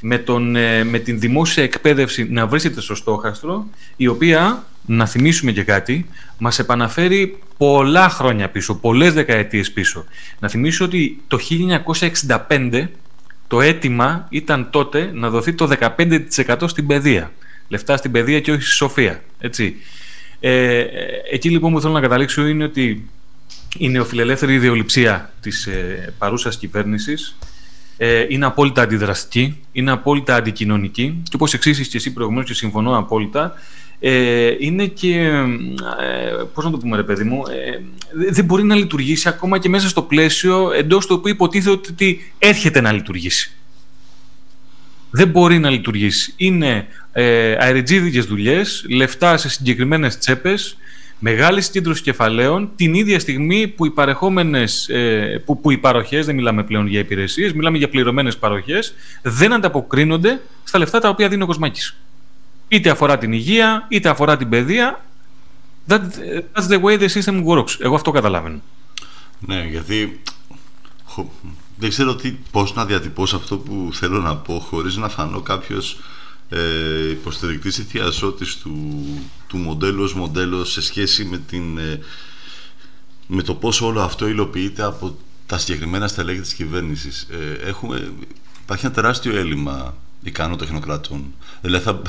με, 0.00 0.18
τον, 0.18 0.56
ε, 0.56 0.84
με 0.84 0.98
την 0.98 1.20
δημόσια 1.20 1.62
εκπαίδευση 1.62 2.26
να 2.30 2.46
βρίσκεται 2.46 2.80
στο 2.80 2.94
στόχαστρο, 2.94 3.66
η 3.96 4.06
οποία, 4.06 4.64
να 4.86 5.06
θυμίσουμε 5.06 5.52
και 5.52 5.62
κάτι, 5.62 6.06
μας 6.38 6.58
επαναφέρει 6.58 7.38
πολλά 7.56 8.08
χρόνια 8.08 8.48
πίσω, 8.48 8.74
πολλές 8.74 9.12
δεκαετίες 9.12 9.72
πίσω. 9.72 10.04
Να 10.38 10.48
θυμίσω 10.48 10.84
ότι 10.84 11.22
το 11.28 11.38
1965 12.48 12.88
το 13.48 13.60
αίτημα 13.60 14.26
ήταν 14.30 14.68
τότε 14.70 15.10
να 15.14 15.30
δοθεί 15.30 15.52
το 15.52 15.70
15% 16.46 16.56
στην 16.66 16.86
παιδεία. 16.86 17.32
Λεφτά 17.68 17.96
στην 17.96 18.10
παιδεία 18.10 18.40
και 18.40 18.52
όχι 18.52 18.62
στη 18.62 18.70
σοφία. 18.70 19.22
Έτσι. 19.38 19.76
Ε, 20.40 20.84
εκεί 21.30 21.50
λοιπόν 21.50 21.72
που 21.72 21.80
θέλω 21.80 21.92
να 21.92 22.00
καταλήξω 22.00 22.46
είναι 22.46 22.64
ότι 22.64 23.08
η 23.78 23.88
νεοφιλελεύθερη 23.88 24.54
ιδεολειψία 24.54 25.32
της 25.40 25.66
ε, 25.66 26.14
παρούσας 26.18 26.56
κυβέρνησης 26.56 27.36
ε, 27.96 28.26
είναι 28.28 28.46
απόλυτα 28.46 28.82
αντιδραστική, 28.82 29.60
είναι 29.72 29.90
απόλυτα 29.90 30.34
αντικοινωνική 30.34 31.20
και 31.22 31.32
όπως 31.34 31.54
εξήγησες 31.54 31.88
και 31.88 31.96
εσύ 31.96 32.12
προηγουμένως 32.12 32.48
και 32.48 32.54
συμφωνώ 32.54 32.98
απόλυτα 32.98 33.54
ε, 34.00 34.54
είναι 34.58 34.86
και, 34.86 35.14
ε, 36.00 36.42
πώς 36.54 36.64
να 36.64 36.70
το 36.70 36.76
πούμε 36.76 36.96
ρε 36.96 37.02
παιδί 37.02 37.24
μου, 37.24 37.42
ε, 37.46 37.80
δεν 38.32 38.44
μπορεί 38.44 38.62
να 38.62 38.74
λειτουργήσει 38.74 39.28
ακόμα 39.28 39.58
και 39.58 39.68
μέσα 39.68 39.88
στο 39.88 40.02
πλαίσιο 40.02 40.72
εντός 40.72 41.06
του 41.06 41.14
οποίου 41.18 41.32
υποτίθεται 41.32 41.70
ότι 41.70 42.32
έρχεται 42.38 42.80
να 42.80 42.92
λειτουργήσει. 42.92 43.52
Δεν 45.10 45.28
μπορεί 45.28 45.58
να 45.58 45.70
λειτουργήσει. 45.70 46.34
Είναι 46.36 46.86
ε, 47.12 47.52
αεριτζίδικες 47.52 48.24
δουλειές, 48.24 48.84
λεφτά 48.88 49.36
σε 49.36 49.48
συγκεκριμένες 49.48 50.18
τσέπες, 50.18 50.76
μεγάλης 51.18 51.64
συγκέντρωση 51.64 52.02
κεφαλαίων 52.02 52.70
την 52.76 52.94
ίδια 52.94 53.18
στιγμή 53.18 53.68
που 53.68 53.86
οι 53.86 53.90
παρεχόμενες, 53.90 54.88
ε, 54.88 55.42
που, 55.44 55.60
που 55.60 55.70
οι 55.70 55.78
παροχές, 55.78 56.26
δεν 56.26 56.34
μιλάμε 56.34 56.64
πλέον 56.64 56.86
για 56.86 57.00
υπηρεσίες, 57.00 57.52
μιλάμε 57.52 57.78
για 57.78 57.88
πληρωμένες 57.88 58.36
παροχές, 58.36 58.94
δεν 59.22 59.52
ανταποκρίνονται 59.52 60.40
στα 60.64 60.78
λεφτά 60.78 61.00
τα 61.00 61.08
οποία 61.08 61.28
δίνει 61.28 61.42
ο 61.42 61.46
Κοσμάκης. 61.46 61.96
Είτε 62.72 62.90
αφορά 62.90 63.18
την 63.18 63.32
υγεία, 63.32 63.86
είτε 63.88 64.08
αφορά 64.08 64.36
την 64.36 64.48
παιδεία. 64.48 65.04
That, 65.88 66.00
that's 66.54 66.68
the 66.68 66.80
way 66.80 66.98
the 66.98 67.08
system 67.08 67.44
works. 67.44 67.76
Εγώ 67.78 67.94
αυτό 67.94 68.10
καταλαβαίνω. 68.10 68.60
Ναι, 69.40 69.66
γιατί 69.70 70.20
δεν 71.76 71.88
ξέρω 71.90 72.14
τι, 72.14 72.30
πώς 72.50 72.74
να 72.74 72.84
διατυπώσω 72.84 73.36
αυτό 73.36 73.56
που 73.58 73.90
θέλω 73.92 74.20
να 74.20 74.36
πω 74.36 74.58
χωρίς 74.58 74.96
να 74.96 75.08
φανώ 75.08 75.40
κάποιος 75.40 75.98
ε, 76.48 77.10
υποστηρικτής 77.10 77.78
ή 77.78 77.82
θειασότης 77.82 78.56
του, 78.56 79.04
του 79.46 79.56
μοντέλου 79.58 80.02
ως 80.02 80.14
μοντέλος 80.14 80.72
σε 80.72 80.82
σχέση 80.82 81.24
με, 81.24 81.38
την, 81.38 81.78
ε, 81.78 82.00
με 83.26 83.42
το 83.42 83.54
πώς 83.54 83.80
όλο 83.80 84.00
αυτό 84.00 84.28
υλοποιείται 84.28 84.82
από 84.82 85.16
τα 85.46 85.58
συγκεκριμένα 85.58 86.08
στελέχη 86.08 86.40
της 86.40 86.54
κυβέρνησης. 86.54 87.26
Ε, 87.30 87.68
έχουμε, 87.68 88.12
υπάρχει 88.62 88.86
ένα 88.86 88.94
τεράστιο 88.94 89.36
έλλειμμα 89.36 89.94
ικανών 90.22 90.58
τεχνοκρατών. 90.58 91.34
Δηλαδή 91.60 91.84
θα, 91.84 92.02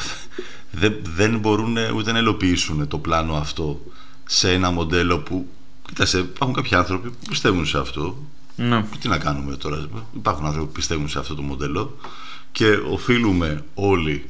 δεν, 0.71 0.95
δεν 1.15 1.39
μπορούν 1.39 1.78
ούτε 1.95 2.12
να 2.12 2.19
υλοποιήσουν 2.19 2.88
το 2.88 2.97
πλάνο 2.97 3.34
αυτό 3.34 3.82
σε 4.26 4.52
ένα 4.52 4.71
μοντέλο 4.71 5.19
που 5.19 5.47
κοίτασε, 5.88 6.17
υπάρχουν 6.17 6.56
κάποιοι 6.56 6.76
άνθρωποι 6.76 7.10
που 7.10 7.26
πιστεύουν 7.30 7.65
σε 7.65 7.78
αυτό. 7.78 8.17
Ναι. 8.56 8.86
Τι 9.00 9.08
να 9.08 9.17
κάνουμε 9.17 9.56
τώρα. 9.56 9.88
Υπάρχουν 10.15 10.45
άνθρωποι 10.45 10.67
που 10.67 10.74
πιστεύουν 10.74 11.10
σε 11.10 11.19
αυτό 11.19 11.36
το 11.36 11.41
μοντέλο 11.41 11.98
και 12.52 12.79
οφείλουμε 12.90 13.63
όλοι 13.73 14.29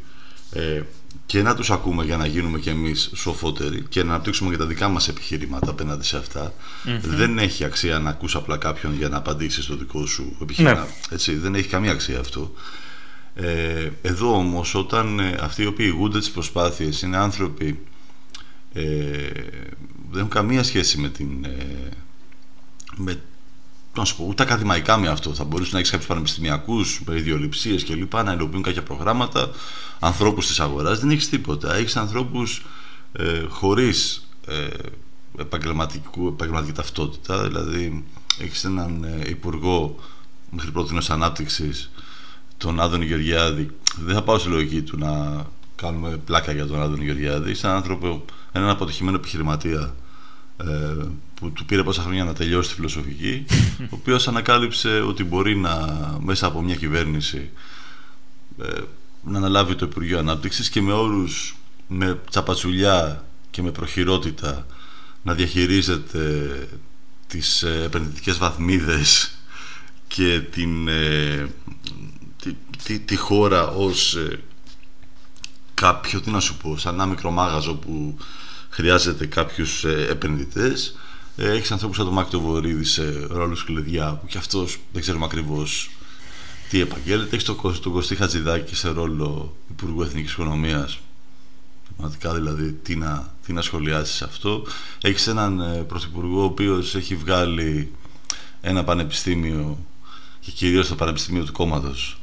ε, 0.51 0.81
και 1.25 1.41
να 1.41 1.55
τους 1.55 1.71
ακούμε 1.71 2.03
για 2.03 2.17
να 2.17 2.25
γίνουμε 2.25 2.59
κι 2.59 2.69
εμείς 2.69 3.11
σοφότεροι 3.15 3.85
και 3.89 4.03
να 4.03 4.09
αναπτύξουμε 4.13 4.51
και 4.51 4.57
τα 4.57 4.65
δικά 4.65 4.87
μας 4.87 5.07
επιχειρήματα 5.07 5.69
απέναντι 5.69 6.05
σε 6.05 6.17
αυτα 6.17 6.53
Δεν 7.01 7.37
έχει 7.37 7.63
αξία 7.63 7.99
να 7.99 8.09
ακούς 8.09 8.35
απλά 8.35 8.57
κάποιον 8.57 8.97
για 8.97 9.09
να 9.09 9.17
απαντήσεις 9.17 9.63
στο 9.63 9.75
δικό 9.75 10.05
σου 10.05 10.37
επιχείρημα. 10.41 10.73
Ναι. 10.73 10.87
Έτσι, 11.09 11.35
δεν 11.35 11.55
έχει 11.55 11.67
καμία 11.67 11.91
αξία 11.91 12.19
αυτό. 12.19 12.53
Ε, 13.35 13.89
εδώ 14.01 14.35
όμως 14.35 14.75
όταν 14.75 15.19
ε, 15.19 15.37
αυτοί 15.41 15.63
οι 15.63 15.65
οποίοι 15.65 15.85
ηγούνται 15.89 16.19
τις 16.19 16.31
προσπάθειες 16.31 17.01
είναι 17.01 17.17
άνθρωποι 17.17 17.79
ε, 18.73 18.83
δεν 20.09 20.19
έχουν 20.19 20.29
καμία 20.29 20.63
σχέση 20.63 20.97
με 20.97 21.09
την 21.09 21.45
ε, 21.45 21.89
με, 22.95 23.21
να 23.95 24.05
σου 24.05 24.15
πω, 24.15 24.25
ούτε 24.27 24.43
ακαδημαϊκά 24.43 24.97
με 24.97 25.07
αυτό. 25.07 25.33
Θα 25.33 25.43
μπορούσε 25.43 25.69
να 25.71 25.77
έχεις 25.77 25.91
κάποιους 25.91 26.09
πανεπιστημιακούς 26.09 27.01
με 27.05 27.15
ιδιοληψίε 27.15 27.75
κλπ. 27.75 28.13
να 28.13 28.33
υλοποιούν 28.33 28.61
κάποια 28.61 28.83
προγράμματα, 28.83 29.49
ανθρώπους 29.99 30.47
της 30.47 30.59
αγοράς. 30.59 30.99
Δεν 30.99 31.09
έχεις 31.09 31.29
τίποτα. 31.29 31.75
Έχεις 31.75 31.95
ανθρώπους 31.95 32.65
ε, 33.11 33.43
χωρίς 33.49 34.27
ε, 34.47 34.67
επαγγελματική 35.39 36.71
ταυτότητα. 36.73 37.47
Δηλαδή, 37.47 38.05
έχεις 38.39 38.63
έναν 38.63 39.03
ε, 39.03 39.29
υπουργό 39.29 39.95
μέχρι 40.49 40.71
πρώτη 40.71 40.97
ανάπτυξης, 41.09 41.90
τον 42.61 42.79
Άδων 42.79 43.01
Γεωργιάδη. 43.01 43.69
Δεν 44.05 44.15
θα 44.15 44.21
πάω 44.21 44.37
στη 44.37 44.49
λογική 44.49 44.81
του 44.81 44.97
να 44.97 45.43
κάνουμε 45.75 46.17
πλάκα 46.17 46.51
για 46.51 46.65
τον 46.65 46.81
Άδων 46.81 47.01
Γεωργιάδη. 47.01 47.53
Σαν 47.53 47.71
άνθρωπο, 47.71 48.25
έναν 48.51 48.69
αποτυχημένο 48.69 49.17
επιχειρηματία 49.17 49.95
ε, 50.57 51.05
που 51.33 51.51
του 51.51 51.65
πήρε 51.65 51.83
πόσα 51.83 52.01
χρόνια 52.01 52.23
να 52.23 52.33
τελειώσει 52.33 52.69
τη 52.69 52.75
φιλοσοφική, 52.75 53.45
ο 53.81 53.95
οποίος 53.99 54.27
ανακάλυψε 54.27 55.01
ότι 55.01 55.23
μπορεί 55.23 55.55
να 55.55 55.75
μέσα 56.19 56.47
από 56.47 56.61
μια 56.61 56.75
κυβέρνηση 56.75 57.49
ε, 58.61 58.79
να 59.23 59.37
αναλάβει 59.37 59.75
το 59.75 59.85
Υπουργείο 59.85 60.19
Ανάπτυξης 60.19 60.69
και 60.69 60.81
με 60.81 60.93
όρους 60.93 61.55
με 61.87 62.19
τσαπατσουλιά 62.29 63.25
και 63.51 63.61
με 63.61 63.71
προχειρότητα 63.71 64.65
να 65.23 65.33
διαχειρίζεται 65.33 66.49
τις 67.27 67.63
ε, 67.63 67.81
επενδυτικές 67.85 68.37
βαθμίδες 68.37 69.35
και 70.07 70.41
την, 70.51 70.87
ε, 70.87 71.47
τη, 72.83 72.99
τη, 72.99 73.15
χώρα 73.15 73.67
ως 73.67 74.15
ε, 74.15 74.39
κάποιο, 75.73 76.21
τι 76.21 76.29
να 76.29 76.39
σου 76.39 76.57
πω, 76.57 76.77
σαν 76.77 76.93
ένα 76.93 77.05
μικρό 77.05 77.31
μάγαζο 77.31 77.75
που 77.75 78.17
χρειάζεται 78.69 79.25
κάποιους 79.25 79.83
ε, 79.83 80.07
επενδυτές 80.09 80.95
έχεις 81.35 81.71
ανθρώπους 81.71 81.97
σαν 81.97 82.05
τον 82.05 82.13
Μάκη 82.13 82.37
Βορύδη 82.37 82.83
σε 82.83 83.25
ρόλους 83.29 83.63
κλειδιά 83.63 84.13
που 84.13 84.27
και 84.27 84.37
αυτός 84.37 84.77
δεν 84.91 85.01
ξέρουμε 85.01 85.25
ακριβώς 85.25 85.89
τι 86.69 86.79
επαγγέλλεται. 86.79 87.35
Έχεις 87.35 87.45
τον, 87.45 87.79
τον 87.81 87.91
Κωστή 87.91 88.15
Χατζηδάκη 88.15 88.75
σε 88.75 88.89
ρόλο 88.89 89.55
Υπουργού 89.69 90.01
Εθνικής 90.01 90.31
Οικονομίας. 90.31 90.99
Πραγματικά 91.87 92.33
δηλαδή 92.33 92.73
τι 92.73 92.95
να, 92.95 93.33
τι 93.45 93.53
να 93.53 93.61
σχολιάσεις 93.61 94.15
σε 94.15 94.23
αυτό. 94.23 94.63
Έχεις 95.01 95.27
έναν 95.27 95.59
ε, 95.59 95.83
πρωθυπουργό 95.83 96.41
ο 96.41 96.43
οποίος 96.43 96.95
έχει 96.95 97.15
βγάλει 97.15 97.91
ένα 98.61 98.83
πανεπιστήμιο 98.83 99.85
και 100.39 100.51
κυρίως 100.51 100.87
το 100.87 100.95
πανεπιστήμιο 100.95 101.43
του 101.43 101.51
κόμματος. 101.51 102.20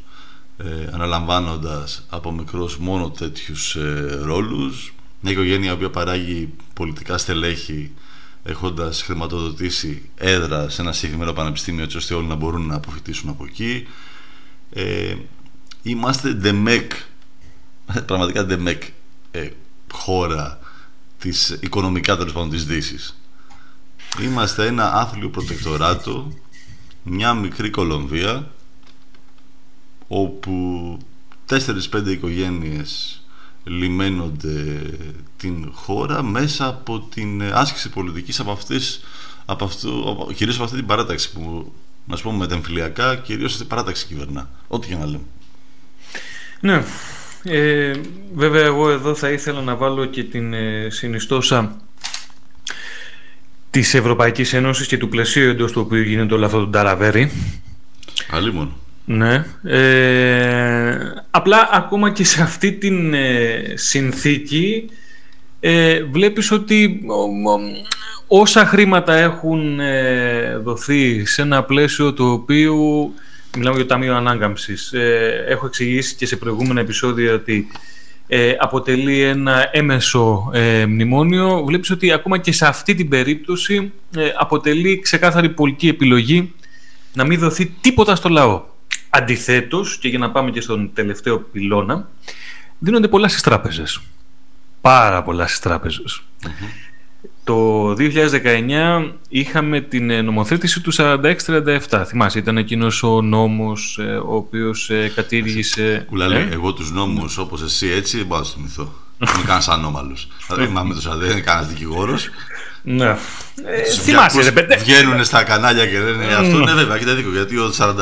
Ε, 0.60 0.88
αναλαμβάνοντας 0.92 2.06
από 2.08 2.32
μικρός 2.32 2.78
μόνο 2.78 3.10
τέτοιους 3.10 3.76
ε, 3.76 4.18
ρόλους. 4.22 4.94
Μια 5.20 5.32
οικογένεια 5.32 5.76
που 5.76 5.90
παράγει 5.90 6.52
πολιτικά 6.74 7.18
στελέχη 7.18 7.92
έχοντας 8.42 9.02
χρηματοδοτήσει 9.02 10.10
έδρα 10.14 10.68
σε 10.68 10.82
ένα 10.82 10.92
συγκεκριμένο 10.92 11.32
πανεπιστήμιο 11.32 11.84
έτσι 11.84 11.96
ώστε 11.96 12.14
όλοι 12.14 12.26
να 12.26 12.34
μπορούν 12.34 12.66
να 12.66 12.74
αποφυτίσουν 12.74 13.28
από 13.28 13.44
εκεί. 13.44 13.86
Ε, 14.72 15.14
είμαστε 15.82 16.34
ντεμεκ 16.34 16.92
πραγματικά 18.06 18.44
ντεμεκ 18.44 18.82
ε, 19.30 19.48
χώρα 19.92 20.58
της 21.18 21.58
οικονομικά 21.60 22.16
τέλος 22.16 22.32
πάντων 22.32 22.50
της 22.50 22.66
Δύσης. 22.66 23.20
Είμαστε 24.22 24.66
ένα 24.66 24.92
άθλιο 24.92 25.28
προτεκτοράτο 25.28 26.32
μια 27.02 27.34
μικρή 27.34 27.70
Κολομβία 27.70 28.50
όπου 30.08 30.98
4-5 31.50 32.06
οικογένειες 32.06 33.22
λυμαίνονται 33.64 34.80
την 35.36 35.70
χώρα 35.72 36.22
μέσα 36.22 36.66
από 36.66 37.00
την 37.00 37.42
άσκηση 37.42 37.88
πολιτικής 37.88 38.40
από 38.40 38.50
αυτές 38.50 39.00
από 39.44 39.64
αυτό, 39.64 40.28
κυρίως 40.34 40.54
από 40.54 40.64
αυτή 40.64 40.76
την 40.76 40.86
παράταξη 40.86 41.32
που 41.32 41.72
να 42.04 42.16
σου 42.16 42.22
πούμε 42.22 42.36
μετεμφυλιακά, 42.36 43.16
κυρίως 43.16 43.52
στην 43.52 43.66
παράταξη 43.66 44.06
κυβερνά. 44.06 44.50
Ό,τι 44.68 44.88
και 44.88 44.94
να 44.94 45.06
λέμε. 45.06 45.24
Ναι. 46.60 46.82
Ε, 47.42 47.92
βέβαια 48.34 48.64
εγώ 48.64 48.90
εδώ 48.90 49.14
θα 49.14 49.30
ήθελα 49.30 49.60
να 49.60 49.76
βάλω 49.76 50.04
και 50.04 50.24
την 50.24 50.52
ε, 50.52 50.90
συνιστόσα 50.90 51.80
της 53.70 53.94
Ευρωπαϊκής 53.94 54.52
Ένωσης 54.52 54.86
και 54.86 54.98
του 54.98 55.08
πλαισίου 55.08 55.48
εντός 55.48 55.72
του 55.72 55.80
οποίου 55.80 56.02
γίνεται 56.02 56.34
όλο 56.34 56.46
αυτό 56.46 56.58
το 56.58 56.68
ταραβέρι. 56.68 57.30
Αλλή 58.30 58.52
μόνο. 58.52 58.76
Ναι. 59.10 59.44
Ε, 59.62 60.98
απλά 61.30 61.68
ακόμα 61.72 62.10
και 62.10 62.24
σε 62.24 62.42
αυτή 62.42 62.72
την 62.72 63.14
ε, 63.14 63.62
συνθήκη 63.74 64.90
ε, 65.60 66.02
βλέπεις 66.02 66.50
ότι 66.50 67.00
όσα 68.26 68.66
χρήματα 68.66 69.14
έχουν 69.14 69.80
ε, 69.80 70.56
δοθεί 70.56 71.26
σε 71.26 71.42
ένα 71.42 71.62
πλαίσιο 71.62 72.12
το 72.12 72.30
οποίο 72.30 72.74
μιλάμε 73.56 73.76
για 73.76 73.86
το 73.86 73.94
Ταμείο 73.94 74.16
Ανάγκαμψης 74.16 74.92
ε, 74.92 75.44
έχω 75.48 75.66
εξηγήσει 75.66 76.14
και 76.14 76.26
σε 76.26 76.36
προηγούμενα 76.36 76.80
επεισόδια 76.80 77.34
ότι 77.34 77.66
ε, 78.26 78.52
αποτελεί 78.58 79.20
ένα 79.20 79.68
έμεσο 79.72 80.50
ε, 80.52 80.86
μνημόνιο 80.86 81.64
βλέπεις 81.64 81.90
ότι 81.90 82.12
ακόμα 82.12 82.38
και 82.38 82.52
σε 82.52 82.66
αυτή 82.66 82.94
την 82.94 83.08
περίπτωση 83.08 83.92
αποτελεί 84.38 85.00
ξεκάθαρη 85.00 85.48
πολιτική 85.48 85.88
επιλογή 85.88 86.52
να 87.12 87.24
μην 87.24 87.38
δοθεί 87.38 87.66
τίποτα 87.80 88.14
στο 88.14 88.28
λαό 88.28 88.76
αντιθέτως 89.10 89.98
και 89.98 90.08
για 90.08 90.18
να 90.18 90.30
πάμε 90.30 90.50
και 90.50 90.60
στον 90.60 90.90
τελευταίο 90.94 91.38
πυλώνα 91.38 92.08
δίνονται 92.78 93.08
πολλά 93.08 93.28
στις 93.28 93.42
τράπεζες 93.42 94.00
πάρα 94.80 95.22
πολλά 95.22 95.46
στις 95.46 95.60
τραπεζες 95.60 96.22
το 97.48 97.90
2019 97.92 99.10
είχαμε 99.28 99.80
την 99.80 100.10
ε, 100.10 100.22
νομοθέτηση 100.22 100.80
του 100.80 100.92
4637. 100.94 102.02
Θυμάσαι, 102.06 102.38
ήταν 102.38 102.56
εκείνος 102.56 103.02
ο 103.02 103.22
νόμος 103.22 103.98
ε, 103.98 104.16
ο 104.16 104.34
οποίος 104.34 104.90
ε, 104.90 105.12
κατήργησε... 105.14 106.04
Κουλάλε, 106.08 106.48
εγώ 106.50 106.72
τους 106.72 106.90
νόμους 106.92 107.38
όπως 107.38 107.62
εσύ 107.62 107.86
έτσι 107.86 108.16
δεν 108.16 108.26
μπορώ 108.26 108.40
να 108.40 108.46
τους 108.46 108.54
θυμηθώ. 108.54 108.92
Δεν 109.36 109.44
κάνω 109.46 109.62
ανώμαλους. 109.66 110.26
Δηλαδή, 110.48 110.72
με 110.72 110.94
το 110.94 111.16
δεν 111.16 111.30
είναι 111.30 111.40
κανένα 111.40 111.66
δικηγόρος. 111.66 112.28
Ναι. 112.82 113.16
Ε, 113.64 113.82
θυμάσαι, 113.82 114.42
ρε 114.42 114.52
παιδί. 114.52 114.76
Βγαίνουν 114.76 115.24
στα 115.24 115.42
κανάλια 115.42 115.86
και 115.86 115.98
λένε 115.98 116.34
αυτό. 116.34 116.58
Ναι, 116.68 116.72
βέβαια, 116.72 116.96
έχετε 116.96 117.12
δίκιο. 117.12 117.32
Γιατί 117.32 117.58
ο 117.58 117.72
42, 117.78 117.92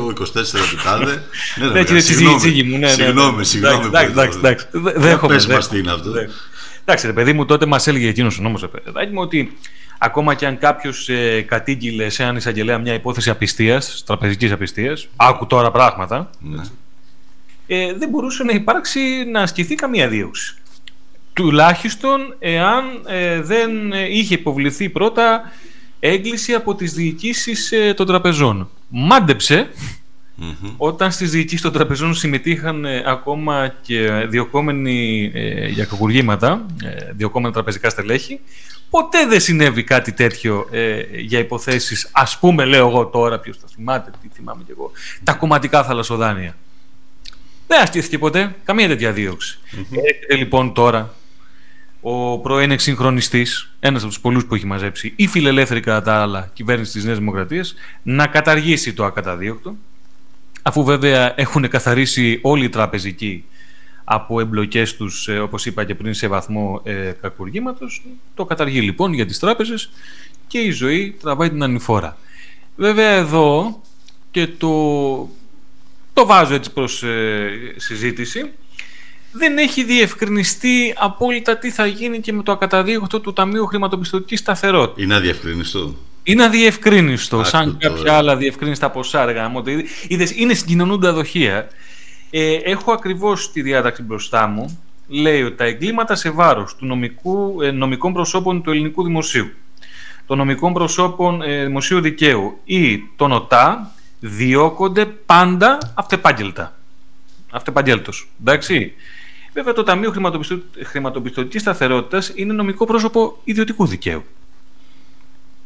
ο 0.00 0.12
24 0.18 0.24
του 0.70 0.76
τάδε. 0.84 1.22
Ναι, 1.56 1.66
ναι, 1.66 1.82
ναι, 1.82 2.00
συγγνώμη, 2.00 3.44
συγγνώμη. 3.44 3.86
Εντάξει, 3.86 4.38
εντάξει. 4.38 4.66
Δεν 4.72 5.20
Πες 5.26 5.46
μας 5.46 5.68
τι 5.68 5.78
είναι 5.78 5.92
αυτό. 5.92 6.10
Εντάξει, 6.84 7.06
ρε 7.06 7.12
παιδί 7.12 7.32
μου, 7.32 7.44
τότε 7.44 7.66
μας 7.66 7.86
έλεγε 7.86 8.08
εκείνος 8.08 8.38
ο 8.38 8.42
νόμος, 8.42 8.64
παιδάκι 8.84 9.12
μου, 9.12 9.20
ότι 9.20 9.56
ακόμα 9.98 10.34
και 10.34 10.46
αν 10.46 10.58
κάποιος 10.58 11.08
ε, 11.08 11.42
κατήγγειλε 11.42 12.08
σε 12.08 12.22
έναν 12.22 12.36
εισαγγελέα 12.36 12.78
μια 12.78 12.94
υπόθεση 12.94 13.30
απιστίας, 13.30 14.02
τραπεζικής 14.06 14.52
απιστίας, 14.52 15.08
άκου 15.16 15.46
τώρα 15.46 15.70
πράγματα, 15.70 16.30
ναι. 16.40 16.62
ε, 17.66 17.94
δεν 17.94 18.08
μπορούσε 18.08 18.44
να 18.44 18.52
υπάρξει 18.52 19.00
να 19.32 19.40
ασκηθεί 19.40 19.74
καμία 19.74 20.08
δίωξη. 20.08 20.56
Τουλάχιστον 21.36 22.34
εάν 22.38 22.84
ε, 23.06 23.40
δεν 23.40 23.70
είχε 24.10 24.34
υποβληθεί 24.34 24.88
πρώτα 24.88 25.52
έγκληση 26.00 26.54
από 26.54 26.74
τις 26.74 26.92
διοικήσεις 26.92 27.72
ε, 27.72 27.94
των 27.94 28.06
τραπεζών. 28.06 28.70
Μάντεψε 28.88 29.68
Mm-hmm. 30.40 30.72
Όταν 30.76 31.12
στις 31.12 31.30
διοικήσεις 31.30 31.60
των 31.60 31.72
τραπεζών 31.72 32.14
συμμετείχαν 32.14 32.84
ε, 32.84 33.02
ακόμα 33.06 33.74
και 33.82 34.10
διοκόμενοι 34.28 35.30
ε, 35.34 35.68
για 35.68 35.84
κακουργήματα, 35.84 36.66
ε, 36.84 37.12
διοκόμενα 37.12 37.52
τραπεζικά 37.52 37.90
στελέχη, 37.90 38.40
ποτέ 38.90 39.26
δεν 39.26 39.40
συνέβη 39.40 39.82
κάτι 39.84 40.12
τέτοιο 40.12 40.68
ε, 40.70 41.02
για 41.12 41.38
υποθέσεις, 41.38 42.08
ας 42.12 42.38
πούμε 42.38 42.64
λέω 42.64 42.88
εγώ 42.88 43.06
τώρα, 43.06 43.38
ποιος 43.38 43.56
θα 43.56 43.66
θυμάται, 43.74 44.10
τι 44.22 44.28
θυμάμαι 44.32 44.62
κι 44.64 44.70
εγώ, 44.70 44.90
τα 45.24 45.32
κομματικά 45.32 45.84
θαλασσοδάνεια. 45.84 46.56
Δεν 47.66 47.82
ασκήθηκε 47.82 48.18
ποτέ 48.18 48.54
καμία 48.64 48.88
τέτοια 48.88 49.12
δίωξη. 49.12 49.58
Mm-hmm. 49.62 49.96
Έρχεται 50.04 50.34
λοιπόν 50.36 50.72
τώρα 50.72 51.14
ο 52.08 52.38
πρώην 52.38 52.70
εξυγχρονιστής, 52.70 53.70
ένας 53.80 54.02
από 54.02 54.10
τους 54.10 54.20
πολλούς 54.20 54.46
που 54.46 54.54
έχει 54.54 54.66
μαζέψει, 54.66 55.12
ή 55.16 55.26
φιλελεύθερη 55.26 55.80
κατά 55.80 56.02
τα 56.02 56.20
άλλα 56.20 56.50
κυβέρνηση 56.54 56.92
της 56.92 57.04
Νέας 57.04 57.18
Δημοκρατίας, 57.18 57.74
να 58.02 58.26
καταργήσει 58.26 58.92
το 58.94 59.04
ακαταδίωκτο 59.04 59.76
αφού 60.62 60.84
βέβαια 60.84 61.32
έχουν 61.36 61.68
καθαρίσει 61.68 62.38
όλοι 62.42 62.64
οι 62.64 62.68
τραπεζικοί 62.68 63.44
από 64.04 64.40
εμπλοκές 64.40 64.96
τους, 64.96 65.28
ε, 65.28 65.38
όπως 65.38 65.66
είπα 65.66 65.84
και 65.84 65.94
πριν, 65.94 66.14
σε 66.14 66.28
βαθμό 66.28 66.80
ε, 66.84 67.12
κακουργήματος. 67.20 68.02
Το 68.34 68.44
καταργεί 68.44 68.80
λοιπόν 68.80 69.12
για 69.12 69.26
τις 69.26 69.38
τράπεζες 69.38 69.90
και 70.46 70.58
η 70.58 70.70
ζωή 70.70 71.16
τραβάει 71.20 71.50
την 71.50 71.62
ανηφόρα. 71.62 72.16
Βέβαια 72.76 73.10
εδώ 73.10 73.80
και 74.30 74.46
το, 74.46 74.70
το 76.12 76.26
βάζω 76.26 76.54
έτσι 76.54 76.72
προς 76.72 77.02
ε, 77.02 77.50
συζήτηση 77.76 78.52
δεν 79.38 79.58
έχει 79.58 79.84
διευκρινιστεί 79.84 80.94
απόλυτα 80.96 81.58
τι 81.58 81.70
θα 81.70 81.86
γίνει 81.86 82.20
και 82.20 82.32
με 82.32 82.42
το 82.42 82.52
ακαταδίωκτο 82.52 83.20
του 83.20 83.32
Ταμείου 83.32 83.66
Χρηματοπιστωτικής 83.66 84.38
Σταθερότητας. 84.38 85.04
Είναι 85.04 85.14
αδιευκρινιστό 85.14 85.94
είναι 86.26 86.44
αδιευκρίνιστο, 86.44 87.44
σαν 87.44 87.76
κάποια 87.78 88.16
άλλα 88.16 88.36
διευκρίνηστα 88.36 88.90
ποσά 88.90 89.22
αργά. 89.22 89.52
Είδες, 90.08 90.30
είναι 90.36 90.54
συγκοινωνούντα 90.54 91.12
δοχεία. 91.12 91.68
Ε, 92.30 92.54
έχω 92.54 92.92
ακριβώς 92.92 93.52
τη 93.52 93.62
διάταξη 93.62 94.02
μπροστά 94.02 94.46
μου. 94.46 94.78
Λέει 95.08 95.42
ότι 95.42 95.56
τα 95.56 95.64
εγκλήματα 95.64 96.14
σε 96.14 96.30
βάρος 96.30 96.76
του 96.76 96.86
νομικού, 96.86 97.62
ε, 97.62 97.70
νομικών 97.70 98.12
προσώπων 98.12 98.62
του 98.62 98.70
ελληνικού 98.70 99.04
δημοσίου, 99.04 99.50
των 100.26 100.38
νομικών 100.38 100.72
προσώπων 100.72 101.42
ε, 101.42 101.64
δημοσίου 101.64 102.00
δικαίου 102.00 102.58
ή 102.64 102.98
των 103.16 103.32
ΟΤΑ 103.32 103.90
διώκονται 104.20 105.06
πάντα 105.06 105.78
αυτεπάγγελτα. 105.94 106.76
Αυτεπαγγέλτος. 107.50 108.28
Εντάξει. 108.40 108.92
Βέβαια 109.56 109.72
το 109.72 109.82
Ταμείο 109.82 110.14
Χρηματοπιστωτικής 110.82 111.60
Σταθερότητας 111.60 112.32
είναι 112.34 112.52
νομικό 112.52 112.84
πρόσωπο 112.84 113.40
ιδιωτικού 113.44 113.86
δικαίου. 113.86 114.24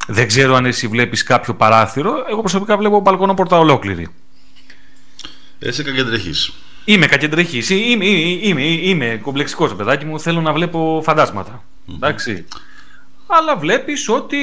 Δεν 0.07 0.27
ξέρω 0.27 0.55
αν 0.55 0.67
εσύ 0.67 0.87
βλέπεις 0.89 1.23
κάποιο 1.23 1.55
παράθυρο. 1.55 2.25
Εγώ 2.29 2.41
προσωπικά 2.41 2.77
βλέπω 2.77 3.01
μπαλκόνο 3.01 3.35
πόρτα 3.35 3.59
ολόκληρη. 3.59 4.09
Εσύ 5.59 5.83
κακεντρεχής. 5.83 6.53
Είμαι 6.85 7.07
κακεντρεχής. 7.07 7.71
Είμαι, 7.71 8.05
είμαι, 8.05 8.41
είμαι, 8.43 8.63
είμαι 8.63 9.21
κομπλεξικός 9.23 9.75
παιδάκι 9.75 10.05
μου. 10.05 10.21
Θέλω 10.21 10.41
να 10.41 10.53
βλέπω 10.53 11.01
φαντάσματα. 11.05 11.65
Εντάξει. 11.95 12.45
Αλλά 13.39 13.57
βλέπεις 13.57 14.09
ότι 14.09 14.37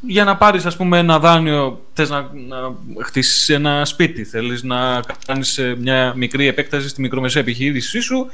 για 0.00 0.24
να 0.24 0.36
πάρεις 0.36 0.66
ας 0.66 0.76
πούμε 0.76 0.98
ένα 0.98 1.18
δάνειο 1.18 1.84
θες 1.92 2.10
να, 2.10 2.20
να 2.48 2.56
χτίσεις 3.04 3.48
ένα 3.48 3.84
σπίτι, 3.84 4.24
θέλεις 4.24 4.62
να 4.62 5.00
κάνεις 5.26 5.58
ε, 5.58 5.76
μια 5.78 6.12
μικρή 6.16 6.46
επέκταση 6.46 6.88
στη 6.88 7.00
μικρομεσαία 7.00 7.42
επιχείρησή 7.42 8.00
σου, 8.00 8.26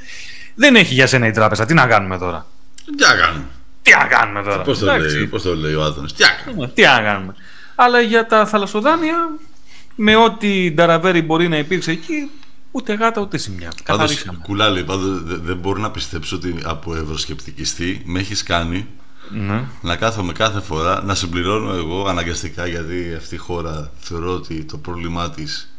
δεν 0.55 0.75
έχει 0.75 0.93
για 0.93 1.07
σένα 1.07 1.27
η 1.27 1.31
τράπεζα. 1.31 1.65
Τι 1.65 1.73
να 1.73 1.87
κάνουμε 1.87 2.17
τώρα; 2.17 2.45
Τι 2.85 3.03
να 3.03 3.15
κάνουμε; 3.15 3.45
Τι 3.81 3.91
να 3.91 4.05
κάνουμε 4.05 4.43
τώρα; 4.43 4.61
Πώς 4.61 4.79
το, 4.79 4.97
λέει, 4.97 5.27
πώς 5.27 5.41
το 5.41 5.55
λέει 5.55 5.73
ο 5.73 5.83
Άδωνης. 5.83 6.13
Τι 6.13 6.23
να 6.23 6.29
κάνουμε; 6.29 6.67
Τι 6.67 6.81
να 6.81 7.01
κάνουμε; 7.01 7.35
Αλλά 7.75 8.01
για 8.01 8.25
τα 8.25 8.45
θαλασσοδάνεια, 8.45 9.29
με 9.95 10.15
ό,τι 10.15 10.71
νταραβέρι 10.71 11.21
μπορεί 11.21 11.47
να 11.47 11.57
υπήρξε 11.57 11.91
εκεί, 11.91 12.31
ούτε 12.71 12.93
γάτα 12.93 13.21
ούτε 13.21 13.37
ζημιά. 13.37 13.71
Πάντως, 13.85 14.25
κουλάλι, 14.41 14.83
πάντως, 14.83 15.23
δεν 15.23 15.57
μπορώ 15.57 15.79
να 15.79 15.91
πιστέψω 15.91 16.35
ότι 16.35 16.55
από 16.63 16.95
ευρωσκεπτικιστή 16.95 18.01
με 18.05 18.19
έχεις 18.19 18.43
κάνει 18.43 18.87
ναι. 19.31 19.67
να 19.81 19.95
κάθομαι 19.95 20.33
κάθε 20.33 20.59
φορά 20.59 21.03
να 21.03 21.15
συμπληρώνω 21.15 21.73
εγώ 21.73 22.07
αναγκαστικά 22.07 22.67
γιατί 22.67 23.13
αυτή 23.17 23.35
η 23.35 23.37
χώρα 23.37 23.91
θεωρώ 23.99 24.33
ότι 24.33 24.63
το 24.63 24.77
πρόβλημά 24.77 25.29
της 25.29 25.73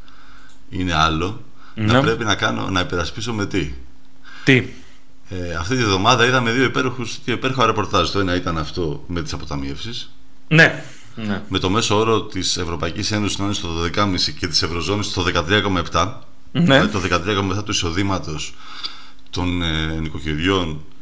είναι 0.69 0.95
άλλο. 0.95 1.43
Να 1.75 1.93
ναι. 1.93 2.01
πρέπει 2.01 2.25
να 2.25 2.35
κάνω 2.35 2.69
να 2.71 2.81
υπερασπίσω 2.81 3.33
με 3.33 3.47
τι. 3.47 3.73
Τι; 4.45 4.69
Ε, 5.29 5.55
αυτή 5.55 5.77
τη 5.77 5.85
βδομάδα 5.85 6.27
είδαμε 6.27 6.51
δύο, 6.51 6.65
υπέροχους, 6.65 7.19
δύο 7.25 7.35
υπέροχα 7.35 7.67
ρεπορτάζ. 7.67 8.11
Το 8.11 8.19
ένα 8.21 8.35
ήταν 8.35 8.59
αυτό 8.59 9.05
με 9.07 9.23
τις 9.23 9.33
αποταμιεύσεις. 9.33 10.11
Ναι. 10.49 10.85
ναι. 11.15 11.43
Με 11.49 11.59
το 11.59 11.71
μέσο 11.71 11.99
όρο 11.99 12.23
της 12.23 12.57
Ευρωπαϊκής 12.57 13.13
Ένωσης 13.13 13.39
να 13.39 13.45
είναι 13.45 13.55
στο 13.55 13.69
12,5 13.95 14.15
και 14.39 14.47
της 14.47 14.63
Ευρωζώνης 14.63 15.07
στο 15.07 15.25
13,7. 15.93 16.13
Ναι. 16.53 16.87
το 16.87 17.01
13,7 17.11 17.65
του 17.65 17.71
εισοδήματος 17.71 18.55
των 19.31 19.63
ε, 19.63 20.01
νοικοκυριών 20.01 20.71
ε, 20.71 20.98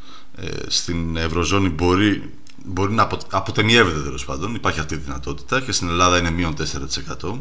στην 0.66 1.16
Ευρωζώνη 1.16 1.68
μπορεί, 1.68 2.32
μπορεί 2.64 2.93
να 2.93 3.03
απο, 3.03 3.18
αποτεμιεύεται 3.30 4.01
τέλος 4.01 4.24
πάντων. 4.24 4.55
Υπάρχει 4.55 4.80
αυτή 4.80 4.95
η 4.95 4.99
δυνατότητα 4.99 5.61
και 5.61 5.72
στην 5.72 5.89
Ελλάδα 5.89 6.18
είναι 6.18 6.30
μείον 6.30 6.55
4%. 7.22 7.39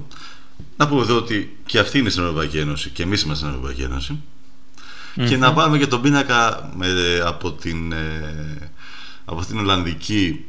Να 0.77 0.87
πούμε 0.87 1.01
εδώ 1.01 1.15
ότι 1.15 1.57
και 1.65 1.79
αυτή 1.79 1.99
είναι 1.99 2.09
στην 2.09 2.23
Ευρωπαϊκή 2.23 2.57
Ένωση 2.57 2.89
και 2.89 3.03
εμείς 3.03 3.21
είμαστε 3.21 3.45
στην 3.45 3.55
Ευρωπαϊκή 3.55 3.81
Ένωση. 3.81 4.21
Και 5.27 5.37
να 5.37 5.51
βάλουμε 5.51 5.77
και 5.77 5.87
τον 5.87 6.01
πίνακα 6.01 6.69
με, 6.75 6.87
από, 7.25 7.51
την, 7.51 7.91
ε, 7.91 8.71
από 9.25 9.45
την 9.45 9.57
Ολλανδική 9.57 10.45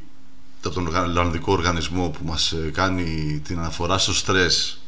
από 0.64 0.74
τον 0.74 0.97
Ολλανδικό 0.97 1.53
Οργανισμό 1.53 2.09
που 2.09 2.24
μας 2.24 2.53
ε, 2.53 2.70
κάνει 2.72 3.40
την 3.44 3.59
αναφορά 3.59 3.99
στο 3.99 4.14
στρες 4.14 4.80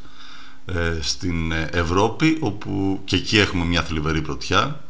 στην 1.00 1.52
Ευρώπη 1.52 2.36
όπου 2.40 3.00
και 3.04 3.16
εκεί 3.16 3.38
έχουμε 3.38 3.64
μια 3.64 3.82
θλιβερή 3.82 4.22
πρωτιά 4.22 4.80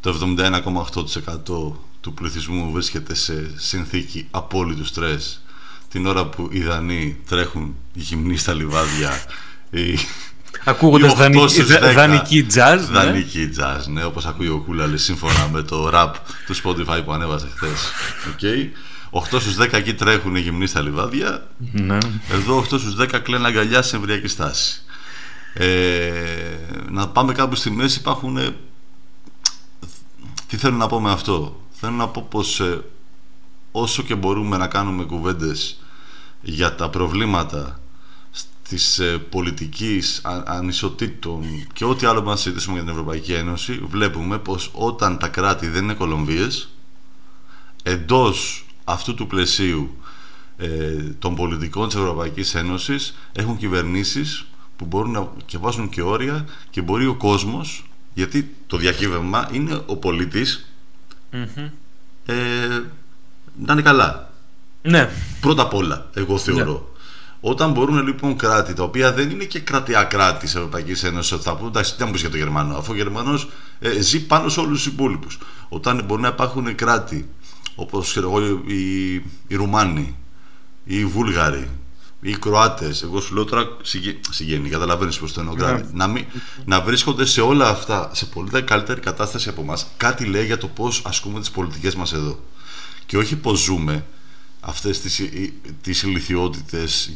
το 0.00 0.34
71,8% 0.38 1.72
του 2.00 2.14
πληθυσμού 2.14 2.70
βρίσκεται 2.72 3.14
σε 3.14 3.50
συνθήκη 3.56 4.26
απόλυτου 4.30 4.84
στρες 4.84 5.40
την 5.88 6.06
ώρα 6.06 6.26
που 6.26 6.48
οι 6.52 6.62
Δανείοι 6.62 7.20
τρέχουν 7.28 7.76
γυμνοί 7.92 8.36
στα 8.36 8.54
λιβάδια 8.54 9.24
οι... 9.70 9.98
Ακούγοντας 10.64 11.14
δανεική, 11.14 11.62
δανεική 11.94 12.46
jazz 12.54 12.76
ναι. 12.76 12.98
Δανεική 12.98 13.50
jazz, 13.58 13.84
ναι, 13.86 14.04
όπως 14.04 14.26
ακούει 14.26 14.48
ο 14.48 14.62
Κούλαλης 14.66 15.02
σύμφωνα 15.02 15.48
με 15.52 15.62
το 15.62 15.90
rap 15.94 16.12
του 16.46 16.56
Spotify 16.56 17.02
που 17.04 17.12
ανέβασε 17.12 17.48
χθες 17.56 17.92
okay. 18.34 18.68
8 19.10 19.40
στους 19.40 19.56
10 19.58 19.68
εκεί 19.72 19.94
τρέχουν 19.94 20.36
γυμνοί 20.36 20.66
στα 20.66 20.80
λιβάδια 20.80 21.46
ναι. 21.72 21.98
Εδώ 22.32 22.60
8 22.60 22.64
στους 22.64 22.96
10 23.00 23.20
κλαίνουν 23.22 23.46
αγκαλιά 23.46 23.82
σε 23.82 23.96
εμβριακή 23.96 24.28
στάση 24.28 24.82
ε, 25.54 25.66
Να 26.90 27.08
πάμε 27.08 27.32
κάπου 27.32 27.54
στη 27.54 27.70
μέση 27.70 27.98
υπάρχουν 27.98 28.38
τι 30.50 30.56
θέλω 30.56 30.76
να 30.76 30.86
πω 30.86 31.00
με 31.00 31.10
αυτό; 31.10 31.60
Θέλω 31.70 31.92
να 31.92 32.08
πω 32.08 32.26
πως 32.30 32.60
ε, 32.60 32.84
όσο 33.72 34.02
και 34.02 34.14
μπορούμε 34.14 34.56
να 34.56 34.66
κάνουμε 34.66 35.04
κουβέντες 35.04 35.82
για 36.42 36.74
τα 36.74 36.90
προβλήματα 36.90 37.80
της 38.68 38.98
ε, 38.98 39.18
πολιτικής 39.18 40.20
ανισοτήτων 40.44 41.44
και 41.72 41.84
ό,τι 41.84 42.06
άλλο 42.06 42.22
μας 42.22 42.40
συζητήσουμε 42.40 42.74
για 42.74 42.82
την 42.82 42.92
Ευρωπαϊκή 42.92 43.32
Ένωση 43.32 43.72
βλέπουμε 43.88 44.38
πως 44.38 44.70
όταν 44.74 45.18
τα 45.18 45.28
κράτη 45.28 45.66
δεν 45.68 45.82
είναι 45.82 45.94
κολομβίες 45.94 46.68
εντός 47.82 48.66
αυτού 48.84 49.14
του 49.14 49.26
πλαισίου 49.26 49.94
ε, 50.56 50.94
των 51.18 51.34
πολιτικών 51.34 51.86
της 51.86 51.96
Ευρωπαϊκής 51.96 52.54
Ένωσης 52.54 53.16
έχουν 53.32 53.56
κυβερνήσεις 53.56 54.46
που 54.76 54.84
μπορούν 54.84 55.10
να 55.10 55.32
και 55.46 55.58
βάζουν 55.58 55.88
και 55.88 56.02
όρια 56.02 56.46
και 56.70 56.82
μπορεί 56.82 57.06
ο 57.06 57.14
κόσμος 57.14 57.89
γιατί 58.14 58.54
το 58.66 58.76
διακύβευμα 58.76 59.48
είναι 59.52 59.82
ο 59.86 59.96
πολιτης 59.96 60.72
ε, 62.26 62.34
να 63.56 63.72
είναι 63.72 63.82
καλά. 63.82 64.32
Ναι. 64.82 65.10
Πρώτα 65.40 65.62
απ' 65.62 65.74
όλα, 65.74 66.10
εγώ 66.14 66.38
θεωρώ. 66.38 66.72
Ναι. 66.72 66.88
Όταν 67.40 67.72
μπορούν 67.72 68.06
λοιπόν 68.06 68.36
κράτη 68.36 68.74
τα 68.74 68.82
οποία 68.82 69.12
δεν 69.12 69.30
είναι 69.30 69.44
και 69.44 69.60
κρατιά 69.60 70.02
κράτη 70.02 70.40
της 70.40 70.54
Ευρωπαϊκής 70.54 71.04
Ένωσης, 71.04 71.38
θα 71.42 71.56
πούνε 71.56 71.68
εντάξει, 71.68 71.96
τι 71.96 72.04
να 72.04 72.10
για 72.10 72.30
το 72.30 72.36
Γερμανό, 72.36 72.76
αφού 72.76 72.92
ο 72.92 72.96
Γερμανός 72.96 73.48
ε, 73.80 74.00
ζει 74.00 74.26
πάνω 74.26 74.48
σε 74.48 74.60
όλους 74.60 74.82
τους 74.82 74.92
υπόλοιπους. 74.92 75.38
Όταν 75.68 76.04
μπορεί 76.04 76.22
να 76.22 76.28
υπάρχουν 76.28 76.74
κράτη 76.74 77.28
όπως 77.74 78.16
οι, 78.66 79.14
οι 79.46 79.54
Ρουμάνοι, 79.54 80.16
οι 80.84 81.04
Βούλγαροι, 81.04 81.68
οι 82.20 82.36
Κροάτες, 82.36 83.02
εγώ 83.02 83.20
σου 83.20 83.34
λέω 83.34 83.44
τώρα 83.44 83.68
συγγένει, 84.30 84.68
καταλαβαίνεις 84.68 85.18
πώς 85.18 85.32
το 85.32 85.40
εννοώ. 85.40 85.54
Ναι. 85.54 85.84
Να, 85.92 86.06
μην, 86.06 86.24
να 86.64 86.80
βρίσκονται 86.80 87.24
σε 87.24 87.40
όλα 87.40 87.68
αυτά 87.68 88.10
σε 88.12 88.26
πολύ 88.26 88.62
καλύτερη 88.62 89.00
κατάσταση 89.00 89.48
από 89.48 89.60
εμάς. 89.60 89.86
Κάτι 89.96 90.24
λέει 90.24 90.46
για 90.46 90.58
το 90.58 90.66
πώς 90.66 91.02
ασκούμε 91.04 91.40
τις 91.40 91.50
πολιτικές 91.50 91.94
μας 91.94 92.12
εδώ. 92.12 92.40
Και 93.06 93.16
όχι 93.16 93.36
πώς 93.36 93.60
ζούμε 93.60 94.04
αυτές 94.60 95.00
τις 95.00 95.22
τις 95.80 96.04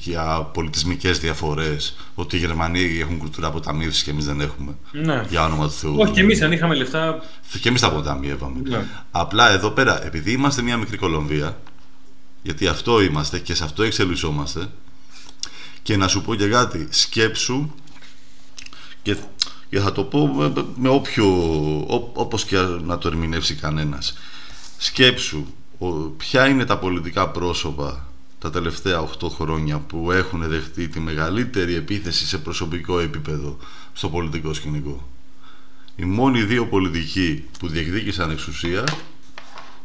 για 0.00 0.50
πολιτισμικές 0.52 1.18
διαφορές, 1.18 1.96
ότι 2.14 2.36
οι 2.36 2.38
Γερμανοί 2.38 2.98
έχουν 3.00 3.18
κουλτούρα 3.18 3.46
αποταμίευση 3.46 4.04
και 4.04 4.10
εμείς 4.10 4.24
δεν 4.24 4.40
έχουμε. 4.40 4.74
Ναι. 4.92 5.24
Για 5.28 5.44
όνομα 5.44 5.66
του 5.66 5.72
Θεού. 5.72 5.96
Όχι, 5.98 6.12
και 6.12 6.20
εμείς 6.20 6.42
αν 6.42 6.52
είχαμε 6.52 6.74
λεφτά. 6.74 7.22
Και 7.60 7.68
εμείς 7.68 7.80
τα 7.80 7.86
αποταμιεύαμε. 7.86 8.60
Ναι. 8.64 8.84
Απλά 9.10 9.50
εδώ 9.50 9.70
πέρα, 9.70 10.06
επειδή 10.06 10.32
είμαστε 10.32 10.62
μια 10.62 10.76
μικρή 10.76 10.96
Κολομβία, 10.96 11.60
γιατί 12.42 12.66
αυτό 12.66 13.02
είμαστε 13.02 13.38
και 13.38 13.54
σε 13.54 13.64
αυτό 13.64 13.82
εξελισσόμαστε, 13.82 14.68
και 15.84 15.96
να 15.96 16.08
σου 16.08 16.22
πω 16.22 16.34
και 16.34 16.48
κάτι, 16.48 16.86
σκέψου 16.90 17.70
και, 19.02 19.16
και 19.70 19.80
θα 19.80 19.92
το 19.92 20.04
πω 20.04 20.26
με, 20.26 20.64
με 20.76 20.88
όποιο, 20.88 21.26
ό, 21.80 22.10
όπως 22.12 22.44
και 22.44 22.56
να 22.58 22.98
το 22.98 23.08
ερμηνεύσει 23.08 23.54
κανένας. 23.54 24.18
Σκέψου 24.78 25.46
ο, 25.78 25.86
ποια 25.90 26.46
είναι 26.48 26.64
τα 26.64 26.78
πολιτικά 26.78 27.28
πρόσωπα 27.28 28.08
τα 28.38 28.50
τελευταία 28.50 29.08
8 29.20 29.28
χρόνια 29.30 29.78
που 29.78 30.12
έχουν 30.12 30.48
δεχτεί 30.48 30.88
τη 30.88 31.00
μεγαλύτερη 31.00 31.74
επίθεση 31.74 32.26
σε 32.26 32.38
προσωπικό 32.38 32.98
επίπεδο 32.98 33.56
στο 33.92 34.08
πολιτικό 34.08 34.54
σκηνικό; 34.54 35.08
Οι 35.96 36.04
μόνοι 36.04 36.42
δύο 36.42 36.66
πολιτικοί 36.66 37.44
που 37.58 37.68
διεκδίκησαν 37.68 38.30
εξουσία 38.30 38.84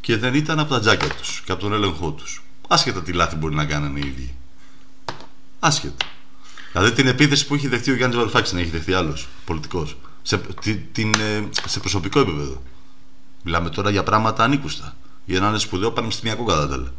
και 0.02 0.18
δεν 0.18 0.34
ήταν 0.34 0.60
από 0.60 0.70
τα 0.70 0.80
τζάκια 0.80 1.10
τους 1.10 1.41
και 1.45 1.52
από 1.52 1.62
τον 1.62 1.74
έλεγχό 1.74 2.12
τους. 2.12 2.43
Άσχετα 2.68 3.02
τι 3.02 3.12
λάθη 3.14 3.36
μπορεί 3.36 3.56
να 3.56 3.66
κάνανε 3.66 4.00
οι 4.00 4.08
ίδιοι. 4.08 4.34
Άσχετα. 5.60 6.05
Δηλαδή 6.72 6.91
την 6.91 7.07
επίθεση 7.07 7.47
που 7.47 7.55
έχει 7.55 7.68
δεχτεί 7.68 7.91
ο 7.91 7.95
Γιάννης 7.95 8.18
Βαρουφάκης 8.18 8.53
να 8.53 8.60
έχει 8.60 8.70
δεχτεί 8.70 8.93
άλλος 8.93 9.28
πολιτικός. 9.45 9.97
Σε, 10.22 10.41
την, 10.91 11.14
ε, 11.14 11.47
σε 11.68 11.80
προσωπικό 11.80 12.20
επίπεδο. 12.20 12.62
Μιλάμε 13.43 13.70
τώρα 13.70 13.89
για 13.89 14.03
πράγματα 14.03 14.43
ανήκουστα. 14.43 14.95
Για 15.26 15.38
έναν 15.38 15.60
σπουδαίο 15.60 15.91
πανεπιστημιακό 15.91 16.43
κατά 16.43 16.93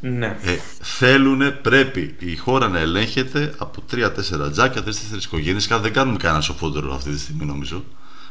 Ναι. 0.00 0.38
Ε, 0.42 0.58
θέλουν, 0.80 1.60
πρέπει 1.62 2.16
η 2.18 2.36
χώρα 2.36 2.68
να 2.68 2.78
ελέγχεται 2.78 3.54
από 3.58 3.80
τρία-τέσσερα 3.80 4.50
τζάκια, 4.50 4.82
τρει-τέσσερι 4.82 5.20
οικογένειες. 5.24 5.66
Δεν 5.66 5.92
κάνουμε 5.92 6.16
κανένα 6.16 6.40
σοφότερο 6.42 6.94
αυτή 6.94 7.10
τη 7.10 7.18
στιγμή, 7.18 7.44
νομίζω. 7.44 7.84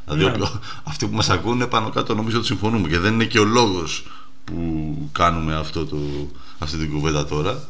Δηλαδή, 0.05 0.39
ναι. 0.39 0.47
αυτοί 0.83 1.07
που 1.07 1.15
μας 1.15 1.29
ακούνε 1.29 1.65
πάνω 1.65 1.89
κάτω 1.89 2.15
νομίζω 2.15 2.37
ότι 2.37 2.45
συμφωνούμε 2.45 2.87
και 2.87 2.99
δεν 2.99 3.13
είναι 3.13 3.25
και 3.25 3.39
ο 3.39 3.43
λόγος 3.43 4.05
που 4.43 5.09
κάνουμε 5.11 5.55
αυτό 5.55 5.85
το, 5.85 5.97
αυτή 6.59 6.77
την 6.77 6.91
κουβέντα 6.91 7.25
τώρα. 7.25 7.63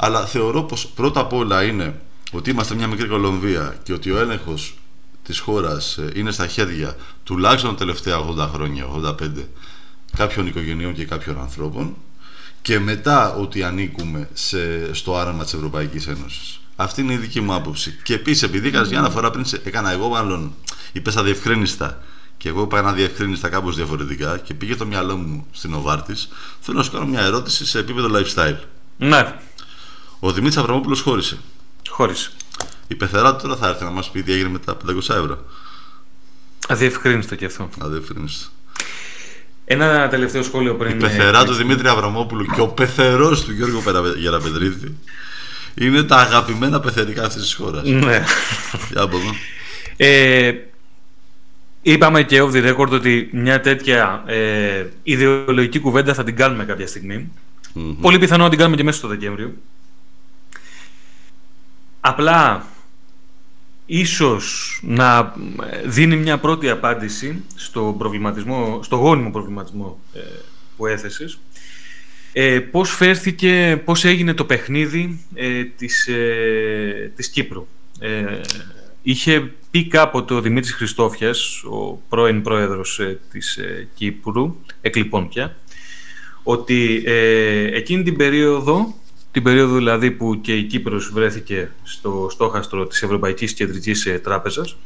Αλλά 0.00 0.26
θεωρώ 0.26 0.62
πως 0.62 0.86
πρώτα 0.86 1.20
απ' 1.20 1.32
όλα 1.32 1.64
είναι 1.64 2.00
ότι 2.32 2.50
είμαστε 2.50 2.74
μια 2.74 2.86
μικρή 2.86 3.08
Κολομβία 3.08 3.78
και 3.82 3.92
ότι 3.92 4.10
ο 4.10 4.18
έλεγχος 4.18 4.74
της 5.22 5.38
χώρας 5.38 5.96
ε, 5.98 6.10
είναι 6.14 6.30
στα 6.30 6.46
χέρια 6.46 6.96
τουλάχιστον 7.24 7.70
τα 7.70 7.76
τελευταία 7.76 8.16
80 8.28 8.48
χρόνια, 8.52 8.86
85 9.02 9.14
κάποιων 10.16 10.46
οικογενειών 10.46 10.94
και 10.94 11.04
κάποιων 11.04 11.40
ανθρώπων 11.40 11.96
και 12.62 12.78
μετά 12.78 13.34
ότι 13.34 13.62
ανήκουμε 13.62 14.28
σε, 14.32 14.94
στο 14.94 15.16
άραμα 15.16 15.44
της 15.44 15.52
Ευρωπαϊκής 15.52 16.06
Ένωσης. 16.06 16.60
Αυτή 16.76 17.00
είναι 17.00 17.12
η 17.12 17.16
δική 17.16 17.40
μου 17.40 17.54
άποψη. 17.54 17.98
Και 18.02 18.14
επίσης, 18.14 18.42
επειδή 18.42 18.68
έκανα 18.68 18.86
μια 18.86 18.98
αναφορά 18.98 19.30
πριν, 19.30 19.44
έκανα 19.64 19.90
εγώ 19.90 20.08
μάλλον, 20.08 20.54
είπες 20.92 21.16
αδιευκρίνηστα 21.16 22.02
και 22.36 22.48
εγώ 22.48 22.62
είπα 22.62 22.78
ένα 22.78 22.92
διευκρίνηστα 22.92 23.48
κάπως 23.48 23.76
διαφορετικά 23.76 24.38
και 24.38 24.54
πήγε 24.54 24.76
το 24.76 24.86
μυαλό 24.86 25.16
μου 25.16 25.46
στην 25.50 25.74
Οβάρτης, 25.74 26.28
θέλω 26.60 26.76
να 26.78 26.82
σου 26.82 26.90
κάνω 26.90 27.06
μια 27.06 27.20
ερώτηση 27.20 27.66
σε 27.66 27.78
επίπεδο 27.78 28.08
lifestyle. 28.12 28.58
Ναι. 28.96 29.34
Ο 30.20 30.32
Δημήτρης 30.32 30.56
Αβραμόπουλος 30.56 31.00
χώρισε. 31.00 31.38
Χώρισε. 31.88 32.30
Η 32.88 32.94
πεθερά 32.94 33.36
τώρα 33.36 33.56
θα 33.56 33.68
έρθει 33.68 33.84
να 33.84 33.90
μας 33.90 34.10
πει 34.10 34.22
τι 34.22 34.32
έγινε 34.32 34.48
με 34.48 34.58
τα 34.58 34.76
500 34.86 34.96
ευρώ. 34.96 35.44
Αδιευκρίνηστο 36.68 37.34
και 37.34 37.44
αυτό. 37.44 37.68
Αδιευκρίνηστο. 37.78 38.48
Ένα 39.64 40.08
τελευταίο 40.08 40.42
σχόλιο 40.42 40.74
πριν. 40.74 40.90
Η 40.90 41.00
πεθερά 41.00 41.44
του 41.44 41.54
Δημήτρη 41.54 41.88
Αβραμόπουλου 41.88 42.44
και 42.54 42.60
ο 42.60 42.68
πεθερός 42.68 43.44
του 43.44 43.52
Γιώργου 43.52 43.82
Γεραπετρίτη 44.18 44.96
είναι 45.74 46.02
τα 46.02 46.16
αγαπημένα 46.16 46.80
πεθερικά 46.80 47.24
αυτής 47.24 47.42
της 47.42 47.54
χώρας. 47.54 47.88
Ναι. 47.88 48.24
Για 48.90 49.08
πω 49.08 49.18
ε, 50.00 50.52
είπαμε 51.82 52.22
και 52.22 52.42
off 52.42 52.52
the 52.52 52.74
record 52.74 52.88
ότι 52.90 53.28
μια 53.32 53.60
τέτοια 53.60 54.22
ε, 54.26 54.86
ιδεολογική 55.02 55.78
κουβέντα 55.78 56.14
θα 56.14 56.24
την 56.24 56.36
κάνουμε 56.36 56.64
κάποια 56.64 56.86
Πολύ 58.00 58.18
πιθανό 58.18 58.42
να 58.42 58.48
την 58.48 58.58
κάνουμε 58.58 58.76
και 58.76 58.84
μέσα 58.84 58.98
στο 58.98 59.08
Δεκέμβριο. 59.08 59.52
Απλά 62.08 62.66
ίσως 63.86 64.78
να 64.82 65.34
δίνει 65.84 66.16
μια 66.16 66.38
πρώτη 66.38 66.70
απάντηση 66.70 67.44
στο, 67.54 67.94
προβληματισμό, 67.98 68.82
στο 68.82 68.96
γόνιμο 68.96 69.30
προβληματισμό 69.30 70.00
ε, 70.14 70.20
που 70.76 70.86
έθεσες 70.86 71.38
ε, 72.32 72.60
πώς 72.60 72.90
φέρθηκε, 72.90 73.82
πώς 73.84 74.04
έγινε 74.04 74.34
το 74.34 74.44
παιχνίδι 74.44 75.24
ε, 75.34 75.64
της, 75.64 76.06
ε, 76.06 77.12
της 77.16 77.28
Κύπρου. 77.28 77.66
Ε, 77.98 78.40
είχε 79.02 79.52
πει 79.70 79.86
κάποτε 79.86 80.34
ο 80.34 80.40
Δημήτρης 80.40 80.74
Χριστόφιας, 80.74 81.62
ο 81.62 82.02
πρώην 82.08 82.42
πρόεδρος 82.42 82.98
ε, 82.98 83.18
της 83.30 83.58
Κύπρου, 83.94 84.56
εκλειπών 84.80 85.28
πια, 85.28 85.56
ότι 86.42 87.02
εκείνη 87.72 88.02
την 88.02 88.16
περίοδο 88.16 88.94
την 89.30 89.42
περίοδο 89.42 89.74
δηλαδή 89.74 90.10
που 90.10 90.40
και 90.40 90.56
η 90.56 90.62
Κύπρος 90.62 91.10
βρέθηκε 91.12 91.70
στο 91.82 92.28
στόχαστρο 92.30 92.86
της 92.86 93.02
Ευρωπαϊκής 93.02 93.52
Κεντρικής 93.52 94.06
ε, 94.06 94.18
Τράπεζας 94.18 94.76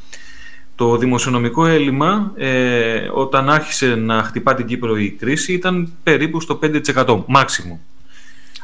το 0.74 0.96
δημοσιονομικό 0.96 1.66
έλλειμμα 1.66 2.32
ε, 2.36 3.08
όταν 3.12 3.50
άρχισε 3.50 3.94
να 3.94 4.22
χτυπά 4.22 4.54
την 4.54 4.66
Κύπρο 4.66 4.96
η 4.96 5.10
κρίση 5.10 5.52
ήταν 5.52 5.92
περίπου 6.02 6.40
στο 6.40 6.58
5% 6.62 7.24
μάξιμο. 7.26 7.80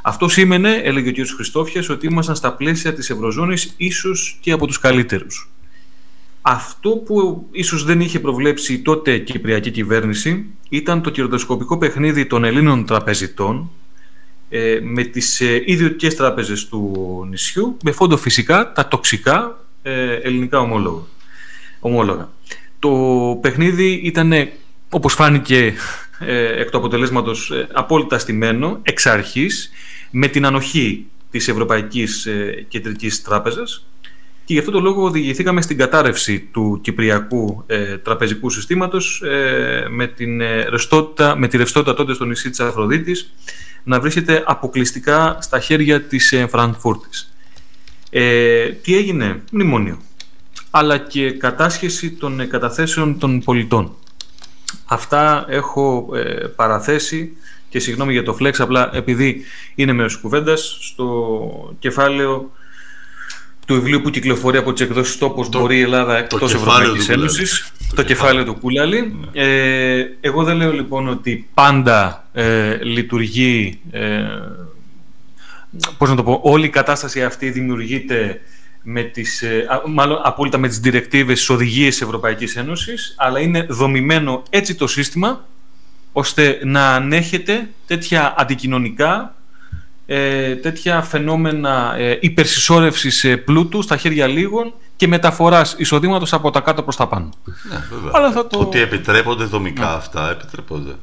Αυτό 0.02 0.28
σήμαινε, 0.28 0.74
έλεγε 0.74 1.08
ο 1.08 1.12
κ. 1.12 1.26
Χριστόφιας, 1.34 1.88
ότι 1.88 2.06
ήμασταν 2.06 2.36
στα 2.36 2.52
πλαίσια 2.52 2.94
της 2.94 3.10
Ευρωζώνης 3.10 3.74
ίσως 3.76 4.38
και 4.40 4.52
από 4.52 4.66
τους 4.66 4.78
καλύτερους. 4.78 5.50
Αυτό 6.42 6.90
που 6.90 7.46
ίσως 7.50 7.84
δεν 7.84 8.00
είχε 8.00 8.20
προβλέψει 8.20 8.78
τότε 8.78 9.12
η 9.12 9.20
Κυπριακή 9.20 9.70
κυβέρνηση 9.70 10.46
ήταν 10.68 11.02
το 11.02 11.10
κερδοσκοπικό 11.10 11.78
παιχνίδι 11.78 12.26
των 12.26 12.44
Ελλήνων 12.44 12.86
τραπεζιτών 12.86 13.70
ε, 14.48 14.78
με 14.82 15.02
τις 15.02 15.40
ε, 15.40 15.62
ιδιωτικές 15.64 16.14
τράπεζες 16.14 16.68
του 16.68 17.26
νησιού 17.28 17.76
με 17.82 17.92
φόντο 17.92 18.16
φυσικά 18.16 18.72
τα 18.72 18.88
τοξικά 18.88 19.64
ε, 19.82 20.14
ελληνικά 20.14 20.58
ομόλογα. 20.58 21.02
ομόλογα. 21.80 22.28
Το 22.78 22.90
παιχνίδι 23.40 24.00
ήταν 24.04 24.32
όπως 24.90 25.14
φάνηκε 25.14 25.74
ε, 26.18 26.60
εκ 26.60 26.70
του 26.70 26.76
αποτελέσματος 26.76 27.50
ε, 27.50 27.68
απόλυτα 27.72 28.18
στημένο 28.18 28.78
εξ 28.82 29.06
αρχής 29.06 29.70
με 30.10 30.26
την 30.26 30.46
ανοχή 30.46 31.06
της 31.30 31.48
Ευρωπαϊκής 31.48 32.26
ε, 32.26 32.66
Κεντρικής 32.68 33.22
Τράπεζας 33.22 33.86
και 34.44 34.52
γι' 34.52 34.58
αυτό 34.58 34.70
το 34.70 34.80
λόγο 34.80 35.02
οδηγηθήκαμε 35.02 35.62
στην 35.62 35.78
κατάρρευση 35.78 36.48
του 36.52 36.78
κυπριακού 36.82 37.64
τραπεζικού 38.02 38.50
συστήματος 38.50 39.22
με, 39.90 40.06
την, 40.06 40.40
ρευστότητα, 40.68 41.36
με 41.36 41.48
τη 41.48 41.56
ρευστότητα 41.56 41.94
τότε 41.94 42.14
στο 42.14 42.24
νησί 42.24 42.50
της 42.50 42.60
Αφροδίτης 42.60 43.34
να 43.88 44.00
βρίσκεται 44.00 44.42
αποκλειστικά 44.46 45.38
στα 45.40 45.60
χέρια 45.60 46.02
της 46.02 46.32
ε, 46.32 46.46
Φραγκφούρτης. 46.46 47.32
Ε, 48.10 48.68
τι 48.68 48.96
έγινε, 48.96 49.42
μνημόνιο, 49.52 49.98
αλλά 50.70 50.98
και 50.98 51.30
κατάσχεση 51.30 52.10
των 52.10 52.40
ε, 52.40 52.44
καταθέσεων 52.44 53.18
των 53.18 53.40
πολιτών. 53.40 53.96
Αυτά 54.84 55.44
έχω 55.48 56.08
ε, 56.14 56.20
παραθέσει 56.56 57.36
και 57.68 57.78
συγγνώμη 57.78 58.12
για 58.12 58.22
το 58.22 58.36
flex, 58.40 58.52
απλά 58.58 58.90
επειδή 58.92 59.44
είναι 59.74 59.92
μέρος 59.92 60.16
κουβέντας, 60.16 60.78
στο 60.80 61.74
κεφάλαιο 61.78 62.50
του 63.68 63.74
βιβλίου 63.74 64.00
που 64.00 64.10
κυκλοφορεί 64.10 64.58
από 64.58 64.72
τις 64.72 64.82
εκδόσεις 64.82 65.18
Τόπο 65.18 65.46
Μπορεί 65.50 65.76
η 65.76 65.80
Ελλάδα 65.80 66.16
εκτός 66.16 66.54
Ευρωπαϊκής 66.54 67.08
Ένωσης. 67.08 67.72
Το, 67.94 68.02
κεφάλαιο 68.02 68.44
του 68.44 68.54
Κούλαλη. 68.54 69.16
Ναι. 69.32 69.42
Ε, 69.42 70.16
εγώ 70.20 70.44
δεν 70.44 70.56
λέω 70.56 70.72
λοιπόν 70.72 71.08
ότι 71.08 71.48
πάντα 71.54 72.28
ε, 72.32 72.84
λειτουργεί. 72.84 73.80
Ε, 73.90 74.22
πώς 75.98 76.08
να 76.08 76.16
το 76.16 76.22
πω, 76.22 76.40
όλη 76.42 76.66
η 76.66 76.68
κατάσταση 76.68 77.24
αυτή 77.24 77.50
δημιουργείται 77.50 78.40
με 78.82 79.02
τις, 79.02 79.42
ε, 79.42 79.66
μάλλον 79.86 80.20
απόλυτα 80.22 80.58
με 80.58 80.68
τις 80.68 80.78
διρεκτίβες, 80.78 81.38
τις 81.38 81.48
οδηγίες 81.48 81.88
της 81.88 82.02
Ευρωπαϊκής 82.02 82.56
Ένωσης, 82.56 83.14
αλλά 83.18 83.40
είναι 83.40 83.66
δομημένο 83.68 84.42
έτσι 84.50 84.74
το 84.74 84.86
σύστημα, 84.86 85.44
ώστε 86.12 86.60
να 86.64 86.94
ανέχεται 86.94 87.68
τέτοια 87.86 88.34
αντικοινωνικά 88.38 89.34
ε, 90.10 90.54
τέτοια 90.56 91.02
φαινόμενα 91.02 91.94
ε, 91.96 92.18
υπερσυσσόρευσης 92.20 93.24
ε, 93.24 93.36
πλούτου 93.36 93.82
στα 93.82 93.96
χέρια 93.96 94.26
λίγων 94.26 94.72
και 94.96 95.08
μεταφοράς 95.08 95.74
εισοδήματος 95.78 96.32
από 96.32 96.50
τα 96.50 96.60
κάτω 96.60 96.82
προς 96.82 96.96
τα 96.96 97.06
πάνω. 97.06 97.28
Ναι, 97.44 97.84
βέβαια. 97.90 98.10
Αλλά 98.14 98.32
θα 98.32 98.46
το... 98.46 98.58
Ότι 98.58 98.80
επιτρέπονται 98.80 99.44
δομικά 99.44 99.88
ναι. 99.88 99.94
αυτά, 99.94 100.30
επιτρέπονται. 100.30 100.94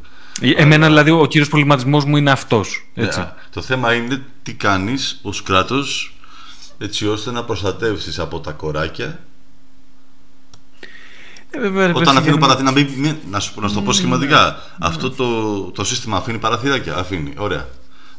Ε, 0.41 0.51
εμένα 0.51 0.87
δηλαδή 0.87 1.11
ο 1.11 1.25
κύριος 1.25 1.49
προβληματισμός 1.49 2.05
μου 2.05 2.17
είναι 2.17 2.31
αυτός. 2.31 2.87
Ναι, 2.93 3.03
έτσι. 3.03 3.27
το 3.53 3.61
θέμα 3.61 3.93
είναι 3.93 4.21
τι 4.43 4.53
κάνεις 4.53 5.19
ως 5.21 5.43
κράτος 5.43 6.15
έτσι 6.77 7.07
ώστε 7.07 7.31
να 7.31 7.43
προστατεύσεις 7.43 8.19
από 8.19 8.39
τα 8.39 8.51
κοράκια 8.51 9.19
ε, 11.49 11.91
Όταν 11.93 12.17
αφήνουν 12.17 12.39
παραθύρα, 12.39 12.71
να, 12.71 13.15
να, 13.29 13.39
σου, 13.39 13.61
να 13.61 13.67
σου 13.67 13.73
το 13.73 13.81
πω 13.81 13.91
σχηματικά, 13.91 14.61
αυτό 14.79 15.11
το, 15.11 15.59
το 15.61 15.83
σύστημα 15.83 16.17
αφήνει 16.17 16.37
παραθύρακια, 16.37 16.95
αφήνει, 16.95 17.33
ωραία. 17.37 17.67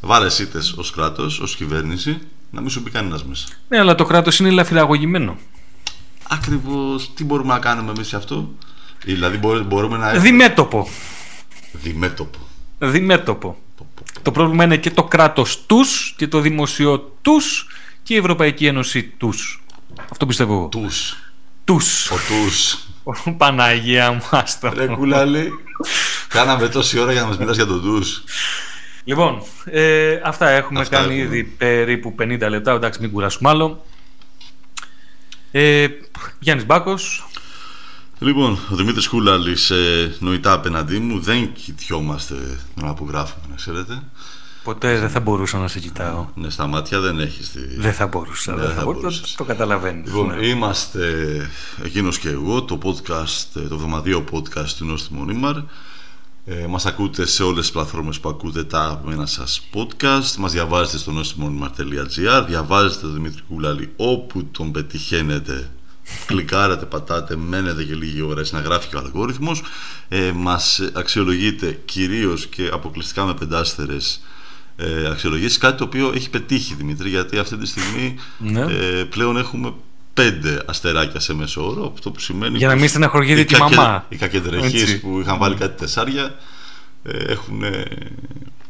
Βάλε 0.07 0.31
είτε 0.41 0.59
ως 0.77 0.91
κράτος, 0.91 1.41
ως 1.41 1.57
κυβέρνηση, 1.57 2.19
να 2.51 2.61
μην 2.61 2.71
σου 2.71 2.83
πει 2.83 2.91
κανένας 2.91 3.25
μέσα. 3.25 3.47
Ναι, 3.69 3.79
αλλά 3.79 3.95
το 3.95 4.05
κράτος 4.05 4.39
είναι 4.39 4.49
ελαφραγωγημένο. 4.49 5.37
Ακριβώς. 6.29 7.15
Τι 7.15 7.25
μπορούμε 7.25 7.53
να 7.53 7.59
κάνουμε 7.59 7.93
εμείς 7.97 8.09
σε 8.09 8.17
αυτό, 8.17 8.55
Δηλαδή 9.05 9.37
μπορούμε 9.67 9.97
να. 9.97 10.13
Διμέτωπο. 10.13 10.89
Διμέτωπο. 11.73 12.39
Διμέτωπο. 12.79 13.57
Το 14.23 14.31
πρόβλημα 14.31 14.65
είναι 14.65 14.77
και 14.77 14.91
το 14.91 15.05
κράτος 15.05 15.67
τους 15.67 16.15
και 16.17 16.29
το 16.29 16.41
δημοσιο 16.41 17.17
τους 17.23 17.67
και 18.03 18.15
η 18.15 18.17
Ευρωπαϊκή 18.17 18.67
Ένωση 18.67 19.03
τους. 19.03 19.65
Αυτό 20.11 20.27
πιστεύω 20.27 20.55
εγώ. 20.55 20.69
Τους. 20.69 21.17
Τους. 21.65 22.11
Ο 22.11 22.17
τους. 22.17 22.79
Παναγία 23.37 24.13
μου, 24.13 24.23
άστο. 24.31 24.73
Ρε 24.75 24.87
κουλάλη. 24.87 25.53
Κάναμε 26.29 26.69
τόση 26.69 26.99
ώρα 26.99 27.13
για 27.13 27.21
να 27.21 27.27
μας 27.27 27.39
μιλάς 27.39 27.57
για 27.57 27.67
τον 27.67 27.83
τους. 27.83 28.25
Λοιπόν, 29.07 29.43
ε, 29.65 30.21
αυτά 30.25 30.49
έχουμε 30.49 30.85
κάνει 30.85 31.17
ήδη 31.17 31.45
περίπου 31.45 32.15
50 32.19 32.49
λεπτά. 32.49 32.73
Εντάξει, 32.73 33.01
μην 33.01 33.11
κουράσουμε 33.11 33.49
άλλο. 33.49 33.85
Ε, 35.51 35.87
Γιάννης 36.39 36.67
Μπάκος. 36.67 37.29
Λοιπόν, 38.19 38.59
ο 38.71 38.77
Δημήτρης 38.77 39.09
Κούλαλης 39.09 39.71
ε, 39.71 40.17
νοητά 40.19 40.53
απέναντί 40.53 40.99
μου. 40.99 41.21
Δεν 41.21 41.53
κοιτιόμαστε 41.53 42.35
να 42.75 42.89
απογράφουμε, 42.89 43.45
να 43.49 43.55
ξέρετε. 43.57 44.03
Ποτέ 44.63 44.99
δεν 44.99 45.11
θα 45.11 45.21
μπορούσα 45.21 45.59
να 45.59 45.69
σε 45.69 45.79
κοιτάω. 45.79 46.27
Ναι, 46.35 46.51
στα 46.51 46.67
μάτια 46.67 47.01
δεν 47.01 47.21
έχεις. 47.21 47.51
Τη... 47.51 47.61
Δεν 47.77 47.93
θα 47.93 48.07
μπορούσα. 48.07 48.55
Ναι, 48.55 48.63
δεν 48.63 48.75
θα, 48.75 48.85
μπορούσα. 48.85 49.21
Το, 49.21 49.29
το 49.37 49.45
καταλαβαίνεις. 49.45 50.07
Λοιπόν, 50.07 50.27
ναι. 50.27 50.47
είμαστε 50.47 51.11
εκείνος 51.85 52.19
και 52.19 52.29
εγώ, 52.29 52.63
το 52.63 52.79
podcast, 52.83 53.47
το 53.53 53.61
εβδομαδίο 53.61 54.25
podcast 54.33 54.69
του 54.79 54.85
Νόστιμου 54.85 55.25
Νίμαρ. 55.25 55.57
Ε, 56.49 56.67
μας 56.67 56.87
ακούτε 56.87 57.27
σε 57.27 57.43
όλες 57.43 57.61
τις 57.61 57.71
πλατφόρμες 57.71 58.21
που 58.21 58.29
ακούτε 58.29 58.65
τα 58.65 58.81
αγαπημένα 58.81 59.27
σας 59.27 59.69
podcast. 59.75 60.35
Μας 60.39 60.53
διαβάζετε 60.53 60.99
στο 60.99 61.11
νόσιμονιμαρ.gr 61.11 62.45
Διαβάζετε 62.47 63.01
τον 63.01 63.15
Δημήτρη 63.15 63.43
Κούλαλη 63.49 63.93
όπου 63.97 64.45
τον 64.45 64.73
πετυχαίνετε. 64.73 65.71
Κλικάρετε, 66.27 66.85
πατάτε, 66.85 67.37
μένετε 67.37 67.85
και 67.85 67.95
λίγη 67.95 68.21
ώρα 68.21 68.43
να 68.51 68.61
γράφει 68.61 68.89
και 68.89 68.97
ο 68.97 68.99
αλγόριθμος. 68.99 69.63
Ε, 70.09 70.33
μας 70.33 70.91
αξιολογείτε 70.93 71.81
κυρίως 71.85 72.47
και 72.47 72.71
αποκλειστικά 72.73 73.25
με 73.25 73.35
πεντάστερες 73.35 74.21
ε, 74.77 75.07
αξιολογήσεις. 75.11 75.59
Κάτι 75.59 75.77
το 75.79 75.85
οποίο 75.85 76.13
έχει 76.15 76.31
πετύχει 76.31 76.75
Δημήτρη 76.75 77.09
γιατί 77.09 77.39
αυτή 77.39 77.57
τη 77.57 77.67
στιγμή 77.67 78.15
ναι. 78.39 78.61
ε, 78.61 79.05
πλέον 79.05 79.37
έχουμε 79.37 79.73
πέντε 80.17 80.62
αστεράκια 80.67 81.21
σε 81.21 81.35
μέσο 81.35 81.69
όρο. 81.69 81.93
Αυτό 81.95 82.11
που 82.11 82.21
σημαίνει. 82.21 82.59
Για 82.59 82.69
να 82.69 82.75
μην 82.75 82.89
στεναχωριέται 82.89 83.45
τη 83.45 83.57
μαμά. 83.57 84.05
Οι 84.09 84.17
κακεντρεχείς 84.17 85.01
που 85.01 85.21
είχαν 85.21 85.39
βάλει 85.39 85.55
κάτι 85.55 85.79
τεσσάρια 85.79 86.35
ε, 87.03 87.33
έχουν, 87.33 87.62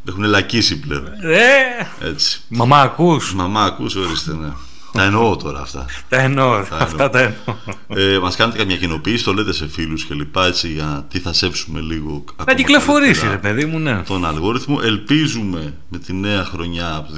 έχουν 0.08 0.24
λακίσει 0.24 0.80
πλέον. 0.80 1.06
Ε, 1.20 2.08
Έτσι. 2.08 2.40
Μαμά 2.48 2.80
ακούς. 2.80 3.34
Μαμά 3.34 3.64
ακούς, 3.64 3.94
ορίστε, 3.94 4.34
ναι. 4.34 4.52
Τα 4.96 5.02
εννοώ 5.02 5.36
τώρα 5.36 5.60
αυτά. 5.60 5.86
Τα 6.08 6.20
εννοώ. 6.20 6.64
αυτά 6.70 7.10
τα 7.10 7.18
εννοώ. 7.18 7.56
Ε, 7.88 8.18
Μας 8.18 8.36
κάνετε 8.36 8.58
καμιά 8.58 8.76
κοινοποίηση, 8.76 9.24
το 9.24 9.32
λέτε 9.32 9.52
σε 9.52 9.68
φίλους 9.68 10.04
και 10.04 10.14
λοιπά 10.14 10.46
έτσι 10.46 10.68
για 10.68 11.06
τι 11.10 11.18
θα 11.18 11.32
σέψουμε 11.32 11.80
λίγο. 11.80 12.24
Να 12.46 12.54
κυκλοφορήσει, 12.54 13.28
ρε 13.28 13.36
παιδί 13.36 13.64
μου, 13.64 13.78
ναι. 13.78 14.02
Τον 14.02 14.24
αλγόριθμο. 14.24 14.78
Ελπίζουμε 14.82 15.74
με 15.88 15.98
τη 15.98 16.12
νέα 16.12 16.44
χρονιά 16.44 16.94
από 16.94 17.12
το 17.12 17.14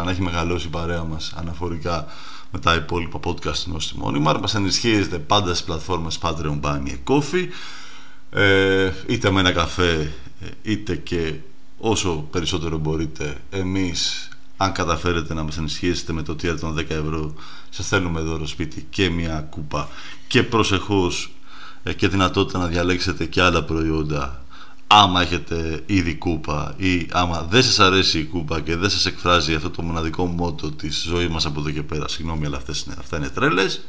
2024 0.00 0.04
να 0.04 0.10
έχει 0.10 0.22
μεγαλώσει 0.22 0.66
η 0.66 0.70
παρέα 0.70 1.02
μας 1.02 1.34
αναφορικά 1.36 2.06
με 2.50 2.58
τα 2.58 2.74
υπόλοιπα 2.74 3.20
podcast 3.24 3.56
του 3.56 3.80
στη 3.80 3.98
μόνιμα. 3.98 4.38
Μας 4.40 4.54
ενισχύετε 4.54 5.18
πάντα 5.18 5.54
στις 5.54 5.62
πλατφόρμες 5.66 6.18
Patreon, 6.22 6.60
Bang 6.60 6.80
και 6.84 6.96
Coffee. 7.08 7.46
Ε, 8.30 8.90
είτε 9.06 9.30
με 9.30 9.40
ένα 9.40 9.52
καφέ, 9.52 10.12
είτε 10.62 10.96
και 10.96 11.34
όσο 11.78 12.26
περισσότερο 12.30 12.78
μπορείτε 12.78 13.36
εμείς 13.50 14.28
αν 14.62 14.72
καταφέρετε 14.72 15.34
να 15.34 15.42
μας 15.42 15.58
ενισχύσετε 15.58 16.12
με 16.12 16.22
το 16.22 16.32
tier 16.32 16.56
των 16.60 16.78
10 16.78 16.90
ευρώ 16.90 17.34
σας 17.70 17.86
θέλουμε 17.86 18.20
εδώ 18.20 18.46
σπίτι 18.46 18.86
και 18.90 19.10
μια 19.10 19.46
κούπα 19.50 19.88
και 20.26 20.42
προσεχώς 20.42 21.32
ε, 21.82 21.92
και 21.92 22.08
δυνατότητα 22.08 22.58
να 22.58 22.66
διαλέξετε 22.66 23.24
και 23.24 23.42
άλλα 23.42 23.64
προϊόντα 23.64 24.44
άμα 24.86 25.22
έχετε 25.22 25.82
ήδη 25.86 26.14
κούπα 26.14 26.74
ή 26.76 27.06
άμα 27.12 27.46
δεν 27.50 27.62
σας 27.62 27.78
αρέσει 27.80 28.18
η 28.18 28.24
κούπα 28.24 28.60
και 28.60 28.76
δεν 28.76 28.90
σας 28.90 29.06
εκφράζει 29.06 29.54
αυτό 29.54 29.70
το 29.70 29.82
μοναδικό 29.82 30.26
μότο 30.26 30.70
της 30.70 31.02
ζωής 31.08 31.28
μας 31.28 31.46
από 31.46 31.60
εδώ 31.60 31.70
και 31.70 31.82
πέρα 31.82 32.08
συγγνώμη 32.08 32.46
αλλά 32.46 32.56
αυτές 32.56 32.82
είναι, 32.82 32.94
αυτά 32.98 33.16
είναι 33.16 33.28
τρέλες 33.28 33.80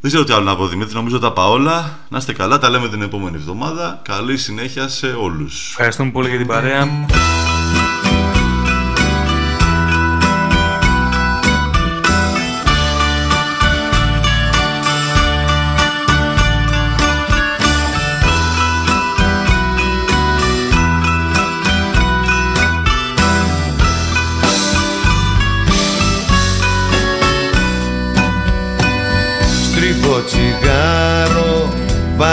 δεν 0.00 0.10
ξέρω 0.10 0.24
τι 0.24 0.32
άλλο 0.32 0.44
να 0.44 0.56
πω 0.56 0.66
Δημήτρη, 0.66 0.94
νομίζω 0.94 1.18
τα 1.18 1.32
πάω 1.32 1.52
όλα. 1.52 1.98
Να 2.08 2.18
είστε 2.18 2.32
καλά, 2.32 2.58
τα 2.58 2.70
λέμε 2.70 2.88
την 2.88 3.02
επόμενη 3.02 3.36
εβδομάδα. 3.36 4.00
Καλή 4.02 4.36
συνέχεια 4.36 4.88
σε 4.88 5.06
όλους. 5.06 5.70
Ευχαριστούμε 5.70 6.10
πολύ 6.10 6.28
για 6.28 6.38
την 6.38 6.46
παρέα. 6.46 7.06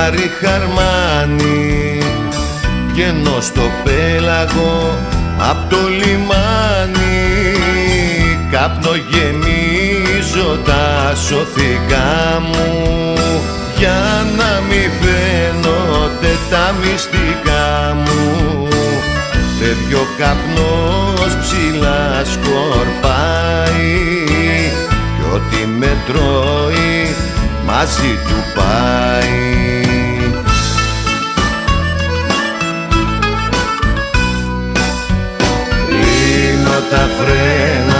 Βαρύ 0.05 0.31
χαρμάνι 0.41 1.97
Βγαίνω 2.87 3.41
στο 3.41 3.61
πέλαγο 3.83 4.97
απ' 5.37 5.69
το 5.69 5.77
λιμάνι 5.77 7.55
Κάπνο 8.51 8.91
γεμίζω 9.09 10.59
τα 10.65 11.15
σωθικά 11.15 12.41
μου. 12.41 13.13
Για 13.77 14.25
να 14.37 14.61
μη 14.69 14.89
φαίνονται 15.01 16.37
τα 16.49 16.75
μυστικά 16.81 17.95
μου. 17.95 18.67
Φεύγει 19.59 19.93
ο 19.93 20.07
καπνός 20.17 21.37
ψηλά 21.41 22.21
σκορπάει 22.25 23.93
Κι 25.15 25.33
ό,τι 25.33 25.67
με 25.79 25.97
τρώει 26.07 27.15
μαζί 27.65 28.19
του 28.27 28.43
πάει 28.55 29.84
τα 36.89 37.09
φρένα 37.17 37.94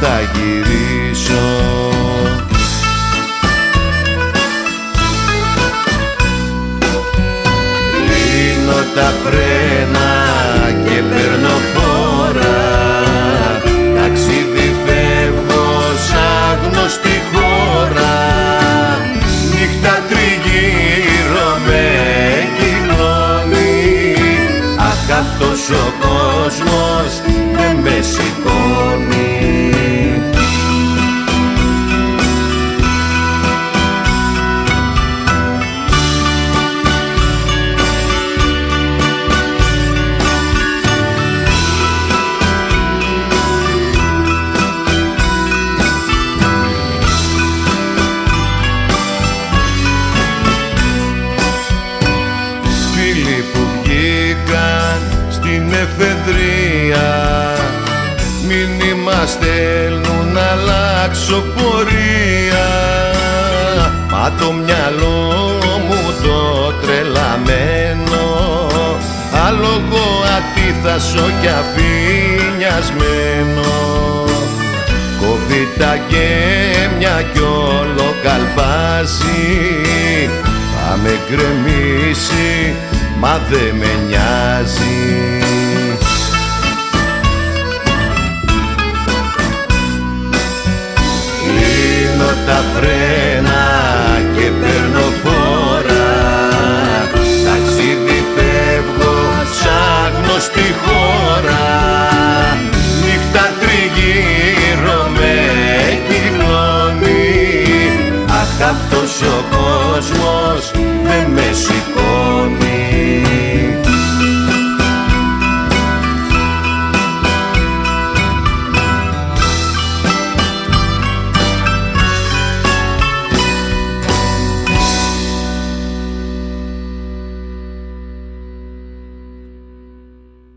θα 0.00 0.20
γυρίσω 0.20 0.89